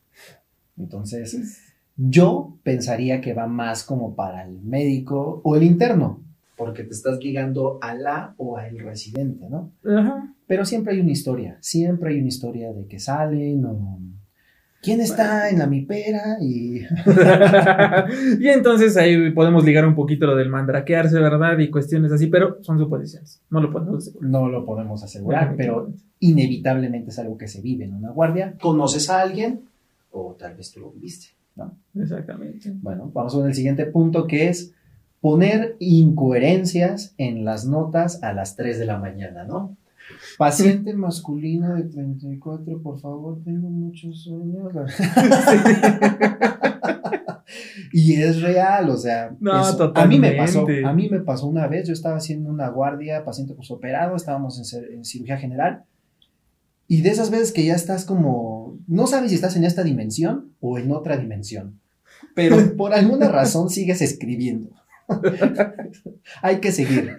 Entonces, 0.78 1.60
yo 1.96 2.56
pensaría 2.62 3.20
que 3.20 3.34
va 3.34 3.46
más 3.46 3.84
como 3.84 4.14
para 4.14 4.46
el 4.46 4.62
médico 4.62 5.42
o 5.44 5.56
el 5.56 5.62
interno, 5.62 6.22
porque 6.56 6.84
te 6.84 6.94
estás 6.94 7.18
ligando 7.22 7.78
a 7.82 7.94
la 7.94 8.34
o 8.38 8.56
al 8.56 8.78
residente, 8.78 9.48
¿no? 9.50 9.72
Ajá. 9.84 10.34
Pero 10.46 10.64
siempre 10.64 10.94
hay 10.94 11.00
una 11.00 11.12
historia, 11.12 11.58
siempre 11.60 12.10
hay 12.10 12.20
una 12.20 12.28
historia 12.28 12.72
de 12.72 12.86
que 12.86 12.98
salen 12.98 13.64
o 13.64 13.98
quién 14.82 15.00
está 15.00 15.48
en 15.48 15.60
la 15.60 15.66
mipera 15.66 16.38
y 16.40 16.80
y 18.40 18.48
entonces 18.48 18.96
ahí 18.96 19.30
podemos 19.30 19.64
ligar 19.64 19.86
un 19.86 19.94
poquito 19.94 20.26
lo 20.26 20.36
del 20.36 20.50
mandraquearse, 20.50 21.18
¿verdad? 21.20 21.56
Y 21.58 21.70
cuestiones 21.70 22.10
así, 22.12 22.26
pero 22.26 22.58
son 22.62 22.78
suposiciones. 22.78 23.40
No 23.48 23.60
lo 23.60 23.70
podemos 23.70 24.08
asegurar. 24.08 24.30
no 24.30 24.48
lo 24.48 24.66
podemos 24.66 25.02
asegurar, 25.02 25.54
pero 25.56 25.92
inevitablemente 26.18 27.10
es 27.10 27.18
algo 27.18 27.38
que 27.38 27.48
se 27.48 27.62
vive 27.62 27.84
en 27.84 27.94
una 27.94 28.10
guardia. 28.10 28.56
¿Conoces 28.60 29.08
a 29.08 29.22
alguien? 29.22 29.62
O 30.10 30.34
tal 30.38 30.56
vez 30.56 30.72
tú 30.72 30.80
lo 30.80 30.90
viviste, 30.90 31.28
¿no? 31.54 31.76
Exactamente. 31.94 32.72
Bueno, 32.82 33.10
vamos 33.14 33.34
con 33.34 33.46
el 33.46 33.54
siguiente 33.54 33.86
punto 33.86 34.26
que 34.26 34.48
es 34.48 34.74
poner 35.20 35.76
incoherencias 35.78 37.14
en 37.16 37.44
las 37.44 37.64
notas 37.64 38.22
a 38.24 38.32
las 38.32 38.56
3 38.56 38.80
de 38.80 38.86
la 38.86 38.98
mañana, 38.98 39.44
¿no? 39.44 39.76
Paciente 40.38 40.94
masculino 40.94 41.74
de 41.74 41.84
34, 41.84 42.80
por 42.82 43.00
favor, 43.00 43.38
tengo 43.44 43.68
muchos 43.68 44.22
sueños. 44.22 44.72
y 47.92 48.14
es 48.14 48.40
real, 48.40 48.88
o 48.90 48.96
sea, 48.96 49.34
No, 49.40 49.60
eso- 49.60 49.92
a 49.94 50.06
mí 50.06 50.18
me 50.18 50.32
pasó, 50.32 50.66
a 50.86 50.92
mí 50.92 51.08
me 51.10 51.20
pasó 51.20 51.46
una 51.46 51.66
vez, 51.66 51.86
yo 51.86 51.92
estaba 51.92 52.16
haciendo 52.16 52.50
una 52.50 52.68
guardia, 52.68 53.24
paciente 53.24 53.54
posoperado, 53.54 54.16
estábamos 54.16 54.72
en, 54.74 54.94
en 54.98 55.04
cirugía 55.04 55.36
general, 55.36 55.84
y 56.88 57.02
de 57.02 57.10
esas 57.10 57.30
veces 57.30 57.52
que 57.52 57.64
ya 57.64 57.74
estás 57.74 58.04
como, 58.04 58.78
no 58.86 59.06
sabes 59.06 59.30
si 59.30 59.36
estás 59.36 59.56
en 59.56 59.64
esta 59.64 59.82
dimensión 59.82 60.52
o 60.60 60.78
en 60.78 60.90
otra 60.92 61.16
dimensión, 61.16 61.80
pero 62.34 62.56
por 62.76 62.94
alguna 62.94 63.28
razón 63.28 63.70
sigues 63.70 64.02
escribiendo. 64.02 64.70
Hay 66.42 66.60
que 66.60 66.72
seguir, 66.72 67.14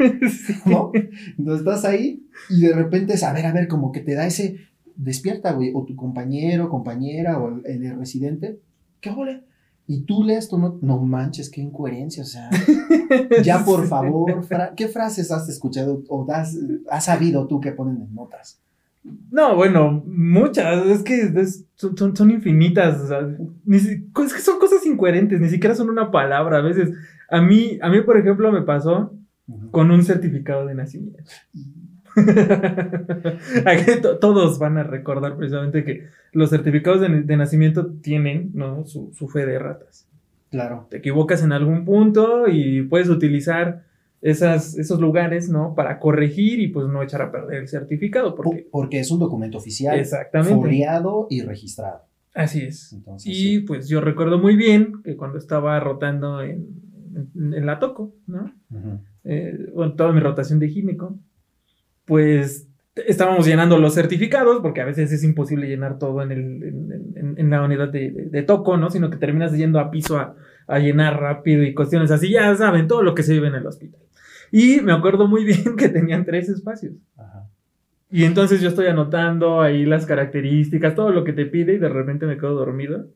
¿no? 0.65 0.91
Entonces 1.37 1.59
estás 1.59 1.85
ahí 1.85 2.22
y 2.49 2.61
de 2.61 2.73
repente 2.73 3.13
es, 3.13 3.23
a 3.23 3.33
ver, 3.33 3.45
a 3.45 3.53
ver, 3.53 3.67
como 3.67 3.91
que 3.91 4.01
te 4.01 4.15
da 4.15 4.25
ese, 4.25 4.57
despierta, 4.95 5.53
güey, 5.53 5.71
o 5.73 5.83
tu 5.83 5.95
compañero, 5.95 6.69
compañera, 6.69 7.39
o 7.39 7.49
el, 7.49 7.65
el 7.65 7.97
residente, 7.97 8.59
¿qué 8.99 9.09
ole? 9.09 9.43
Y 9.85 10.03
tú 10.03 10.23
lees 10.23 10.47
tú 10.47 10.57
no, 10.57 10.79
no 10.81 10.99
manches, 10.99 11.49
qué 11.49 11.59
incoherencia, 11.59 12.23
o 12.23 12.25
sea, 12.25 12.49
ya 13.43 13.65
por 13.65 13.85
favor, 13.87 14.45
¿qué 14.77 14.87
frases 14.87 15.29
has 15.31 15.49
escuchado 15.49 16.03
o 16.07 16.25
has, 16.31 16.57
has 16.89 17.05
sabido 17.05 17.47
tú 17.47 17.59
que 17.59 17.73
ponen 17.73 18.01
en 18.01 18.15
notas? 18.15 18.61
No, 19.29 19.57
bueno, 19.57 20.01
muchas, 20.05 20.85
es 20.85 21.03
que 21.03 21.29
son, 21.75 22.15
son, 22.15 22.31
infinitas, 22.31 23.01
o 23.01 23.07
sea, 23.07 23.19
es 23.67 24.33
que 24.33 24.39
son 24.39 24.57
cosas 24.57 24.85
incoherentes, 24.85 25.41
ni 25.41 25.49
siquiera 25.49 25.75
son 25.75 25.89
una 25.89 26.09
palabra, 26.09 26.59
a 26.59 26.61
veces, 26.61 26.91
a 27.29 27.41
mí, 27.41 27.77
a 27.81 27.89
mí 27.89 28.01
por 28.01 28.17
ejemplo, 28.17 28.49
me 28.53 28.61
pasó 28.61 29.13
con 29.71 29.91
un 29.91 30.03
certificado 30.03 30.65
de 30.65 30.75
nacimiento. 30.75 31.29
todos 34.19 34.59
van 34.59 34.77
a 34.77 34.83
recordar 34.83 35.35
precisamente 35.35 35.83
que 35.83 36.07
los 36.31 36.49
certificados 36.49 37.01
de, 37.01 37.37
nacimiento 37.37 37.87
tienen 37.87 38.51
¿no? 38.53 38.85
su, 38.85 39.11
fe 39.27 39.45
de 39.45 39.59
ratas. 39.59 40.07
Claro. 40.51 40.87
Te 40.89 40.97
equivocas 40.97 41.43
en 41.43 41.51
algún 41.51 41.85
punto 41.85 42.47
y 42.47 42.83
puedes 42.83 43.09
utilizar 43.09 43.83
esas, 44.21 44.77
esos 44.77 44.99
lugares, 44.99 45.49
¿no? 45.49 45.73
Para 45.75 45.99
corregir 45.99 46.59
y 46.59 46.67
pues 46.67 46.87
no 46.87 47.01
echar 47.01 47.21
a 47.21 47.31
perder 47.31 47.61
el 47.61 47.67
certificado. 47.67 48.35
Porque, 48.35 48.67
porque 48.71 48.99
es 48.99 49.11
un 49.11 49.19
documento 49.19 49.57
oficial. 49.57 49.99
Exactamente. 49.99 50.85
y 51.29 51.41
registrado. 51.41 52.03
Así 52.33 52.63
es. 52.63 52.95
y 53.25 53.59
pues 53.59 53.87
yo 53.87 54.01
recuerdo 54.01 54.39
muy 54.39 54.55
bien 54.55 55.03
que 55.03 55.15
cuando 55.15 55.37
estaba 55.37 55.79
rotando 55.79 56.41
en, 56.41 56.67
en, 57.35 57.65
la 57.65 57.79
Toco, 57.79 58.15
¿no? 58.25 58.51
Eh, 59.23 59.71
toda 59.95 60.11
mi 60.11 60.19
rotación 60.19 60.59
de 60.59 60.69
gineco, 60.69 61.17
pues 62.05 62.67
estábamos 62.95 63.45
llenando 63.45 63.77
los 63.77 63.95
certificados, 63.95 64.59
porque 64.61 64.81
a 64.81 64.85
veces 64.85 65.11
es 65.11 65.23
imposible 65.23 65.67
llenar 65.67 65.97
todo 65.97 66.21
en, 66.21 66.31
el, 66.31 67.35
en, 67.37 67.49
la 67.49 67.63
unidad 67.63 67.89
de, 67.89 68.43
toco, 68.43 68.77
¿no? 68.77 68.89
Sino 68.89 69.09
que 69.09 69.17
terminas 69.17 69.53
yendo 69.53 69.79
a 69.79 69.89
piso 69.89 70.17
a, 70.17 70.35
llenar 70.79 71.19
rápido 71.19 71.63
y 71.63 71.73
cuestiones 71.73 72.11
así, 72.11 72.31
ya 72.31 72.55
saben, 72.55 72.87
todo 72.87 73.03
lo 73.03 73.13
que 73.15 73.23
se 73.23 73.33
vive 73.33 73.47
en 73.47 73.55
el 73.55 73.67
hospital. 73.67 74.01
Y 74.51 74.81
me 74.81 74.93
acuerdo 74.93 75.27
muy 75.27 75.43
bien 75.43 75.75
que 75.77 75.89
tenían 75.89 76.25
tres 76.25 76.49
espacios. 76.49 76.93
Y 78.11 78.25
entonces 78.25 78.61
yo 78.61 78.69
estoy 78.69 78.87
anotando 78.87 79.61
ahí 79.61 79.85
las 79.85 80.05
características, 80.05 80.93
todo 80.93 81.09
lo 81.09 81.23
que 81.23 81.33
te 81.33 81.47
pide 81.47 81.73
y 81.73 81.79
de 81.79 81.89
repente 81.89 82.27
me 82.27 82.37
quedo 82.37 82.53
dormido 82.53 83.07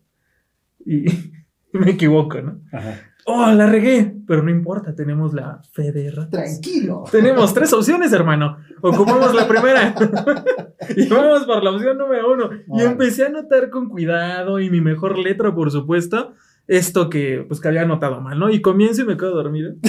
y 0.84 1.06
me 1.72 1.92
equivoco, 1.92 2.42
¿no? 2.42 2.60
Ajá 2.72 3.00
oh, 3.28 3.52
la 3.52 3.68
regué, 3.68 4.16
pero 4.26 4.42
no 4.42 4.50
importa, 4.50 4.96
tenemos 4.96 5.34
la 5.34 5.62
fe 5.72 5.92
de 5.92 6.12
Tranquilo. 6.32 7.04
Tenemos 7.12 7.54
tres 7.54 7.72
opciones, 7.74 8.12
hermano. 8.14 8.58
Ocupamos 8.82 9.36
la 9.36 9.48
primera. 9.48 9.94
y 10.96 11.08
vamos 11.08 11.46
por 11.46 11.64
la 11.64 11.72
opción 11.72 11.98
número 11.98 12.34
uno. 12.34 12.50
Y 12.74 12.82
empecé 12.82 13.24
a 13.24 13.28
anotar 13.28 13.70
con 13.70 13.90
cuidado 13.90 14.60
y 14.60 14.70
mi 14.70 14.82
mejor 14.82 15.20
letra, 15.20 15.54
por 15.54 15.72
supuesto, 15.72 16.34
esto 16.68 17.10
que, 17.10 17.44
pues, 17.48 17.60
que 17.60 17.68
había 17.68 17.82
anotado 17.82 18.22
mal, 18.22 18.40
¿no? 18.40 18.50
Y 18.50 18.62
comienzo 18.62 19.02
y 19.02 19.06
me 19.06 19.18
quedo 19.18 19.36
dormido. 19.36 19.76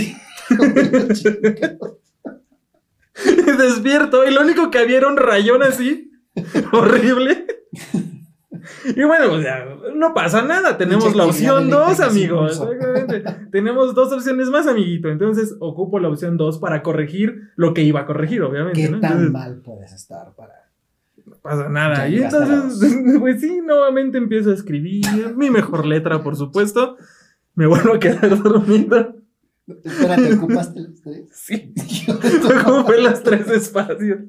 Despierto 3.59 4.27
y 4.27 4.33
lo 4.33 4.43
único 4.43 4.71
que 4.71 4.79
había 4.79 4.99
era 4.99 5.09
un 5.09 5.17
rayón 5.17 5.63
así, 5.63 6.11
horrible. 6.73 7.47
Y 8.85 9.05
bueno, 9.05 9.33
o 9.33 9.41
sea, 9.41 9.67
no 9.95 10.15
pasa 10.15 10.43
nada. 10.43 10.77
Tenemos 10.77 11.15
la 11.15 11.27
opción 11.27 11.71
2, 11.71 12.01
amigos. 12.01 12.63
Tenemos 13.51 13.95
dos 13.95 14.13
opciones 14.13 14.49
más, 14.49 14.67
amiguito. 14.67 15.09
Entonces, 15.09 15.57
ocupo 15.61 15.99
la 15.99 16.09
opción 16.09 16.37
2 16.37 16.59
para 16.59 16.83
corregir 16.83 17.51
lo 17.57 17.75
que 17.75 17.83
iba 17.83 18.01
a 18.01 18.07
corregir, 18.07 18.43
obviamente. 18.43 18.81
¿Qué 18.81 18.97
tan 18.97 19.33
mal 19.33 19.61
puedes 19.63 19.93
estar 19.93 20.35
para.? 20.37 20.69
No 21.27 21.37
pasa 21.43 21.69
nada. 21.69 22.09
Y 22.09 22.23
entonces, 22.23 22.81
pues 23.21 23.41
sí, 23.41 23.61
nuevamente 23.65 24.19
empiezo 24.19 24.51
a 24.51 24.55
escribir. 24.55 25.05
Mi 25.37 25.51
mejor 25.51 25.87
letra, 25.87 26.23
por 26.23 26.37
supuesto. 26.37 26.97
Me 27.55 27.67
vuelvo 27.67 27.95
a 27.95 27.99
quedar 27.99 28.43
dormido. 28.43 29.15
Espérate, 29.85 30.35
¿ocupaste 30.35 30.81
las 30.81 31.03
tres? 31.03 31.29
Sí. 31.33 31.75
Ocupé 32.67 33.03
las 33.03 33.23
tres 33.23 33.49
espacios. 33.51 34.21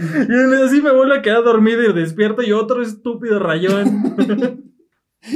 Y 0.00 0.62
así 0.62 0.80
me 0.80 0.92
vuelvo 0.92 1.14
a 1.14 1.22
quedar 1.22 1.44
dormido 1.44 1.82
y 1.82 1.92
despierto 1.92 2.42
y 2.42 2.52
otro 2.52 2.82
estúpido 2.82 3.38
rayón. 3.38 4.66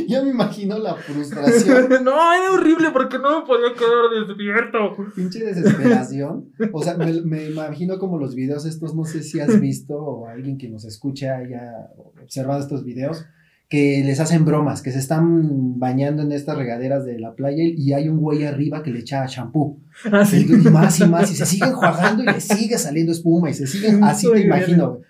Ya 0.08 0.22
me 0.22 0.30
imagino 0.30 0.78
la 0.78 0.94
frustración. 0.94 1.88
no, 2.04 2.32
era 2.32 2.52
horrible 2.52 2.90
porque 2.90 3.18
no 3.18 3.40
me 3.40 3.46
podía 3.46 3.74
quedar 3.74 4.26
despierto. 4.26 4.96
Pinche 5.14 5.44
desesperación. 5.44 6.50
O 6.72 6.82
sea, 6.82 6.96
me, 6.96 7.20
me, 7.20 7.44
imagino 7.44 7.98
como 7.98 8.18
los 8.18 8.34
videos 8.34 8.64
estos, 8.64 8.94
no 8.94 9.04
sé 9.04 9.22
si 9.22 9.40
has 9.40 9.60
visto 9.60 9.94
o 9.94 10.26
alguien 10.26 10.56
que 10.56 10.70
nos 10.70 10.86
escucha 10.86 11.36
haya 11.36 11.90
observado 12.22 12.60
estos 12.60 12.82
videos, 12.82 13.26
que 13.68 14.02
les 14.04 14.20
hacen 14.20 14.44
bromas, 14.44 14.82
que 14.82 14.92
se 14.92 14.98
están 14.98 15.78
bañando 15.78 16.22
en 16.22 16.32
estas 16.32 16.56
regaderas 16.56 17.04
de 17.04 17.18
la 17.18 17.34
playa 17.34 17.64
y 17.64 17.92
hay 17.92 18.08
un 18.08 18.18
güey 18.18 18.44
arriba 18.44 18.82
que 18.82 18.90
le 18.90 19.00
echa 19.00 19.26
champú. 19.26 19.80
Ah, 20.10 20.24
y, 20.32 20.44
más 20.70 21.00
y 21.00 21.06
más, 21.06 21.30
y 21.30 21.34
se 21.34 21.46
siguen 21.46 21.72
jugando 21.72 22.22
y 22.22 22.26
le 22.26 22.40
sigue 22.40 22.78
saliendo 22.78 23.12
espuma 23.12 23.50
y 23.50 23.54
se 23.54 23.66
siguen, 23.66 24.04
así 24.04 24.30
te 24.30 24.40
imagino, 24.40 25.00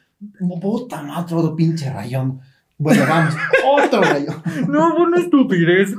Puta 0.60 1.02
madre, 1.02 1.26
todo 1.28 1.54
pinche 1.54 1.92
rayón. 1.92 2.40
Bueno, 2.78 3.04
vamos, 3.08 3.34
otro 3.64 4.00
rayón. 4.00 4.36
No, 4.68 4.96
una 4.96 5.18
estupidez. 5.18 5.94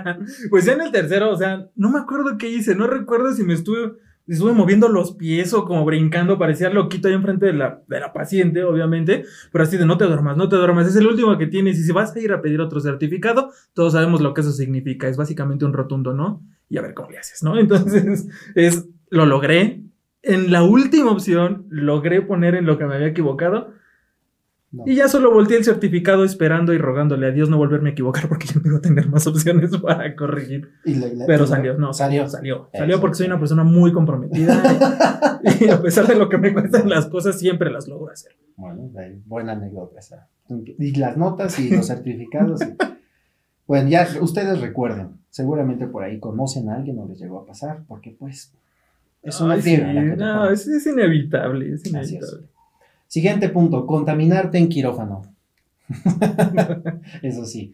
pues 0.50 0.64
ya 0.64 0.72
en 0.72 0.82
el 0.82 0.92
tercero, 0.92 1.30
o 1.30 1.36
sea, 1.36 1.68
no 1.76 1.90
me 1.90 1.98
acuerdo 1.98 2.38
qué 2.38 2.48
hice, 2.48 2.74
no 2.74 2.86
recuerdo 2.86 3.32
si 3.32 3.42
me 3.42 3.54
estuve 3.54 3.92
estuve 4.26 4.52
moviendo 4.52 4.88
los 4.88 5.12
pies 5.12 5.52
o 5.54 5.64
como 5.64 5.84
brincando, 5.84 6.38
parecía 6.38 6.70
loquito 6.70 7.08
ahí 7.08 7.14
enfrente 7.14 7.46
de 7.46 7.52
la, 7.52 7.82
de 7.86 8.00
la 8.00 8.12
paciente, 8.12 8.64
obviamente, 8.64 9.24
pero 9.52 9.64
así 9.64 9.76
de 9.76 9.86
no 9.86 9.96
te 9.96 10.04
duermas, 10.04 10.36
no 10.36 10.48
te 10.48 10.56
duermas, 10.56 10.88
es 10.88 10.96
el 10.96 11.06
último 11.06 11.36
que 11.38 11.46
tienes 11.46 11.78
y 11.78 11.82
si 11.82 11.92
vas 11.92 12.14
a 12.14 12.20
ir 12.20 12.32
a 12.32 12.42
pedir 12.42 12.60
otro 12.60 12.80
certificado, 12.80 13.50
todos 13.72 13.92
sabemos 13.92 14.20
lo 14.20 14.34
que 14.34 14.40
eso 14.40 14.52
significa, 14.52 15.08
es 15.08 15.16
básicamente 15.16 15.64
un 15.64 15.72
rotundo 15.72 16.12
no 16.12 16.42
y 16.68 16.78
a 16.78 16.82
ver 16.82 16.94
cómo 16.94 17.10
le 17.10 17.18
haces, 17.18 17.42
¿no? 17.42 17.58
Entonces, 17.58 18.28
es, 18.54 18.88
lo 19.10 19.26
logré. 19.26 19.82
En 20.22 20.50
la 20.50 20.64
última 20.64 21.12
opción, 21.12 21.66
logré 21.68 22.20
poner 22.20 22.56
en 22.56 22.66
lo 22.66 22.78
que 22.78 22.86
me 22.86 22.96
había 22.96 23.06
equivocado 23.06 23.72
y 24.84 24.96
ya 24.96 25.08
solo 25.08 25.32
volteé 25.32 25.56
el 25.56 25.64
certificado 25.64 26.24
esperando 26.24 26.72
y 26.72 26.78
rogándole 26.78 27.26
a 27.26 27.30
Dios 27.30 27.48
no 27.48 27.56
volverme 27.56 27.90
a 27.90 27.92
equivocar 27.92 28.28
porque 28.28 28.46
yo 28.46 28.60
no 28.60 28.68
iba 28.68 28.78
a 28.78 28.80
tener 28.82 29.08
más 29.08 29.26
opciones 29.26 29.76
para 29.82 30.14
corregir. 30.14 30.70
Pero 31.26 31.46
salió, 31.46 31.78
no, 31.78 31.92
salió, 31.92 32.28
salió. 32.28 32.68
Salió 32.72 33.00
porque 33.00 33.16
soy 33.16 33.26
una 33.26 33.38
persona 33.38 33.64
muy 33.64 33.92
comprometida 33.92 35.40
y, 35.60 35.68
a 35.68 35.80
pesar 35.80 36.06
de 36.06 36.16
lo 36.16 36.28
que 36.28 36.38
me 36.38 36.52
cuestan 36.52 36.88
las 36.88 37.06
cosas, 37.06 37.38
siempre 37.38 37.70
las 37.70 37.88
logro 37.88 38.12
hacer. 38.12 38.32
Bueno, 38.56 38.90
buena 39.26 39.52
anécdota 39.52 39.98
esa. 39.98 40.28
Y 40.48 40.94
las 40.96 41.16
notas 41.16 41.58
y 41.58 41.70
los 41.70 41.86
certificados. 41.86 42.60
Bueno, 43.66 43.88
ya 43.88 44.06
ustedes 44.20 44.60
recuerden, 44.60 45.18
seguramente 45.28 45.86
por 45.86 46.04
ahí 46.04 46.20
conocen 46.20 46.68
a 46.68 46.76
alguien 46.76 46.98
o 46.98 47.06
les 47.08 47.18
llegó 47.18 47.40
a 47.40 47.46
pasar, 47.46 47.82
porque 47.88 48.14
pues 48.16 48.52
es 49.22 49.40
una 49.40 49.54
Ay, 49.54 50.14
No, 50.16 50.48
es, 50.50 50.68
es, 50.68 50.86
inevitable, 50.86 51.74
es 51.74 51.84
inevitable. 51.84 52.46
Siguiente 53.16 53.48
punto, 53.48 53.86
contaminarte 53.86 54.58
en 54.58 54.68
quirófano. 54.68 55.22
Eso 57.22 57.46
sí. 57.46 57.72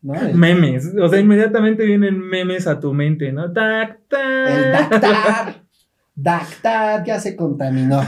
Memes, 0.00 0.94
o 0.98 1.06
sea, 1.06 1.20
inmediatamente 1.20 1.84
vienen 1.84 2.18
memes 2.18 2.66
a 2.66 2.80
tu 2.80 2.94
mente, 2.94 3.30
¿no? 3.30 3.52
Tac, 3.52 4.00
El 4.10 4.72
dactar. 4.72 5.64
Dactar 6.14 7.04
ya 7.04 7.20
se 7.20 7.36
contaminó. 7.36 8.00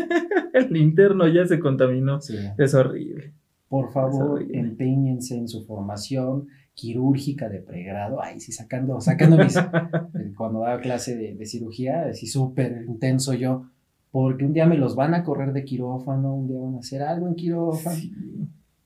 El 0.54 0.74
interno 0.78 1.28
ya 1.28 1.44
se 1.44 1.60
contaminó. 1.60 2.20
Es 2.56 2.72
horrible. 2.72 3.34
Por 3.68 3.92
favor, 3.92 4.42
empeñense 4.50 5.36
en 5.36 5.46
su 5.46 5.66
formación 5.66 6.46
quirúrgica 6.72 7.50
de 7.50 7.60
pregrado. 7.60 8.22
Ay, 8.22 8.40
sí, 8.40 8.50
sacando, 8.50 8.98
sacando 9.02 9.36
mis. 9.36 9.58
cuando 10.38 10.60
daba 10.60 10.80
clase 10.80 11.16
de, 11.16 11.34
de 11.34 11.44
cirugía, 11.44 12.06
así 12.06 12.26
súper 12.26 12.86
intenso 12.88 13.34
yo 13.34 13.66
porque 14.14 14.44
un 14.44 14.52
día 14.52 14.64
me 14.64 14.78
los 14.78 14.94
van 14.94 15.12
a 15.12 15.24
correr 15.24 15.52
de 15.52 15.64
quirófano, 15.64 16.36
un 16.36 16.46
día 16.46 16.60
van 16.60 16.76
a 16.76 16.78
hacer 16.78 17.02
algo 17.02 17.26
en 17.26 17.34
quirófano. 17.34 17.98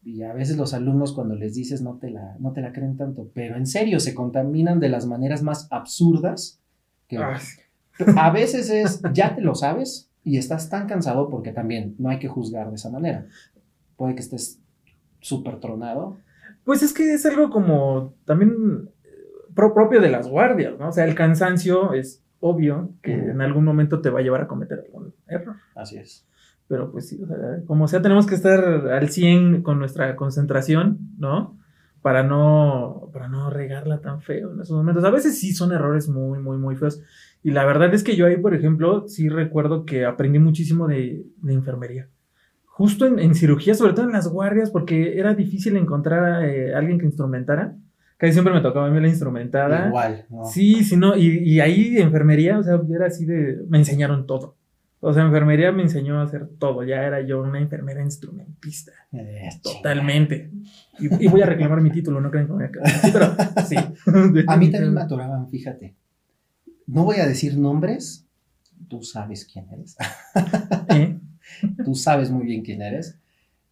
Y 0.02 0.22
a 0.22 0.32
veces 0.32 0.56
los 0.56 0.72
alumnos 0.72 1.12
cuando 1.12 1.34
les 1.34 1.54
dices 1.54 1.82
no 1.82 1.98
te, 1.98 2.08
la, 2.08 2.38
no 2.38 2.54
te 2.54 2.62
la 2.62 2.72
creen 2.72 2.96
tanto, 2.96 3.30
pero 3.34 3.58
en 3.58 3.66
serio 3.66 4.00
se 4.00 4.14
contaminan 4.14 4.80
de 4.80 4.88
las 4.88 5.04
maneras 5.04 5.42
más 5.42 5.68
absurdas 5.70 6.62
que 7.08 7.18
ah. 7.18 7.38
a 8.16 8.30
veces 8.30 8.70
es, 8.70 9.02
ya 9.12 9.34
te 9.34 9.42
lo 9.42 9.54
sabes 9.54 10.10
y 10.24 10.38
estás 10.38 10.70
tan 10.70 10.86
cansado 10.86 11.28
porque 11.28 11.52
también 11.52 11.94
no 11.98 12.08
hay 12.08 12.20
que 12.20 12.28
juzgar 12.28 12.70
de 12.70 12.76
esa 12.76 12.88
manera. 12.88 13.26
Puede 13.98 14.14
que 14.14 14.22
estés 14.22 14.62
súper 15.20 15.60
tronado. 15.60 16.16
Pues 16.64 16.82
es 16.82 16.94
que 16.94 17.12
es 17.12 17.26
algo 17.26 17.50
como 17.50 18.14
también 18.24 18.88
propio 19.54 20.00
de 20.00 20.08
las 20.08 20.26
guardias, 20.26 20.78
¿no? 20.78 20.88
O 20.88 20.92
sea, 20.92 21.04
el 21.04 21.14
cansancio 21.14 21.92
es 21.92 22.24
obvio 22.40 22.90
que 23.02 23.12
en 23.12 23.40
algún 23.40 23.64
momento 23.64 24.00
te 24.00 24.10
va 24.10 24.20
a 24.20 24.22
llevar 24.22 24.42
a 24.42 24.48
cometer 24.48 24.84
algún 24.86 25.14
error. 25.26 25.56
Así 25.74 25.96
es. 25.96 26.26
Pero 26.68 26.92
pues 26.92 27.08
sí, 27.08 27.20
o 27.22 27.26
sea, 27.26 27.36
como 27.66 27.88
sea, 27.88 28.02
tenemos 28.02 28.26
que 28.26 28.34
estar 28.34 28.60
al 28.60 29.08
100 29.08 29.62
con 29.62 29.78
nuestra 29.78 30.14
concentración, 30.16 30.98
¿no? 31.18 31.56
Para 32.02 32.22
no, 32.22 33.10
para 33.12 33.28
no 33.28 33.50
regarla 33.50 34.00
tan 34.00 34.20
feo 34.20 34.52
en 34.52 34.60
esos 34.60 34.76
momentos. 34.76 35.04
A 35.04 35.10
veces 35.10 35.38
sí 35.40 35.52
son 35.52 35.72
errores 35.72 36.08
muy, 36.08 36.38
muy, 36.38 36.58
muy 36.58 36.76
feos. 36.76 37.02
Y 37.42 37.50
la 37.52 37.64
verdad 37.64 37.92
es 37.94 38.04
que 38.04 38.16
yo 38.16 38.26
ahí, 38.26 38.36
por 38.36 38.54
ejemplo, 38.54 39.08
sí 39.08 39.28
recuerdo 39.28 39.84
que 39.84 40.04
aprendí 40.04 40.38
muchísimo 40.38 40.86
de, 40.86 41.24
de 41.38 41.52
enfermería 41.52 42.08
justo 42.78 43.06
en, 43.06 43.34
cirugía, 43.34 43.74
sobre 43.74 43.92
todo 43.92 44.06
en 44.06 44.12
las 44.12 44.28
guardias, 44.28 44.70
porque 44.70 45.18
era 45.18 45.34
difícil 45.34 45.76
encontrar 45.76 46.24
a 46.24 46.46
eh, 46.46 46.72
alguien 46.76 47.00
que 47.00 47.06
instrumentara. 47.06 47.74
Casi 48.18 48.32
siempre 48.34 48.52
me 48.52 48.60
tocaba 48.60 48.88
a 48.88 48.90
mí 48.90 49.00
la 49.00 49.08
instrumentada. 49.08 49.88
Igual, 49.88 50.26
¿no? 50.28 50.44
Sí, 50.44 50.84
sí, 50.84 50.96
no. 50.96 51.16
Y, 51.16 51.38
y 51.38 51.60
ahí 51.60 51.96
enfermería, 51.98 52.58
o 52.58 52.62
sea, 52.62 52.80
era 52.94 53.06
así 53.06 53.24
de. 53.24 53.64
Me 53.68 53.78
enseñaron 53.78 54.26
todo. 54.26 54.58
O 55.00 55.12
sea, 55.12 55.22
enfermería 55.22 55.70
me 55.70 55.82
enseñó 55.82 56.18
a 56.18 56.24
hacer 56.24 56.48
todo. 56.58 56.82
Ya 56.82 57.04
era 57.04 57.20
yo 57.20 57.40
una 57.40 57.60
enfermera 57.60 58.02
instrumentista. 58.02 58.92
Totalmente. 59.62 60.50
Y, 60.98 61.28
voy 61.28 61.40
a 61.40 61.46
reclamar 61.46 61.80
mi 61.80 61.90
título, 61.90 62.20
no 62.20 62.30
creen 62.30 62.46
que 62.46 62.52
me 62.52 62.58
voy 62.58 62.66
a 62.66 62.72
quedar. 62.72 62.88
Sí, 62.88 63.10
pero 63.12 63.36
sí. 63.64 63.76
a 64.46 64.56
mí 64.56 64.70
también 64.70 64.92
me 64.92 65.00
atoraban, 65.02 65.48
fíjate. 65.48 65.94
No 66.86 67.04
voy 67.04 67.18
a 67.18 67.26
decir 67.26 67.56
nombres. 67.56 68.26
Tú 68.88 69.02
sabes 69.02 69.44
quién 69.44 69.68
eres. 69.70 69.96
¿Eh? 70.88 71.18
Tú 71.84 71.94
sabes 71.94 72.30
muy 72.30 72.46
bien 72.46 72.62
quién 72.62 72.82
eres. 72.82 73.18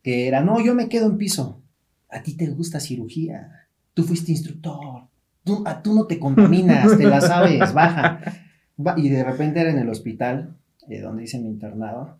Que 0.03 0.29
era, 0.29 0.43
no, 0.43 0.65
yo 0.65 0.75
me 0.75 0.89
quedo 0.89 1.07
en 1.07 1.19
piso. 1.19 1.61
A 2.09 2.23
ti 2.23 2.37
te 2.37 2.47
gusta 2.47 2.79
cirugía. 2.79 3.66
Tú 3.97 4.03
fuiste 4.03 4.31
instructor. 4.31 5.09
Tú, 5.43 5.65
no 5.95 6.07
te 6.07 6.19
contaminas, 6.19 6.99
te 6.99 7.05
la 7.05 7.19
sabes, 7.23 7.73
baja. 7.73 8.21
Y 8.99 9.09
de 9.09 9.25
repente 9.25 9.59
era 9.59 9.71
en 9.71 9.79
el 9.79 9.89
hospital 9.89 10.55
de 10.87 11.01
donde 11.01 11.25
hice 11.25 11.39
mi 11.39 11.49
internado, 11.49 12.19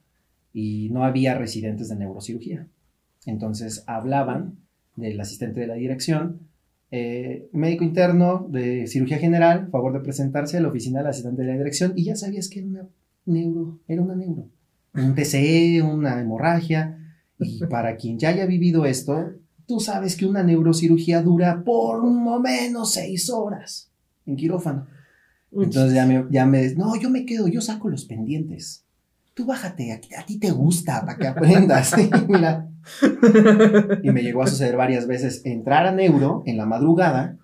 y 0.55 0.89
no 0.89 1.05
había 1.05 1.37
residentes 1.37 1.91
de 1.91 1.97
neurocirugía. 1.97 2.67
Entonces 3.27 3.85
hablaban 3.87 4.55
del 4.97 5.21
asistente 5.21 5.61
de 5.61 5.67
la 5.67 5.75
dirección, 5.75 6.49
eh, 6.91 7.47
médico 7.53 7.85
interno 7.85 8.47
de 8.49 8.87
cirugía 8.87 9.19
general, 9.19 9.69
favor 9.71 9.93
de 9.93 10.01
presentarse 10.01 10.57
a 10.57 10.63
la 10.63 10.69
oficina 10.69 11.01
del 11.01 11.09
asistente 11.09 11.43
de 11.43 11.49
la 11.49 11.59
dirección, 11.59 11.93
y 11.95 12.05
ya 12.05 12.17
sabías 12.17 12.49
que 12.49 12.61
era 12.61 12.69
una 12.69 12.89
neuro, 13.27 13.81
era 13.87 14.01
una 14.01 14.15
neuro, 14.15 14.49
un 14.95 15.15
TCE, 15.15 15.83
una 15.83 16.19
hemorragia, 16.19 16.99
y 17.39 17.67
para 17.67 17.97
quien 17.97 18.19
ya 18.19 18.31
haya 18.31 18.47
vivido 18.47 18.87
esto, 18.87 19.35
tú 19.67 19.81
sabes 19.81 20.17
que 20.17 20.27
una 20.27 20.43
neurocirugía 20.43 21.23
dura 21.23 21.63
por 21.65 22.03
lo 22.03 22.41
menos 22.41 22.93
seis 22.93 23.31
horas 23.31 23.91
en 24.25 24.37
quirófano. 24.37 24.87
Entonces 25.53 25.95
ya 25.95 26.07
me, 26.07 26.25
ya 26.31 26.47
me, 26.47 26.75
no, 26.75 26.97
yo 26.97 27.11
me 27.11 27.25
quedo, 27.25 27.49
yo 27.49 27.61
saco 27.61 27.89
los 27.89 28.05
pendientes. 28.05 28.85
Tú 29.35 29.47
bájate, 29.47 29.93
a, 29.93 30.25
ti 30.25 30.39
te 30.39 30.51
gusta 30.51 31.05
para 31.05 31.19
que 31.19 31.27
aprendas. 31.27 31.95
y 34.03 34.11
me 34.11 34.23
llegó 34.23 34.43
a 34.43 34.47
suceder 34.47 34.77
varias 34.77 35.07
veces 35.07 35.43
entrar 35.45 35.87
a 35.87 35.93
neuro 35.93 36.43
en 36.47 36.57
la 36.57 36.67
madrugada 36.67 37.37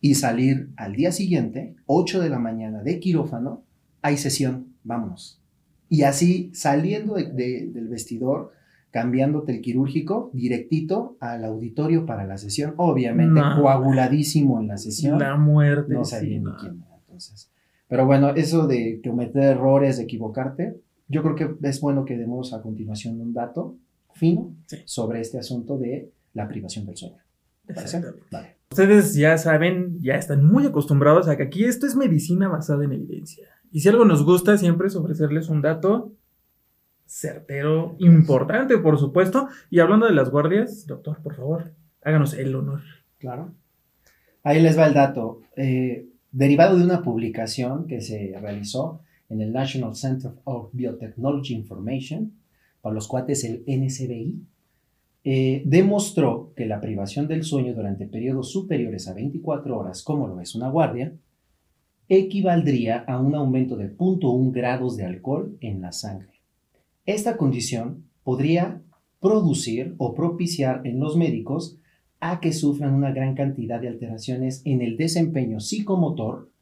y 0.00 0.14
salir 0.14 0.70
al 0.76 0.94
día 0.94 1.12
siguiente, 1.12 1.76
8 1.86 2.20
de 2.20 2.30
la 2.30 2.38
mañana 2.38 2.82
de 2.82 3.00
quirófano, 3.00 3.62
hay 4.02 4.16
sesión, 4.16 4.74
vámonos. 4.82 5.40
Y 5.88 6.02
así 6.02 6.50
saliendo 6.54 7.14
del 7.14 7.88
vestidor, 7.88 8.52
cambiándote 8.90 9.52
el 9.52 9.60
quirúrgico 9.60 10.30
directito 10.32 11.16
al 11.20 11.44
auditorio 11.44 12.06
para 12.06 12.24
la 12.26 12.38
sesión, 12.38 12.74
obviamente 12.76 13.40
coaguladísimo 13.56 14.60
en 14.60 14.68
la 14.68 14.76
sesión. 14.76 15.18
La 15.18 15.36
muerte. 15.36 15.94
No 15.94 16.04
sabía 16.04 16.38
ni 16.38 16.52
quién 16.60 16.84
entonces. 17.00 17.50
Pero 17.88 18.06
bueno, 18.06 18.30
eso 18.30 18.66
de 18.66 19.00
cometer 19.04 19.42
errores, 19.42 19.96
de 19.96 20.04
equivocarte, 20.04 20.76
yo 21.08 21.22
creo 21.22 21.34
que 21.34 21.68
es 21.68 21.80
bueno 21.80 22.04
que 22.04 22.16
demos 22.16 22.52
a 22.52 22.62
continuación 22.62 23.20
un 23.20 23.32
dato 23.32 23.76
fino 24.14 24.54
sobre 24.84 25.20
este 25.20 25.38
asunto 25.38 25.76
de 25.76 26.12
la 26.34 26.46
privación 26.46 26.86
del 26.86 26.96
sueño. 26.96 27.16
Vale. 28.30 28.56
Ustedes 28.70 29.14
ya 29.14 29.38
saben, 29.38 29.98
ya 30.00 30.14
están 30.14 30.44
muy 30.44 30.66
acostumbrados 30.66 31.28
a 31.28 31.36
que 31.36 31.44
aquí 31.44 31.64
esto 31.64 31.86
es 31.86 31.96
medicina 31.96 32.48
basada 32.48 32.84
en 32.84 32.92
evidencia. 32.92 33.46
Y 33.72 33.80
si 33.80 33.88
algo 33.88 34.04
nos 34.04 34.24
gusta 34.24 34.56
siempre 34.56 34.88
es 34.88 34.96
ofrecerles 34.96 35.48
un 35.48 35.62
dato 35.62 36.12
certero, 37.10 37.96
importante, 37.98 38.78
por 38.78 38.98
supuesto. 38.98 39.48
Y 39.68 39.80
hablando 39.80 40.06
de 40.06 40.14
las 40.14 40.30
guardias, 40.30 40.86
doctor, 40.86 41.20
por 41.22 41.34
favor, 41.34 41.72
háganos 42.02 42.34
el 42.34 42.54
honor. 42.54 42.82
Claro. 43.18 43.52
Ahí 44.44 44.62
les 44.62 44.78
va 44.78 44.86
el 44.86 44.94
dato. 44.94 45.42
Eh, 45.56 46.06
derivado 46.30 46.78
de 46.78 46.84
una 46.84 47.02
publicación 47.02 47.86
que 47.86 48.00
se 48.00 48.34
realizó 48.40 49.02
en 49.28 49.40
el 49.40 49.52
National 49.52 49.96
Center 49.96 50.30
of 50.44 50.70
Biotechnology 50.72 51.54
Information, 51.54 52.32
para 52.80 52.94
los 52.94 53.08
cuates 53.08 53.44
el 53.44 53.64
NCBI, 53.66 54.40
eh, 55.22 55.62
demostró 55.66 56.52
que 56.56 56.64
la 56.64 56.80
privación 56.80 57.28
del 57.28 57.44
sueño 57.44 57.74
durante 57.74 58.06
periodos 58.06 58.50
superiores 58.50 59.06
a 59.08 59.14
24 59.14 59.76
horas, 59.76 60.02
como 60.02 60.28
lo 60.28 60.40
es 60.40 60.54
una 60.54 60.70
guardia, 60.70 61.12
equivaldría 62.08 63.04
a 63.06 63.20
un 63.20 63.34
aumento 63.34 63.76
de 63.76 63.94
0.1 63.94 64.50
grados 64.52 64.96
de 64.96 65.04
alcohol 65.04 65.58
en 65.60 65.82
la 65.82 65.92
sangre. 65.92 66.39
Esta 67.10 67.36
condición 67.36 68.04
podría 68.22 68.82
producir 69.20 69.96
o 69.98 70.14
propiciar 70.14 70.82
en 70.84 71.00
los 71.00 71.16
médicos 71.16 71.76
a 72.20 72.38
que 72.38 72.52
sufran 72.52 72.94
una 72.94 73.10
gran 73.10 73.34
cantidad 73.34 73.80
de 73.80 73.88
alteraciones 73.88 74.62
en 74.64 74.80
el 74.80 74.96
desempeño 74.96 75.58
psicomotor 75.58 76.52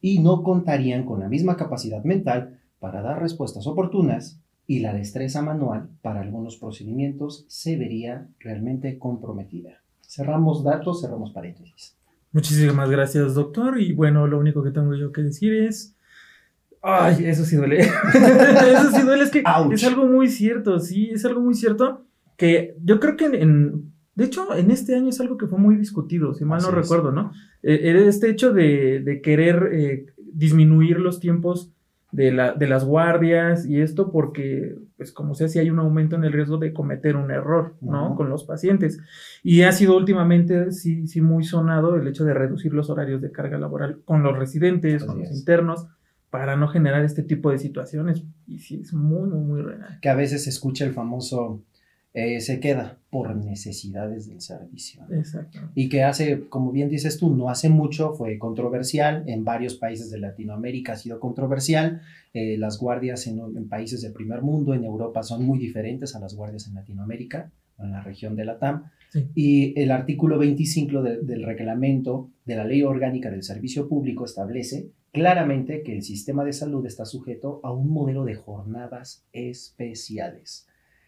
y 0.00 0.20
no 0.20 0.42
contarían 0.42 1.04
con 1.04 1.20
la 1.20 1.28
misma 1.28 1.58
capacidad 1.58 2.02
mental 2.04 2.58
para 2.78 3.02
dar 3.02 3.20
respuestas 3.20 3.66
oportunas 3.66 4.40
y 4.66 4.78
la 4.78 4.94
destreza 4.94 5.42
manual 5.42 5.90
para 6.00 6.22
algunos 6.22 6.56
procedimientos 6.56 7.44
se 7.46 7.76
vería 7.76 8.28
realmente 8.38 8.98
comprometida. 8.98 9.82
Cerramos 10.00 10.64
datos, 10.64 11.02
cerramos 11.02 11.32
paréntesis. 11.32 11.98
Muchísimas 12.32 12.88
gracias, 12.88 13.34
doctor. 13.34 13.78
Y 13.78 13.92
bueno, 13.92 14.26
lo 14.26 14.38
único 14.38 14.62
que 14.62 14.70
tengo 14.70 14.94
yo 14.94 15.12
que 15.12 15.20
decir 15.20 15.52
es. 15.52 15.97
Ay, 16.82 17.24
eso 17.26 17.44
sí 17.44 17.56
duele. 17.56 17.80
eso 17.80 18.90
sí 18.92 19.02
duele. 19.02 19.24
Es 19.24 19.30
que 19.30 19.42
es 19.72 19.84
algo 19.84 20.06
muy 20.06 20.28
cierto, 20.28 20.78
sí, 20.78 21.10
es 21.12 21.24
algo 21.24 21.40
muy 21.40 21.54
cierto. 21.54 22.04
Que 22.36 22.76
yo 22.84 23.00
creo 23.00 23.16
que 23.16 23.26
en 23.26 23.92
de 24.18 24.24
hecho, 24.24 24.52
en 24.56 24.72
este 24.72 24.96
año 24.96 25.10
es 25.10 25.20
algo 25.20 25.38
que 25.38 25.46
fue 25.46 25.60
muy 25.60 25.76
discutido, 25.76 26.34
si 26.34 26.44
mal 26.44 26.60
no 26.60 26.72
recuerdo, 26.72 27.12
¿no? 27.12 27.30
Eh, 27.62 28.04
este 28.08 28.28
hecho 28.28 28.52
de, 28.52 29.20
querer 29.22 29.70
eh, 29.72 30.06
disminuir 30.16 30.98
los 30.98 31.20
tiempos 31.20 31.72
de, 32.10 32.32
las 32.32 32.84
guardias 32.84 33.64
y 33.64 33.80
esto 33.80 34.10
porque, 34.10 34.76
pues 34.96 35.12
como 35.12 35.36
sea, 35.36 35.46
si 35.46 35.60
hay 35.60 35.70
un 35.70 35.78
aumento 35.78 36.16
en 36.16 36.24
el 36.24 36.32
riesgo 36.32 36.58
de 36.58 36.72
cometer 36.72 37.14
un 37.14 37.30
error, 37.30 37.76
¿no? 37.80 38.16
Con 38.16 38.28
los 38.28 38.42
pacientes. 38.42 39.00
Y 39.44 39.62
ha 39.62 39.70
sido 39.70 39.96
últimamente, 39.96 40.72
sí, 40.72 41.06
sí, 41.06 41.20
muy 41.20 41.44
sonado 41.44 41.94
el 41.94 42.08
hecho 42.08 42.24
de 42.24 42.34
reducir 42.34 42.74
los 42.74 42.90
horarios 42.90 43.22
de 43.22 43.30
carga 43.30 43.56
laboral 43.56 44.00
con 44.04 44.24
los 44.24 44.36
residentes, 44.36 45.04
con 45.04 45.20
los 45.20 45.30
internos, 45.30 45.86
para 46.30 46.56
no 46.56 46.68
generar 46.68 47.04
este 47.04 47.22
tipo 47.22 47.50
de 47.50 47.58
situaciones. 47.58 48.22
Y 48.46 48.58
sí, 48.58 48.80
es 48.82 48.92
muy, 48.92 49.28
muy, 49.28 49.40
muy 49.40 49.62
real. 49.62 49.98
Que 50.00 50.08
a 50.08 50.14
veces 50.14 50.44
se 50.44 50.50
escucha 50.50 50.84
el 50.84 50.92
famoso 50.92 51.62
eh, 52.14 52.40
se 52.40 52.58
queda 52.58 52.98
por 53.10 53.36
necesidades 53.36 54.26
del 54.26 54.40
servicio. 54.40 55.04
Exacto. 55.12 55.60
Y 55.74 55.88
que 55.88 56.02
hace, 56.02 56.48
como 56.48 56.72
bien 56.72 56.88
dices 56.88 57.18
tú, 57.18 57.36
no 57.36 57.50
hace 57.50 57.68
mucho 57.68 58.14
fue 58.14 58.38
controversial, 58.38 59.24
en 59.28 59.44
varios 59.44 59.76
países 59.76 60.10
de 60.10 60.18
Latinoamérica 60.18 60.94
ha 60.94 60.96
sido 60.96 61.20
controversial, 61.20 62.00
eh, 62.32 62.56
las 62.58 62.78
guardias 62.78 63.26
en, 63.26 63.68
países 63.68 64.00
del 64.00 64.14
primer 64.14 64.42
mundo, 64.42 64.74
en 64.74 64.84
Europa, 64.84 65.22
son 65.22 65.44
muy 65.44 65.58
diferentes 65.58 66.16
a 66.16 66.18
las 66.18 66.34
guardias 66.34 66.66
en 66.66 66.74
Latinoamérica, 66.74 67.52
en 67.78 67.92
la 67.92 68.02
región 68.02 68.34
de 68.34 68.46
la 68.46 68.58
Y 69.34 69.78
el 69.80 69.90
artículo 69.90 70.38
25 70.38 71.02
del 71.02 71.42
reglamento 71.42 72.30
de 72.44 72.56
la 72.56 72.64
Ley 72.64 72.82
Orgánica 72.82 73.30
del 73.30 73.42
Servicio 73.42 73.88
Público 73.88 74.24
establece 74.24 74.90
claramente 75.12 75.82
que 75.82 75.94
el 75.94 76.02
sistema 76.02 76.44
de 76.44 76.52
salud 76.52 76.84
está 76.86 77.04
sujeto 77.04 77.60
a 77.62 77.72
un 77.72 77.90
modelo 77.90 78.24
de 78.24 78.34
jornadas 78.34 79.24
especiales 79.32 80.66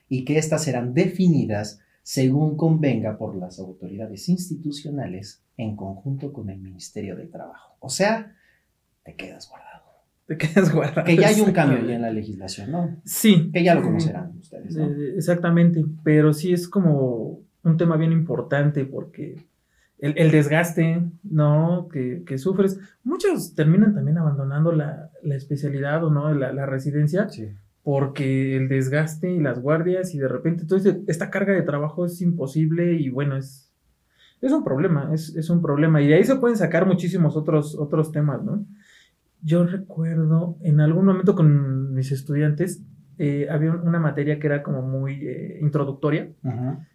y 0.09 0.25
que 0.25 0.39
éstas 0.39 0.65
serán 0.65 0.95
definidas 0.95 1.81
según 2.03 2.57
convenga 2.57 3.19
por 3.19 3.37
las 3.37 3.59
autoridades 3.59 4.29
institucionales 4.29 5.45
en 5.57 5.77
conjunto 5.77 6.33
con 6.33 6.51
el 6.51 6.59
Ministerio 6.59 7.15
del 7.15 7.31
Trabajo. 7.31 7.77
O 7.79 7.89
sea, 7.89 8.35
te 9.05 9.15
quedas 9.15 9.49
guardado. 9.49 9.85
Te 10.27 10.37
quedas 10.37 10.73
guardado. 10.73 11.07
Que 11.07 11.17
ya 11.17 11.29
hay 11.29 11.41
un 11.41 11.53
cambio 11.53 11.87
ya 11.87 11.95
en 11.95 12.03
la 12.03 12.11
legislación, 12.11 12.73
¿no? 12.73 13.01
Sí. 13.05 13.51
Que 13.53 13.63
ya 13.63 13.75
lo 13.75 13.83
conocerán 13.83 14.37
ustedes, 14.39 14.75
¿no? 14.75 14.87
Eh, 14.87 15.15
exactamente, 15.17 15.85
pero 16.03 16.33
sí 16.33 16.53
es 16.53 16.69
como 16.69 17.30
un 17.65 17.77
tema 17.77 17.97
bien 17.97 18.13
importante 18.13 18.85
porque 18.85 19.37
el, 19.99 20.31
desgaste, 20.31 21.03
¿no? 21.23 21.89
Que, 21.89 22.39
sufres. 22.39 22.79
Muchos 23.05 23.55
terminan 23.55 23.95
también 23.95 24.19
abandonando 24.19 24.73
la, 24.73 25.11
especialidad 25.23 26.05
o 26.05 26.11
no, 26.11 26.33
la, 26.35 26.53
la 26.53 26.67
residencia. 26.67 27.29
Sí 27.29 27.49
porque 27.83 28.57
el 28.57 28.69
desgaste 28.69 29.33
y 29.33 29.41
las 29.41 29.61
guardias 29.61 30.15
y 30.15 30.19
de 30.19 30.29
repente 30.29 30.67
toda 30.67 30.97
esta 31.07 31.31
carga 31.31 31.55
de 31.55 31.63
trabajo 31.63 32.05
es 32.05 32.21
imposible 32.21 32.95
y 32.95 33.09
bueno, 33.09 33.37
es, 33.37 33.73
es 34.41 34.53
un 34.53 34.65
problema, 34.65 35.11
es, 35.13 35.51
un 35.51 35.63
problema. 35.63 36.03
Y 36.03 36.09
de 36.09 36.15
ahí 36.15 36.25
se 36.25 36.37
pueden 36.37 36.57
sacar 36.57 36.87
muchísimos 36.87 37.37
otros, 37.37 37.77
otros 37.79 38.13
temas, 38.13 38.43
¿no? 38.43 38.65
Yo 39.43 39.65
recuerdo 39.65 40.59
en 40.63 40.81
algún 40.81 41.07
momento 41.07 41.35
con 41.35 41.95
mis 41.95 42.13
estudiantes, 42.13 42.83
eh, 43.23 43.47
había 43.51 43.73
una 43.73 43.99
materia 44.01 44.39
que 44.39 44.47
era 44.47 44.63
como 44.63 44.81
muy 44.81 45.13
eh, 45.29 45.59
introductoria, 45.61 46.31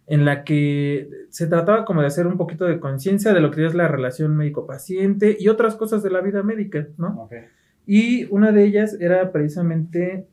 en 0.08 0.24
la 0.24 0.42
que 0.42 1.08
se 1.30 1.46
trataba 1.46 1.84
como 1.84 2.00
de 2.00 2.08
hacer 2.08 2.26
un 2.26 2.36
poquito 2.36 2.64
de 2.64 2.80
conciencia 2.80 3.32
de 3.32 3.40
lo 3.40 3.52
que 3.52 3.64
es 3.64 3.74
la 3.76 3.86
relación 3.86 4.36
médico-paciente 4.36 5.36
y 5.38 5.46
otras 5.46 5.76
cosas 5.76 6.02
de 6.02 6.10
la 6.10 6.20
vida 6.22 6.42
médica, 6.42 6.88
¿no? 6.98 7.28
Y 7.86 8.24
una 8.32 8.50
de 8.50 8.64
ellas 8.64 8.96
era 9.00 9.30
precisamente 9.30 10.26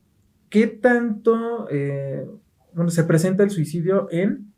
qué 0.50 0.66
tanto 0.66 1.68
eh, 1.70 2.26
bueno, 2.72 2.90
se 2.90 3.04
presenta 3.04 3.44
el 3.44 3.50
suicidio 3.50 4.08
en 4.10 4.52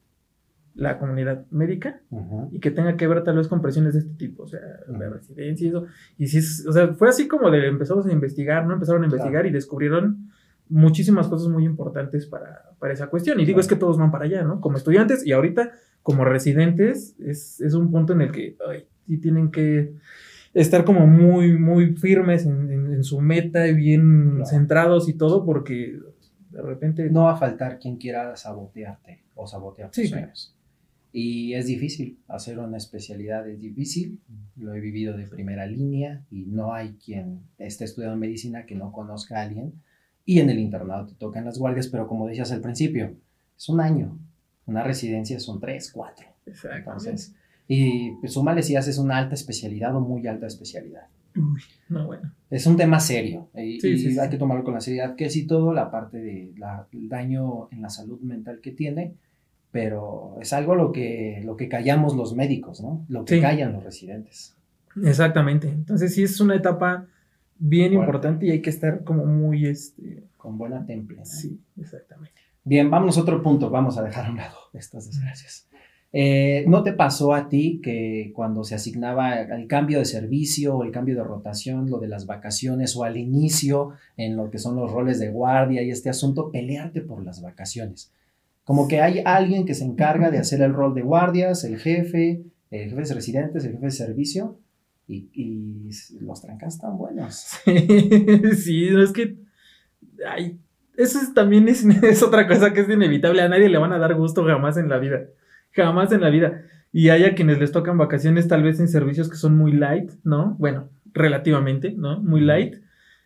la 0.75 0.99
comunidad 0.99 1.45
médica 1.51 2.01
Ujú. 2.11 2.49
y 2.53 2.61
que 2.61 2.71
tenga 2.71 2.97
que 2.97 3.07
ver 3.07 3.25
tal 3.25 3.37
vez 3.37 3.49
con 3.49 3.61
presiones 3.61 3.93
de 3.95 4.01
este 4.01 4.15
tipo, 4.15 4.45
o 4.45 4.47
sea, 4.49 4.61
de 4.89 5.09
residencia 5.11 5.67
y 5.67 5.69
eso. 5.69 5.85
Y 6.19 6.27
sí, 6.29 6.39
es- 6.39 6.67
o 6.67 6.73
sea, 6.73 6.89
fue 6.95 7.09
así 7.11 7.29
como 7.29 7.51
de 7.51 7.67
empezamos 7.67 8.07
a 8.07 8.13
investigar, 8.13 8.67
¿no? 8.67 8.73
Empezaron 8.75 9.03
a 9.03 9.07
investigar 9.07 9.45
y 9.47 9.51
descubrieron 9.51 10.26
muchísimas 10.69 11.29
cosas 11.29 11.49
muy 11.49 11.65
importantes 11.65 12.27
para, 12.27 12.71
para 12.79 12.93
esa 12.93 13.07
cuestión. 13.09 13.39
Y 13.41 13.45
digo, 13.47 13.61
es 13.61 13.67
que 13.69 13.77
todos 13.77 13.99
van 13.99 14.11
para 14.11 14.25
allá, 14.25 14.43
¿no? 14.43 14.61
Como 14.61 14.77
estudiantes 14.77 15.25
y 15.27 15.33
ahorita 15.33 15.73
como 16.03 16.25
residentes 16.25 17.17
es, 17.21 17.61
es 17.61 17.75
un 17.75 17.91
punto 17.91 18.13
en 18.13 18.21
el 18.23 18.33
que 18.33 18.57
ay, 18.69 18.85
sí 19.07 19.19
tienen 19.19 19.51
que 19.51 19.95
estar 20.55 20.85
como 20.85 21.07
muy, 21.07 21.59
muy 21.59 21.95
firmes 21.97 22.47
en, 22.47 22.71
en- 22.71 22.93
en 22.95 23.05
su 23.05 23.21
meta 23.21 23.67
y 23.69 23.75
bien 23.75 24.31
Claro. 24.37 24.47
centrados 24.47 25.09
y 25.09 25.13
todo, 25.15 25.45
porque 25.45 25.99
de 26.51 26.63
repente... 26.63 27.11
No 27.11 27.25
va 27.25 27.33
a 27.33 27.37
faltar 27.37 27.79
quien 27.79 27.97
quiera 27.97 28.35
sabotearte 28.37 29.23
o 29.35 29.47
sabotear 29.47 29.91
tus 29.91 30.03
Sí, 30.03 30.09
sueños. 30.09 30.55
Y 31.13 31.55
es 31.55 31.67
difícil 31.67 32.19
hacer 32.29 32.59
una 32.59 32.77
especialidad, 32.77 33.49
es 33.49 33.61
difícil. 33.61 34.21
Lo 34.57 34.75
he 34.75 34.81
vivido 34.81 35.17
de 35.17 35.27
primera 35.27 35.67
línea 35.67 36.23
y 36.31 36.45
no 36.47 36.73
hay 36.75 36.97
quien 37.05 37.41
esté 37.59 37.85
estudiando 37.85 38.17
medicina 38.19 38.67
que 38.67 38.75
no 38.75 38.93
conozca 38.93 39.39
a 39.39 39.43
alguien. 39.43 39.73
Y 40.27 40.41
en 40.41 40.51
el 40.51 40.59
internado 40.59 41.07
te 41.07 41.15
tocan 41.15 41.45
las 41.47 41.59
guardias, 41.59 41.89
pero 41.89 42.07
como 42.07 42.27
decías 42.27 42.53
al 42.53 42.61
principio, 42.61 43.15
es 43.57 43.69
un 43.71 43.81
año. 43.81 44.19
Una 44.67 44.83
residencia 44.83 45.39
son 45.41 45.61
tres, 45.61 45.91
cuatro. 45.93 46.27
Exacto. 46.45 46.77
Entonces, 46.79 47.35
y 47.69 48.11
pues, 48.21 48.33
súmale 48.35 48.63
si 48.63 48.77
haces 48.77 48.99
una 48.99 49.17
alta 49.17 49.35
especialidad 49.35 49.95
o 49.97 50.01
muy 50.01 50.27
alta 50.27 50.47
especialidad. 50.47 51.07
Uy, 51.37 51.61
no, 51.89 52.07
bueno. 52.07 52.33
Es 52.51 52.67
un 52.67 52.77
tema 52.77 52.99
serio 52.99 53.49
y, 53.55 53.79
Sí, 53.81 53.89
y 53.91 53.99
sí, 53.99 54.13
sí. 54.13 54.19
hay 54.19 54.29
que 54.31 54.37
tomarlo 54.39 54.65
con 54.65 54.75
la 54.75 54.81
seriedad 54.81 55.15
que 55.17 55.31
sí 55.31 55.47
todo, 55.47 55.73
la 55.73 55.91
parte 55.91 56.19
de 56.19 56.53
la, 56.59 56.87
el 56.93 57.09
daño 57.09 57.69
en 57.71 57.83
la 57.83 57.89
salud 57.91 58.21
mental 58.21 58.61
que 58.61 58.73
tiene, 58.73 59.15
pero 59.71 60.37
es 60.41 60.53
algo 60.53 60.75
lo 60.75 60.93
que, 60.93 61.43
lo 61.45 61.57
que 61.57 61.69
callamos 61.69 62.17
los 62.17 62.35
médicos, 62.35 62.81
¿no? 62.81 63.05
Lo 63.09 63.25
que 63.25 63.37
Sí. 63.37 63.41
callan 63.41 63.73
los 63.75 63.85
residentes. 63.85 64.57
Exactamente. 65.05 65.69
Entonces 65.69 66.15
sí 66.15 66.23
es 66.23 66.41
una 66.41 66.57
etapa 66.57 67.07
bien 67.59 67.93
importante 67.93 68.47
y 68.47 68.51
hay 68.51 68.63
que 68.63 68.71
estar 68.71 69.05
como 69.05 69.25
muy, 69.25 69.67
este, 69.67 70.25
Con 70.37 70.59
buena 70.59 70.85
temple. 70.87 71.19
¿no? 71.19 71.25
sí, 71.25 71.61
exactamente. 71.79 72.41
Bien, 72.65 72.91
vamos 72.91 73.17
a 73.17 73.21
otro 73.21 73.43
punto, 73.43 73.71
vamos 73.71 73.97
a 73.97 74.03
dejar 74.03 74.27
a 74.27 74.31
un 74.31 74.39
lado 74.39 74.57
estas 74.73 75.07
desgracias. 75.07 75.69
Eh, 76.13 76.65
¿No 76.67 76.83
te 76.83 76.93
pasó 76.93 77.35
a 77.35 77.49
ti 77.49 77.81
que 77.83 78.33
cuando 78.35 78.65
se 78.65 78.75
asignaba 78.75 79.41
el 79.41 79.67
cambio 79.67 79.99
de 79.99 80.05
servicio 80.05 80.77
o 80.77 80.83
el 80.83 80.91
cambio 80.91 81.15
de 81.15 81.25
rotación, 81.25 81.91
lo 81.91 81.99
de 81.99 82.09
las 82.09 82.27
vacaciones 82.27 82.97
o 82.97 83.05
al 83.05 83.17
inicio 83.17 83.91
en 84.17 84.37
lo 84.37 84.51
que 84.51 84.59
son 84.59 84.77
los 84.77 84.91
roles 84.91 85.19
de 85.21 85.29
guardia 85.29 85.83
y 85.83 85.91
este 85.91 86.09
asunto, 86.09 86.51
pelearte 86.51 87.03
por 87.03 87.25
las 87.25 87.43
vacaciones? 87.43 88.13
Como 88.65 88.89
que 88.89 89.01
hay 89.01 89.23
alguien 89.25 89.65
que 89.65 89.75
se 89.75 89.85
encarga 89.85 90.31
de 90.31 90.39
hacer 90.39 90.61
el 90.63 90.73
rol 90.73 90.95
de 90.95 91.03
guardias, 91.03 91.65
el 91.65 91.79
jefe, 91.79 92.45
el 92.71 92.91
jefe 92.91 93.03
de 93.03 93.15
residentes, 93.15 93.65
el 93.65 93.73
jefe 93.73 93.87
de 93.87 93.93
servicio, 93.93 94.59
y, 95.09 95.29
y 95.33 95.91
los 96.21 96.43
trancas 96.43 96.75
están 96.75 96.97
buenos. 96.99 97.35
sí, 98.57 98.89
no, 98.91 99.03
es 99.03 99.13
que, 99.13 99.37
ay, 100.29 100.59
eso 100.97 101.21
es- 101.21 101.35
también 101.35 101.69
es, 101.69 101.85
es 102.03 102.23
otra 102.23 102.47
cosa 102.49 102.73
que 102.73 102.81
es 102.81 102.89
inevitable. 102.89 103.43
A 103.43 103.49
nadie 103.49 103.69
le 103.69 103.79
van 103.79 103.93
a 103.93 103.99
dar 103.99 104.15
gusto 104.15 104.45
jamás 104.45 104.77
en 104.77 104.89
la 104.89 104.99
vida. 104.99 105.21
Jamás 105.73 106.13
en 106.13 106.21
la 106.23 106.31
vida. 106.31 106.63
Y 106.93 107.11
hay 107.11 107.25
a 107.25 107.35
quienes 107.35 107.59
les 107.59 107.73
tocan 107.73 107.99
vacaciones 107.99 108.49
tal 108.49 108.63
vez 108.63 108.81
en 108.81 108.89
servicios 108.89 109.29
que 109.29 109.37
son 109.37 109.57
muy 109.57 109.73
light, 109.73 110.11
¿no? 110.25 110.57
Bueno, 110.59 110.89
relativamente, 111.13 111.93
¿no? 111.93 112.21
Muy 112.21 112.41
light. 112.41 112.77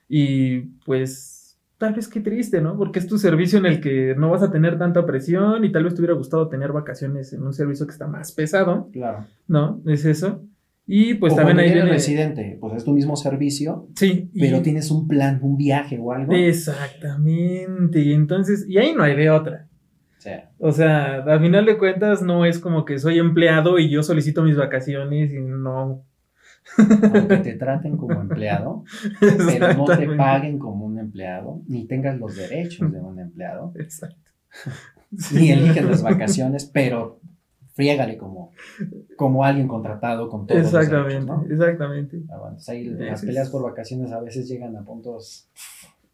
Y 0.09 0.61
pues 0.85 1.57
tal 1.79 1.95
vez 1.95 2.09
qué 2.09 2.21
triste, 2.21 2.61
¿no? 2.61 2.77
Porque 2.77 2.99
es 2.99 3.07
tu 3.07 3.16
servicio 3.19 3.59
en 3.61 3.66
el 3.66 3.81
que 3.81 4.14
no 4.19 4.29
vas 4.31 4.43
a 4.43 4.51
tener 4.51 4.77
tanta 4.77 5.07
presión 5.07 5.64
y 5.64 5.71
tal 5.73 5.85
vez 5.85 5.95
te 5.95 6.01
hubiera 6.01 6.14
gustado 6.14 6.49
tener 6.49 6.73
vacaciones 6.73 7.33
en 7.33 7.43
un 7.43 7.53
servicio 7.55 7.87
que 7.87 7.93
está 7.93 8.07
más 8.09 8.33
pesado, 8.33 8.90
Claro. 8.93 9.25
¿no? 9.47 9.81
Es 9.87 10.05
eso. 10.05 10.43
Y 10.92 11.14
pues 11.14 11.33
o 11.33 11.37
también 11.37 11.59
ahí 11.61 11.72
viene... 11.72 11.88
residente, 11.88 12.59
pues 12.61 12.74
es 12.74 12.85
tu 12.85 12.92
mismo 12.92 13.14
servicio, 13.14 13.87
Sí. 13.94 14.29
y- 14.35 14.40
pero 14.40 14.61
tienes 14.62 14.90
un 14.90 15.07
plan, 15.07 15.38
un 15.42 15.57
viaje 15.57 15.98
o 16.00 16.12
algo. 16.12 16.33
Exactamente. 16.35 18.00
Y 18.00 18.12
entonces, 18.12 18.66
y 18.68 18.79
ahí 18.79 18.92
no 18.94 19.03
hay 19.05 19.14
de 19.16 19.31
otra. 19.31 19.68
O 20.18 20.20
sea, 20.22 20.50
O 20.59 20.72
sea, 20.72 21.16
a 21.24 21.38
final 21.40 21.64
de 21.64 21.79
cuentas 21.79 22.22
no 22.22 22.44
es 22.44 22.59
como 22.59 22.85
que 22.85 22.98
soy 22.98 23.18
empleado 23.18 23.79
y 23.79 23.88
yo 23.88 24.03
solicito 24.03 24.42
mis 24.42 24.57
vacaciones 24.57 25.33
y 25.33 25.38
no. 25.40 26.05
aunque 27.14 27.37
te 27.38 27.55
traten 27.59 27.96
como 27.96 28.20
empleado, 28.20 28.85
pero 29.20 29.72
no 29.74 29.85
te 29.87 30.07
paguen 30.16 30.59
como 30.59 30.85
un 30.87 30.98
empleado, 30.98 31.62
ni 31.68 31.87
tengas 31.87 32.18
los 32.18 32.37
derechos 32.37 32.92
de 32.92 33.00
un 33.00 33.18
empleado, 33.18 33.72
Exacto. 33.79 34.31
ni 35.11 35.18
Sí. 35.20 35.50
eligen 35.53 35.88
las 35.90 36.03
vacaciones, 36.03 36.66
pero 36.66 37.20
friégale 37.81 38.19
como, 38.19 38.53
como 39.16 39.43
alguien 39.43 39.66
contratado 39.66 40.29
con 40.29 40.47
todos 40.47 40.61
los 40.61 40.75
Exactamente, 40.75 41.14
derechos, 41.14 41.27
¿no? 41.27 41.47
exactamente. 41.51 42.23
Ah, 42.31 42.37
bueno, 42.38 42.57
ahí 42.69 42.85
las 42.85 43.25
peleas 43.25 43.49
por 43.49 43.62
vacaciones 43.62 44.12
a 44.12 44.21
veces 44.21 44.47
llegan 44.49 44.77
a 44.77 44.85
puntos. 44.85 45.49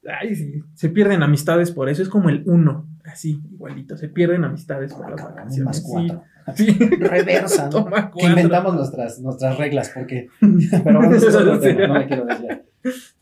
Ay, 0.09 0.37
sí. 0.37 0.63
Se 0.75 0.89
pierden 0.91 1.25
amistades 1.25 1.73
por 1.73 1.89
eso. 1.89 2.03
Es 2.03 2.09
como 2.09 2.29
el 2.29 2.45
uno. 2.47 2.87
Así, 3.05 3.43
igualito. 3.51 3.97
Se 3.97 4.09
pierden 4.09 4.45
amistades 4.45 4.95
por 4.95 5.07
ah, 5.07 5.11
las 5.11 5.21
cabrón, 5.21 5.37
vacaciones. 5.39 5.65
más 5.67 5.81
cuatro. 5.81 6.23
Sí. 6.55 6.71
Reversa, 7.01 7.65
¿no? 7.65 7.71
Toma 7.71 8.07
Que 8.07 8.11
cuatro. 8.13 8.29
inventamos 8.29 8.75
nuestras, 8.77 9.19
nuestras 9.19 9.59
reglas, 9.59 9.91
porque. 9.93 10.29
Pero 10.41 11.01
bueno, 11.01 11.17
eso 11.17 11.29
es 11.29 11.35
otro 11.35 11.59
tema, 11.59 11.89
no 11.89 11.95
me 11.95 12.07
quiero 12.07 12.25
desviar. 12.25 12.65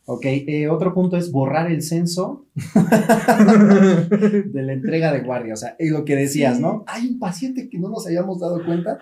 Ok, 0.06 0.24
eh, 0.26 0.68
otro 0.68 0.92
punto 0.92 1.16
es 1.16 1.32
borrar 1.32 1.70
el 1.70 1.80
censo 1.82 2.44
de 2.74 4.62
la 4.62 4.72
entrega 4.74 5.10
de 5.12 5.20
guardia. 5.20 5.54
O 5.54 5.56
sea, 5.56 5.76
es 5.78 5.90
lo 5.90 6.04
que 6.04 6.14
decías, 6.14 6.56
Sí. 6.56 6.62
¿no? 6.62 6.84
Hay 6.86 7.06
un 7.08 7.18
paciente 7.18 7.68
que 7.70 7.78
no 7.78 7.88
nos 7.88 8.06
hayamos 8.06 8.38
dado 8.40 8.62
cuenta. 8.64 8.98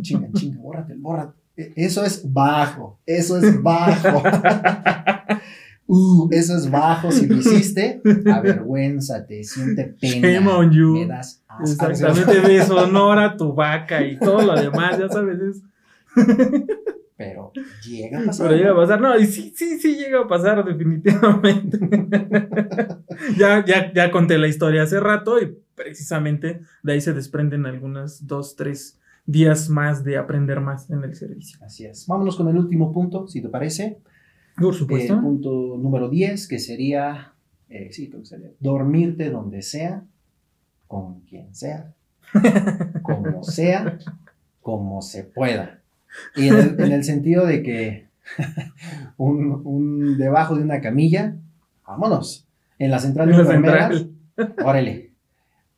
Chinga, 0.00 0.28
chinga, 0.32 0.60
bórrate, 0.60 0.94
bórrate. 0.96 1.38
E- 1.56 1.72
Eso 1.76 2.04
es 2.04 2.32
bajo. 2.32 2.98
Eso 3.06 3.38
es 3.38 3.62
bajo. 3.62 4.22
uh, 5.86 6.28
eso 6.32 6.56
es 6.56 6.68
bajo. 6.70 7.12
Si 7.12 7.26
lo 7.28 7.36
hiciste, 7.36 8.02
avergüénzate, 8.32 9.44
siente 9.44 9.94
pena. 10.00 10.28
Shame 10.28 10.48
on 10.50 10.72
you. 10.72 10.94
Me 10.94 11.06
das 11.06 11.44
asco. 11.46 11.86
Exactamente, 11.90 12.40
deshonora 12.40 13.36
tu 13.36 13.54
vaca 13.54 14.04
y 14.04 14.18
todo 14.18 14.42
lo 14.42 14.60
demás, 14.60 14.98
ya 14.98 15.08
sabes. 15.08 15.38
Es... 15.38 15.62
Pero 17.24 17.52
llega 17.86 18.20
a 18.20 18.24
pasar. 18.24 18.46
Pero 18.46 18.58
llega 18.58 18.72
a 18.72 18.76
pasar, 18.76 19.00
no, 19.00 19.18
y 19.18 19.26
sí, 19.26 19.52
sí, 19.56 19.78
sí 19.78 19.96
llega 19.96 20.20
a 20.20 20.28
pasar, 20.28 20.64
definitivamente. 20.64 21.78
ya, 23.38 23.64
ya, 23.64 23.92
ya 23.92 24.10
conté 24.10 24.38
la 24.38 24.48
historia 24.48 24.82
hace 24.82 25.00
rato 25.00 25.40
y 25.40 25.56
precisamente 25.74 26.60
de 26.82 26.92
ahí 26.92 27.00
se 27.00 27.12
desprenden 27.12 27.66
algunas 27.66 28.26
dos, 28.26 28.56
tres 28.56 28.98
días 29.26 29.68
más 29.68 30.04
de 30.04 30.18
aprender 30.18 30.60
más 30.60 30.90
en 30.90 31.02
el 31.02 31.14
servicio. 31.14 31.58
Así 31.64 31.84
es. 31.86 32.06
Vámonos 32.06 32.36
con 32.36 32.48
el 32.48 32.58
último 32.58 32.92
punto, 32.92 33.26
si 33.26 33.40
te 33.40 33.48
parece. 33.48 33.98
Por 34.56 34.72
El 34.72 34.78
supuesto. 34.78 35.20
punto 35.20 35.76
número 35.78 36.08
10, 36.08 36.46
que 36.46 36.58
sería, 36.58 37.32
eh, 37.68 37.88
sí, 37.90 38.08
creo 38.08 38.20
que 38.20 38.26
sería, 38.26 38.50
dormirte 38.60 39.30
donde 39.30 39.62
sea, 39.62 40.04
con 40.86 41.20
quien 41.22 41.54
sea, 41.54 41.92
como 43.02 43.42
sea, 43.42 43.98
como 44.60 45.02
se 45.02 45.24
pueda. 45.24 45.80
Y 46.36 46.48
en 46.48 46.54
el, 46.56 46.80
en 46.80 46.92
el 46.92 47.04
sentido 47.04 47.46
de 47.46 47.62
que 47.62 48.06
un, 49.16 49.62
un 49.64 50.18
debajo 50.18 50.56
de 50.56 50.62
una 50.62 50.80
camilla, 50.80 51.36
vámonos. 51.86 52.46
En 52.78 52.90
la 52.90 52.98
central 52.98 53.28
de 53.30 53.36
enfermeras, 53.36 53.94
central. 54.36 54.54
órale. 54.64 55.10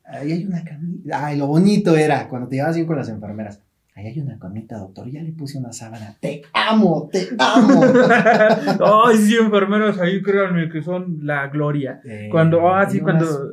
Ahí 0.05 0.31
hay 0.31 0.45
una 0.45 0.63
camita. 0.63 1.25
Ay, 1.27 1.37
lo 1.37 1.47
bonito 1.47 1.95
era 1.95 2.27
cuando 2.27 2.47
te 2.47 2.55
llevabas 2.55 2.75
bien 2.75 2.87
con 2.87 2.97
las 2.97 3.09
enfermeras. 3.09 3.61
Ahí 3.93 4.07
hay 4.07 4.19
una 4.19 4.37
camita, 4.39 4.77
doctor. 4.77 5.09
Ya 5.09 5.21
le 5.21 5.31
puse 5.31 5.57
una 5.57 5.73
sábana. 5.73 6.15
Te 6.19 6.43
amo, 6.53 7.09
te 7.11 7.29
amo. 7.39 7.81
Ay, 9.05 9.17
sí, 9.17 9.35
enfermeros 9.35 9.99
ahí, 9.99 10.21
créanme 10.21 10.69
que 10.69 10.81
son 10.83 11.19
la 11.23 11.47
gloria. 11.47 11.99
Eh, 12.05 12.29
Cuando, 12.31 12.69
ah, 12.69 12.87
sí, 12.89 12.99
unas- 12.99 13.03
cuando. 13.23 13.49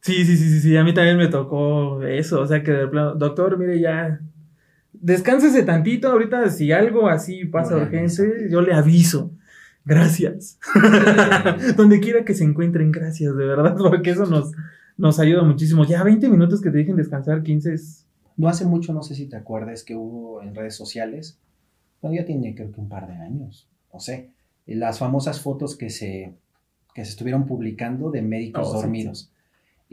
Sí, 0.00 0.24
sí, 0.24 0.36
sí, 0.36 0.50
sí, 0.50 0.60
sí, 0.60 0.76
a 0.76 0.84
mí 0.84 0.92
también 0.92 1.16
me 1.16 1.28
tocó 1.28 2.02
eso, 2.02 2.40
o 2.42 2.46
sea 2.46 2.62
que 2.62 2.70
de 2.72 2.88
plano, 2.88 3.14
doctor, 3.14 3.56
mire 3.58 3.80
ya, 3.80 4.20
descánsese 5.04 5.62
tantito, 5.64 6.08
ahorita 6.08 6.48
si 6.48 6.72
algo 6.72 7.08
así 7.08 7.44
pasa 7.44 7.76
urgente, 7.76 8.48
yo 8.50 8.62
le 8.62 8.72
aviso. 8.72 9.30
Gracias. 9.84 10.58
Donde 11.76 12.00
quiera 12.00 12.24
que 12.24 12.32
se 12.32 12.44
encuentren, 12.44 12.90
gracias, 12.90 13.36
de 13.36 13.44
verdad, 13.44 13.76
porque 13.76 14.10
eso 14.10 14.24
nos, 14.24 14.52
nos 14.96 15.20
ayuda 15.20 15.42
muchísimo. 15.42 15.84
Ya 15.84 16.02
20 16.02 16.26
minutos 16.30 16.62
que 16.62 16.70
te 16.70 16.78
dejen 16.78 16.96
descansar, 16.96 17.42
15 17.42 17.74
es... 17.74 18.06
No 18.38 18.48
hace 18.48 18.64
mucho, 18.64 18.94
no 18.94 19.02
sé 19.02 19.14
si 19.14 19.26
te 19.26 19.36
acuerdas, 19.36 19.84
que 19.84 19.94
hubo 19.94 20.42
en 20.42 20.54
redes 20.54 20.74
sociales, 20.74 21.38
bueno, 22.00 22.16
ya 22.16 22.24
tiene 22.24 22.54
creo 22.54 22.72
que 22.72 22.80
un 22.80 22.88
par 22.88 23.06
de 23.06 23.12
años, 23.14 23.68
no 23.92 24.00
sé, 24.00 24.30
las 24.66 24.98
famosas 24.98 25.40
fotos 25.40 25.76
que 25.76 25.90
se, 25.90 26.32
que 26.94 27.04
se 27.04 27.10
estuvieron 27.10 27.46
publicando 27.46 28.10
de 28.10 28.22
médicos 28.22 28.68
Oh, 28.68 28.76
sí, 28.76 28.76
dormidos. 28.78 29.30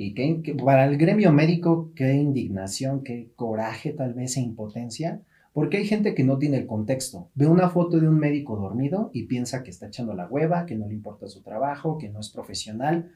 Y 0.04 0.14
que 0.14 0.56
para 0.56 0.86
el 0.86 0.98
gremio 0.98 1.32
médico, 1.32 1.92
qué 1.96 2.14
indignación, 2.14 3.04
qué 3.04 3.32
coraje 3.36 3.94
tal 3.94 4.14
vez 4.14 4.36
e 4.38 4.42
impotencia, 4.42 5.22
porque 5.54 5.78
hay 5.78 5.86
gente 5.86 6.16
que 6.16 6.24
no 6.24 6.38
tiene 6.38 6.58
el 6.58 6.66
contexto. 6.66 7.30
Ve 7.36 7.46
una 7.46 7.70
foto 7.70 8.00
de 8.00 8.08
un 8.08 8.18
médico 8.18 8.56
dormido 8.56 9.12
y 9.14 9.28
piensa 9.28 9.64
que 9.64 9.70
está 9.70 9.88
echando 9.88 10.14
la 10.14 10.28
hueva, 10.28 10.66
que 10.66 10.76
no 10.76 10.88
le 10.88 10.96
importa 10.96 11.28
su 11.28 11.42
trabajo, 11.42 11.98
que 11.98 12.10
no 12.10 12.20
es 12.20 12.30
profesional. 12.30 13.12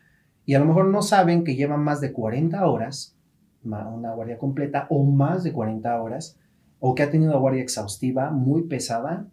y 0.45 0.53
a 0.53 0.59
lo 0.59 0.65
mejor 0.65 0.89
no 0.89 1.01
saben 1.01 1.43
que 1.43 1.55
llevan 1.55 1.83
más 1.83 2.01
de 2.01 2.11
40 2.11 2.67
horas, 2.67 3.17
una 3.63 4.13
guardia 4.13 4.37
completa 4.37 4.85
o 4.91 5.03
más 5.03 5.43
de 5.43 5.51
40 5.51 5.99
horas, 5.99 6.37
o 6.79 6.93
que 6.93 7.01
ha 7.01 7.09
tenido 7.09 7.31
una 7.31 7.39
guardia 7.39 7.63
exhaustiva 7.63 8.29
muy 8.29 8.63
pesada 8.63 9.27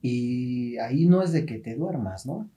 y 0.00 0.78
ahí 0.78 1.06
no 1.06 1.22
es 1.22 1.32
de 1.32 1.44
que 1.44 1.58
te 1.58 1.74
duermas, 1.74 2.24
¿no? 2.24 2.48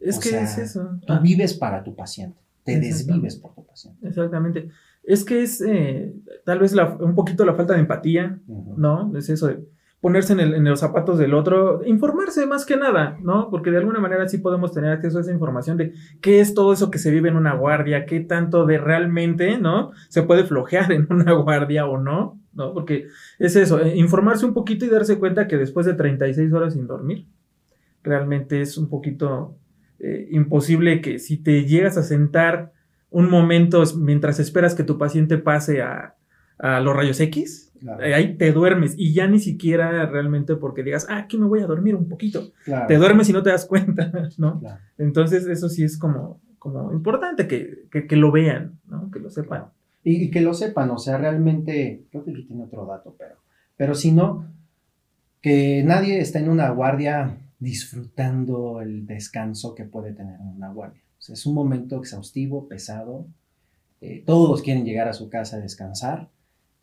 Es 0.00 0.18
que 0.18 0.38
es 0.38 0.58
eso. 0.58 0.98
Tú 1.06 1.14
ah. 1.14 1.18
vives 1.18 1.54
para 1.54 1.82
tu 1.82 1.94
paciente, 1.94 2.38
te 2.66 2.78
desvives 2.80 3.36
por 3.36 3.54
tu 3.54 3.64
paciente. 3.64 4.06
Exactamente. 4.06 4.68
Es 5.02 5.24
que 5.24 5.42
es 5.42 5.62
eh, 5.62 6.12
tal 6.44 6.58
vez 6.58 6.74
un 7.00 7.14
poquito 7.14 7.44
la 7.46 7.54
falta 7.54 7.74
de 7.74 7.80
empatía, 7.80 8.40
¿no? 8.76 9.16
Es 9.16 9.30
eso 9.30 9.46
de 9.46 9.64
ponerse 10.00 10.34
en, 10.34 10.64
los 10.64 10.80
zapatos 10.80 11.18
del 11.18 11.32
otro, 11.32 11.82
informarse 11.84 12.46
más 12.46 12.66
que 12.66 12.76
nada, 12.76 13.16
¿no? 13.22 13.50
Porque 13.50 13.70
de 13.70 13.78
alguna 13.78 13.98
manera 13.98 14.28
sí 14.28 14.38
podemos 14.38 14.72
tener 14.72 14.92
acceso 14.92 15.18
a 15.18 15.20
esa 15.22 15.32
información 15.32 15.76
de 15.76 15.94
qué 16.20 16.40
es 16.40 16.54
todo 16.54 16.72
eso 16.72 16.90
que 16.90 16.98
se 16.98 17.10
vive 17.10 17.28
en 17.28 17.36
una 17.36 17.54
guardia, 17.54 18.04
qué 18.04 18.20
tanto 18.20 18.66
de 18.66 18.78
realmente, 18.78 19.58
¿no? 19.58 19.92
Se 20.08 20.22
puede 20.22 20.44
flojear 20.44 20.92
en 20.92 21.06
una 21.10 21.32
guardia 21.32 21.86
o 21.86 21.98
no, 21.98 22.38
¿no? 22.52 22.74
Porque 22.74 23.06
es 23.38 23.56
eso, 23.56 23.80
eh, 23.80 23.96
informarse 23.96 24.44
un 24.44 24.54
poquito 24.54 24.84
y 24.84 24.90
darse 24.90 25.18
cuenta 25.18 25.48
que 25.48 25.56
después 25.56 25.86
de 25.86 25.94
36 25.94 26.52
horas 26.52 26.74
sin 26.74 26.86
dormir, 26.86 27.26
realmente 28.02 28.60
es 28.60 28.76
un 28.78 28.88
poquito 28.88 29.56
eh, 29.98 30.28
imposible 30.30 31.00
que 31.00 31.18
si 31.18 31.36
te 31.36 31.64
llegas 31.64 31.96
a 31.96 32.02
sentar 32.02 32.72
un 33.10 33.30
momento 33.30 33.82
mientras 33.96 34.38
esperas 34.40 34.74
que 34.74 34.84
tu 34.84 34.98
paciente 34.98 35.38
pase 35.38 35.82
a, 35.82 36.16
a 36.58 36.80
los 36.80 36.94
rayos 36.94 37.20
X, 37.20 37.66
eh, 38.02 38.14
ahí 38.14 38.36
te 38.36 38.52
duermes 38.52 38.94
y 38.96 39.12
ya 39.12 39.26
ni 39.26 39.38
siquiera 39.38 40.06
realmente 40.06 40.56
porque 40.56 40.82
digas, 40.82 41.06
ah, 41.08 41.18
aquí 41.18 41.38
me 41.38 41.46
voy 41.46 41.60
a 41.60 41.66
dormir 41.66 41.94
un 41.94 42.08
poquito. 42.08 42.52
Te 42.88 42.96
duermes 42.96 43.28
y 43.28 43.32
no 43.32 43.42
te 43.42 43.50
das 43.50 43.66
cuenta, 43.66 44.10
¿no? 44.38 44.60
Entonces 44.98 45.46
eso 45.46 45.68
sí 45.68 45.84
es 45.84 45.98
como, 45.98 46.40
como 46.58 46.92
importante 46.92 47.46
que, 47.46 47.86
que, 47.90 48.16
lo 48.16 48.32
vean, 48.32 48.78
¿no? 48.86 49.10
Que 49.10 49.18
lo 49.18 49.30
sepan. 49.30 49.66
Y, 50.02 50.30
que 50.30 50.40
lo 50.40 50.54
sepan, 50.54 50.90
o 50.90 50.98
sea, 50.98 51.18
realmente, 51.18 52.04
creo 52.10 52.24
que 52.24 52.30
aquí 52.30 52.44
tiene 52.44 52.64
otro 52.64 52.86
dato, 52.86 53.14
pero, 53.18 53.36
pero 53.76 53.94
si 53.94 54.12
no, 54.12 54.46
que 55.42 55.82
nadie 55.84 56.20
está 56.20 56.38
en 56.38 56.48
una 56.48 56.70
guardia 56.70 57.38
disfrutando 57.58 58.80
el 58.80 59.06
descanso 59.06 59.74
que 59.74 59.84
puede 59.84 60.12
tener 60.12 60.40
en 60.40 60.48
una 60.48 60.72
guardia. 60.72 61.02
es 61.28 61.46
un 61.46 61.54
momento 61.54 61.98
exhaustivo, 61.98 62.68
pesado. 62.68 63.26
Eh, 64.00 64.22
todos 64.26 64.62
quieren 64.62 64.84
llegar 64.84 65.08
a 65.08 65.14
su 65.14 65.28
casa 65.28 65.56
a 65.56 65.60
descansar 65.60 66.28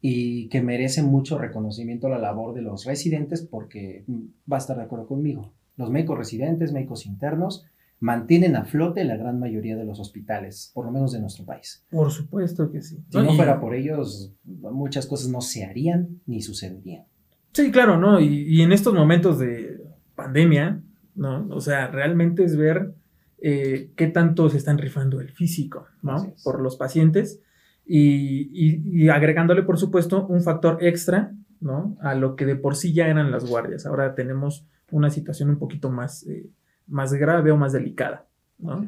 y 0.02 0.50
que 0.50 0.62
merece 0.62 1.04
mucho 1.04 1.38
reconocimiento 1.38 2.10
la 2.10 2.18
labor 2.18 2.54
de 2.54 2.62
los 2.62 2.86
residentes 2.86 3.42
porque 3.42 4.04
va 4.52 4.58
a 4.58 4.60
estar 4.60 4.76
de 4.76 4.84
acuerdo 4.84 5.08
conmigo. 5.08 5.54
Los 5.78 5.90
médicos 5.90 6.18
residentes, 6.18 6.74
médicos 6.74 7.06
internos, 7.06 7.66
mantienen 8.04 8.58
a 8.58 8.66
flote 8.66 9.06
la 9.06 9.16
gran 9.16 9.40
mayoría 9.40 9.78
de 9.78 9.86
los 9.86 10.02
hospitales, 10.02 10.72
por 10.74 10.86
lo 10.86 10.92
menos 10.92 11.14
de 11.14 11.22
nuestro 11.22 11.46
país. 11.46 11.86
Por 11.90 12.12
supuesto 12.12 12.70
que 12.70 12.82
sí. 12.82 12.98
Si 13.10 13.18
no 13.18 13.34
fuera 13.34 13.62
por 13.62 13.74
ellos, 13.74 14.34
muchas 14.44 15.06
cosas 15.08 15.30
no 15.30 15.40
se 15.40 15.64
harían 15.64 16.20
ni 16.26 16.42
sucederían. 16.42 17.06
Sí, 17.54 17.72
claro, 17.72 17.98
¿no? 17.98 18.20
Y, 18.20 18.62
en 18.62 18.74
estos 18.74 18.94
momentos 18.94 19.40
de 19.40 19.73
pandemia, 20.16 20.82
¿no? 21.16 21.48
O 21.50 21.62
sea, 21.62 21.88
realmente 21.88 22.44
es 22.44 22.56
ver 22.56 22.94
eh, 23.42 23.92
qué 23.96 24.08
tanto 24.08 24.50
se 24.50 24.58
están 24.58 24.78
rifando 24.78 25.20
el 25.20 25.30
físico, 25.30 25.88
¿no? 26.02 26.34
Por 26.44 26.62
los 26.62 26.78
pacientes 26.78 27.42
y, 27.86 29.10
agregándole, 29.10 29.64
por 29.64 29.78
supuesto, 29.78 30.26
un 30.28 30.42
factor 30.42 30.78
extra, 30.82 31.34
¿no? 31.60 31.98
A 32.02 32.16
lo 32.16 32.36
que 32.36 32.46
de 32.46 32.56
por 32.56 32.76
sí 32.76 32.94
ya 32.94 33.08
eran 33.08 33.32
las 33.32 33.46
guardias. 33.50 33.86
Ahora 33.86 34.16
tenemos 34.16 34.66
una 34.92 35.10
situación 35.10 35.50
un 35.50 35.58
poquito 35.58 35.90
más, 35.90 36.26
eh, 36.28 36.50
más 36.88 37.14
grave 37.14 37.52
o 37.52 37.58
más 37.58 37.74
delicada, 37.74 38.28
¿no? 38.60 38.88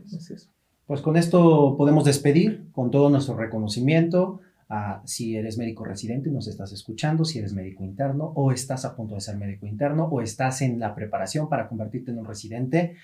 Pues 0.86 1.02
con 1.02 1.18
esto 1.18 1.76
podemos 1.78 2.06
despedir 2.06 2.68
con 2.72 2.92
todo 2.92 3.10
nuestro 3.10 3.36
reconocimiento 3.36 4.40
a 4.70 5.02
si 5.06 5.36
eres 5.36 5.58
médico 5.58 5.86
residente, 5.86 6.30
nos 6.32 6.48
estás 6.48 6.72
escuchando, 6.72 7.24
si 7.24 7.40
eres 7.40 7.54
médico 7.54 7.84
interno 7.84 8.34
o 8.36 8.52
estás 8.52 8.86
a 8.86 8.96
punto 8.96 9.16
de 9.16 9.22
ser 9.22 9.38
médico 9.38 9.68
interno 9.68 10.06
o 10.06 10.22
estás 10.22 10.62
en 10.62 10.80
la 10.80 10.96
preparación 10.96 11.50
para 11.50 11.68
convertirte 11.68 12.12
en 12.12 12.20
un 12.20 12.26
residente 12.26 12.96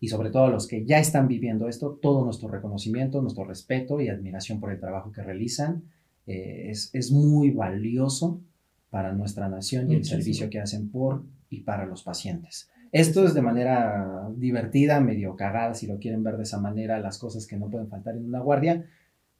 y 0.00 0.08
sobre 0.08 0.30
todo 0.30 0.44
a 0.44 0.50
los 0.50 0.68
que 0.68 0.84
ya 0.84 0.98
están 0.98 1.26
viviendo 1.26 1.68
esto, 1.68 1.98
todo 2.00 2.24
nuestro 2.24 2.48
reconocimiento, 2.48 3.20
nuestro 3.20 3.44
respeto 3.44 4.00
y 4.00 4.08
admiración 4.08 4.60
por 4.60 4.70
el 4.70 4.78
trabajo 4.78 5.10
que 5.10 5.22
realizan. 5.22 5.82
Eh, 6.26 6.68
es, 6.70 6.90
es, 6.92 7.10
muy 7.10 7.50
valioso 7.50 8.40
para 8.90 9.12
nuestra 9.12 9.48
nación 9.48 9.90
y 9.90 9.96
el 9.96 10.04
servicio 10.04 10.50
que 10.50 10.60
hacen 10.60 10.90
por 10.90 11.24
y 11.50 11.62
para 11.62 11.86
los 11.86 12.02
pacientes. 12.02 12.70
Esto 12.92 13.26
es 13.26 13.34
de 13.34 13.42
manera 13.42 14.30
divertida, 14.36 15.00
medio 15.00 15.36
cagada, 15.36 15.74
si 15.74 15.86
lo 15.86 15.98
quieren 15.98 16.22
ver 16.22 16.36
de 16.36 16.44
esa 16.44 16.58
manera, 16.58 17.00
las 17.00 17.18
cosas 17.18 17.46
que 17.46 17.56
no 17.56 17.68
pueden 17.68 17.88
faltar 17.88 18.16
en 18.16 18.24
una 18.24 18.40
guardia, 18.40 18.86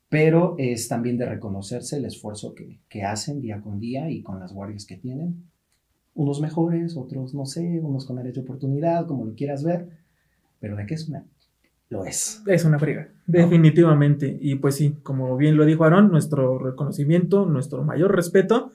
pero 0.09 0.55
es 0.59 0.89
también 0.89 1.19
de 1.19 1.27
reconocerse 1.27 1.97
el 1.97 2.05
esfuerzo 2.07 2.55
que, 2.55 2.81
que 2.89 3.03
hacen 3.03 3.41
día 3.41 3.61
con 3.61 3.79
día 3.79 4.11
y 4.11 4.23
con 4.23 4.41
las 4.41 4.53
guardias 4.53 4.87
que 4.87 4.97
tienen. 4.97 5.45
Unos 6.15 6.41
mejores, 6.41 6.97
otros 6.97 7.35
no 7.35 7.47
sé, 7.47 7.81
unos 7.81 8.07
con 8.07 8.17
derecho 8.17 8.41
de 8.41 8.47
oportunidad, 8.47 9.07
como 9.07 9.25
lo 9.25 9.35
quieras 9.35 9.63
ver, 9.63 9.89
pero 10.61 10.77
de 10.77 10.87
qué 10.87 10.95
es 10.95 11.09
una, 11.09 11.25
lo 11.91 12.05
es. 12.05 12.43
Es 12.47 12.65
una 12.65 12.79
friga, 12.79 13.09
definitivamente. 13.27 14.39
Y 14.41 14.57
pues 14.57 14.77
sí, 14.77 14.97
como 15.03 15.37
bien 15.37 15.57
lo 15.57 15.65
dijo 15.65 15.85
Aaron, 15.85 16.11
nuestro 16.11 16.59
reconocimiento, 16.59 17.47
nuestro 17.47 17.85
mayor 17.85 18.15
respeto. 18.15 18.73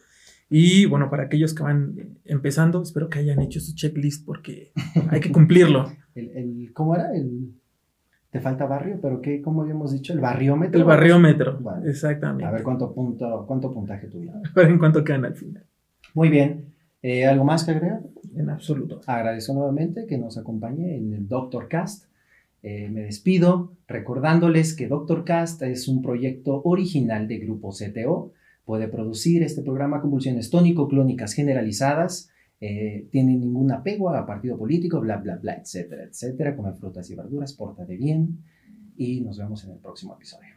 Y 0.50 0.86
bueno, 0.86 1.10
para 1.10 1.24
aquellos 1.24 1.54
que 1.54 1.64
van 1.64 2.20
empezando, 2.26 2.84
espero 2.84 3.10
que 3.10 3.20
hayan 3.20 3.40
hecho 3.42 3.60
su 3.60 3.74
checklist 3.76 4.26
porque 4.26 4.72
hay 5.10 5.20
que 5.20 5.32
cumplirlo. 5.32 5.92
el, 6.16 6.72
¿Cómo 6.74 6.96
era? 6.96 7.14
El, 7.16 7.56
te 8.34 8.42
falta 8.42 8.66
barrio, 8.66 8.98
pero 9.00 9.22
¿qué, 9.22 9.44
¿cómo 9.44 9.62
habíamos 9.62 9.92
dicho? 9.92 10.12
¿El 10.12 10.20
barriómetro? 10.20 10.80
El 10.80 10.88
barriómetro, 10.88 11.60
exactamente. 11.86 12.44
A 12.44 12.50
ver 12.50 12.64
cuánto, 12.64 12.92
punto, 12.92 13.46
cuánto 13.48 13.72
puntaje 13.72 14.08
tuvieron. 14.08 14.44
A 14.44 14.52
ver 14.56 14.72
en 14.72 14.80
cuánto 14.80 15.04
quedan 15.04 15.26
al 15.26 15.36
final. 15.36 15.64
Muy 16.16 16.30
bien. 16.30 16.74
Eh, 17.04 17.28
¿Algo 17.28 17.44
más 17.44 17.64
que 17.64 17.72
agregar? 17.72 18.02
En 18.36 18.50
absoluto. 18.50 19.02
Agradezco 19.06 19.54
nuevamente 19.54 20.08
que 20.08 20.18
nos 20.18 20.40
acompañe 20.40 20.98
en 20.98 21.14
el 21.14 21.28
Doctor 21.28 21.68
Cast. 21.68 22.06
Eh, 22.64 22.90
me 22.90 23.02
despido 23.02 23.74
recordándoles 23.88 24.76
que 24.76 24.88
Doctor 24.88 25.26
Cast 25.26 25.62
es 25.62 25.88
un 25.88 26.02
proyecto 26.02 26.64
original 26.64 27.28
de 27.28 27.38
Grupo 27.38 27.70
CTO. 27.70 28.32
Puede 28.66 28.88
producir 28.88 29.44
este 29.44 29.62
programa 29.62 30.02
convulsiones 30.02 30.50
tónico-clónicas 30.50 31.34
generalizadas. 31.34 32.32
Eh, 32.66 33.10
tiene 33.12 33.36
ningún 33.36 33.70
apego 33.74 34.10
a 34.10 34.26
partido 34.26 34.58
político, 34.58 35.02
bla, 35.02 35.18
bla, 35.18 35.36
bla, 35.36 35.56
etcétera, 35.56 36.04
etcétera. 36.06 36.56
Come 36.56 36.72
frutas 36.72 37.10
y 37.10 37.16
verduras, 37.16 37.52
pórtate 37.52 37.98
bien 37.98 38.42
y 38.96 39.20
nos 39.20 39.38
vemos 39.38 39.66
en 39.66 39.72
el 39.72 39.80
próximo 39.80 40.16
episodio. 40.16 40.53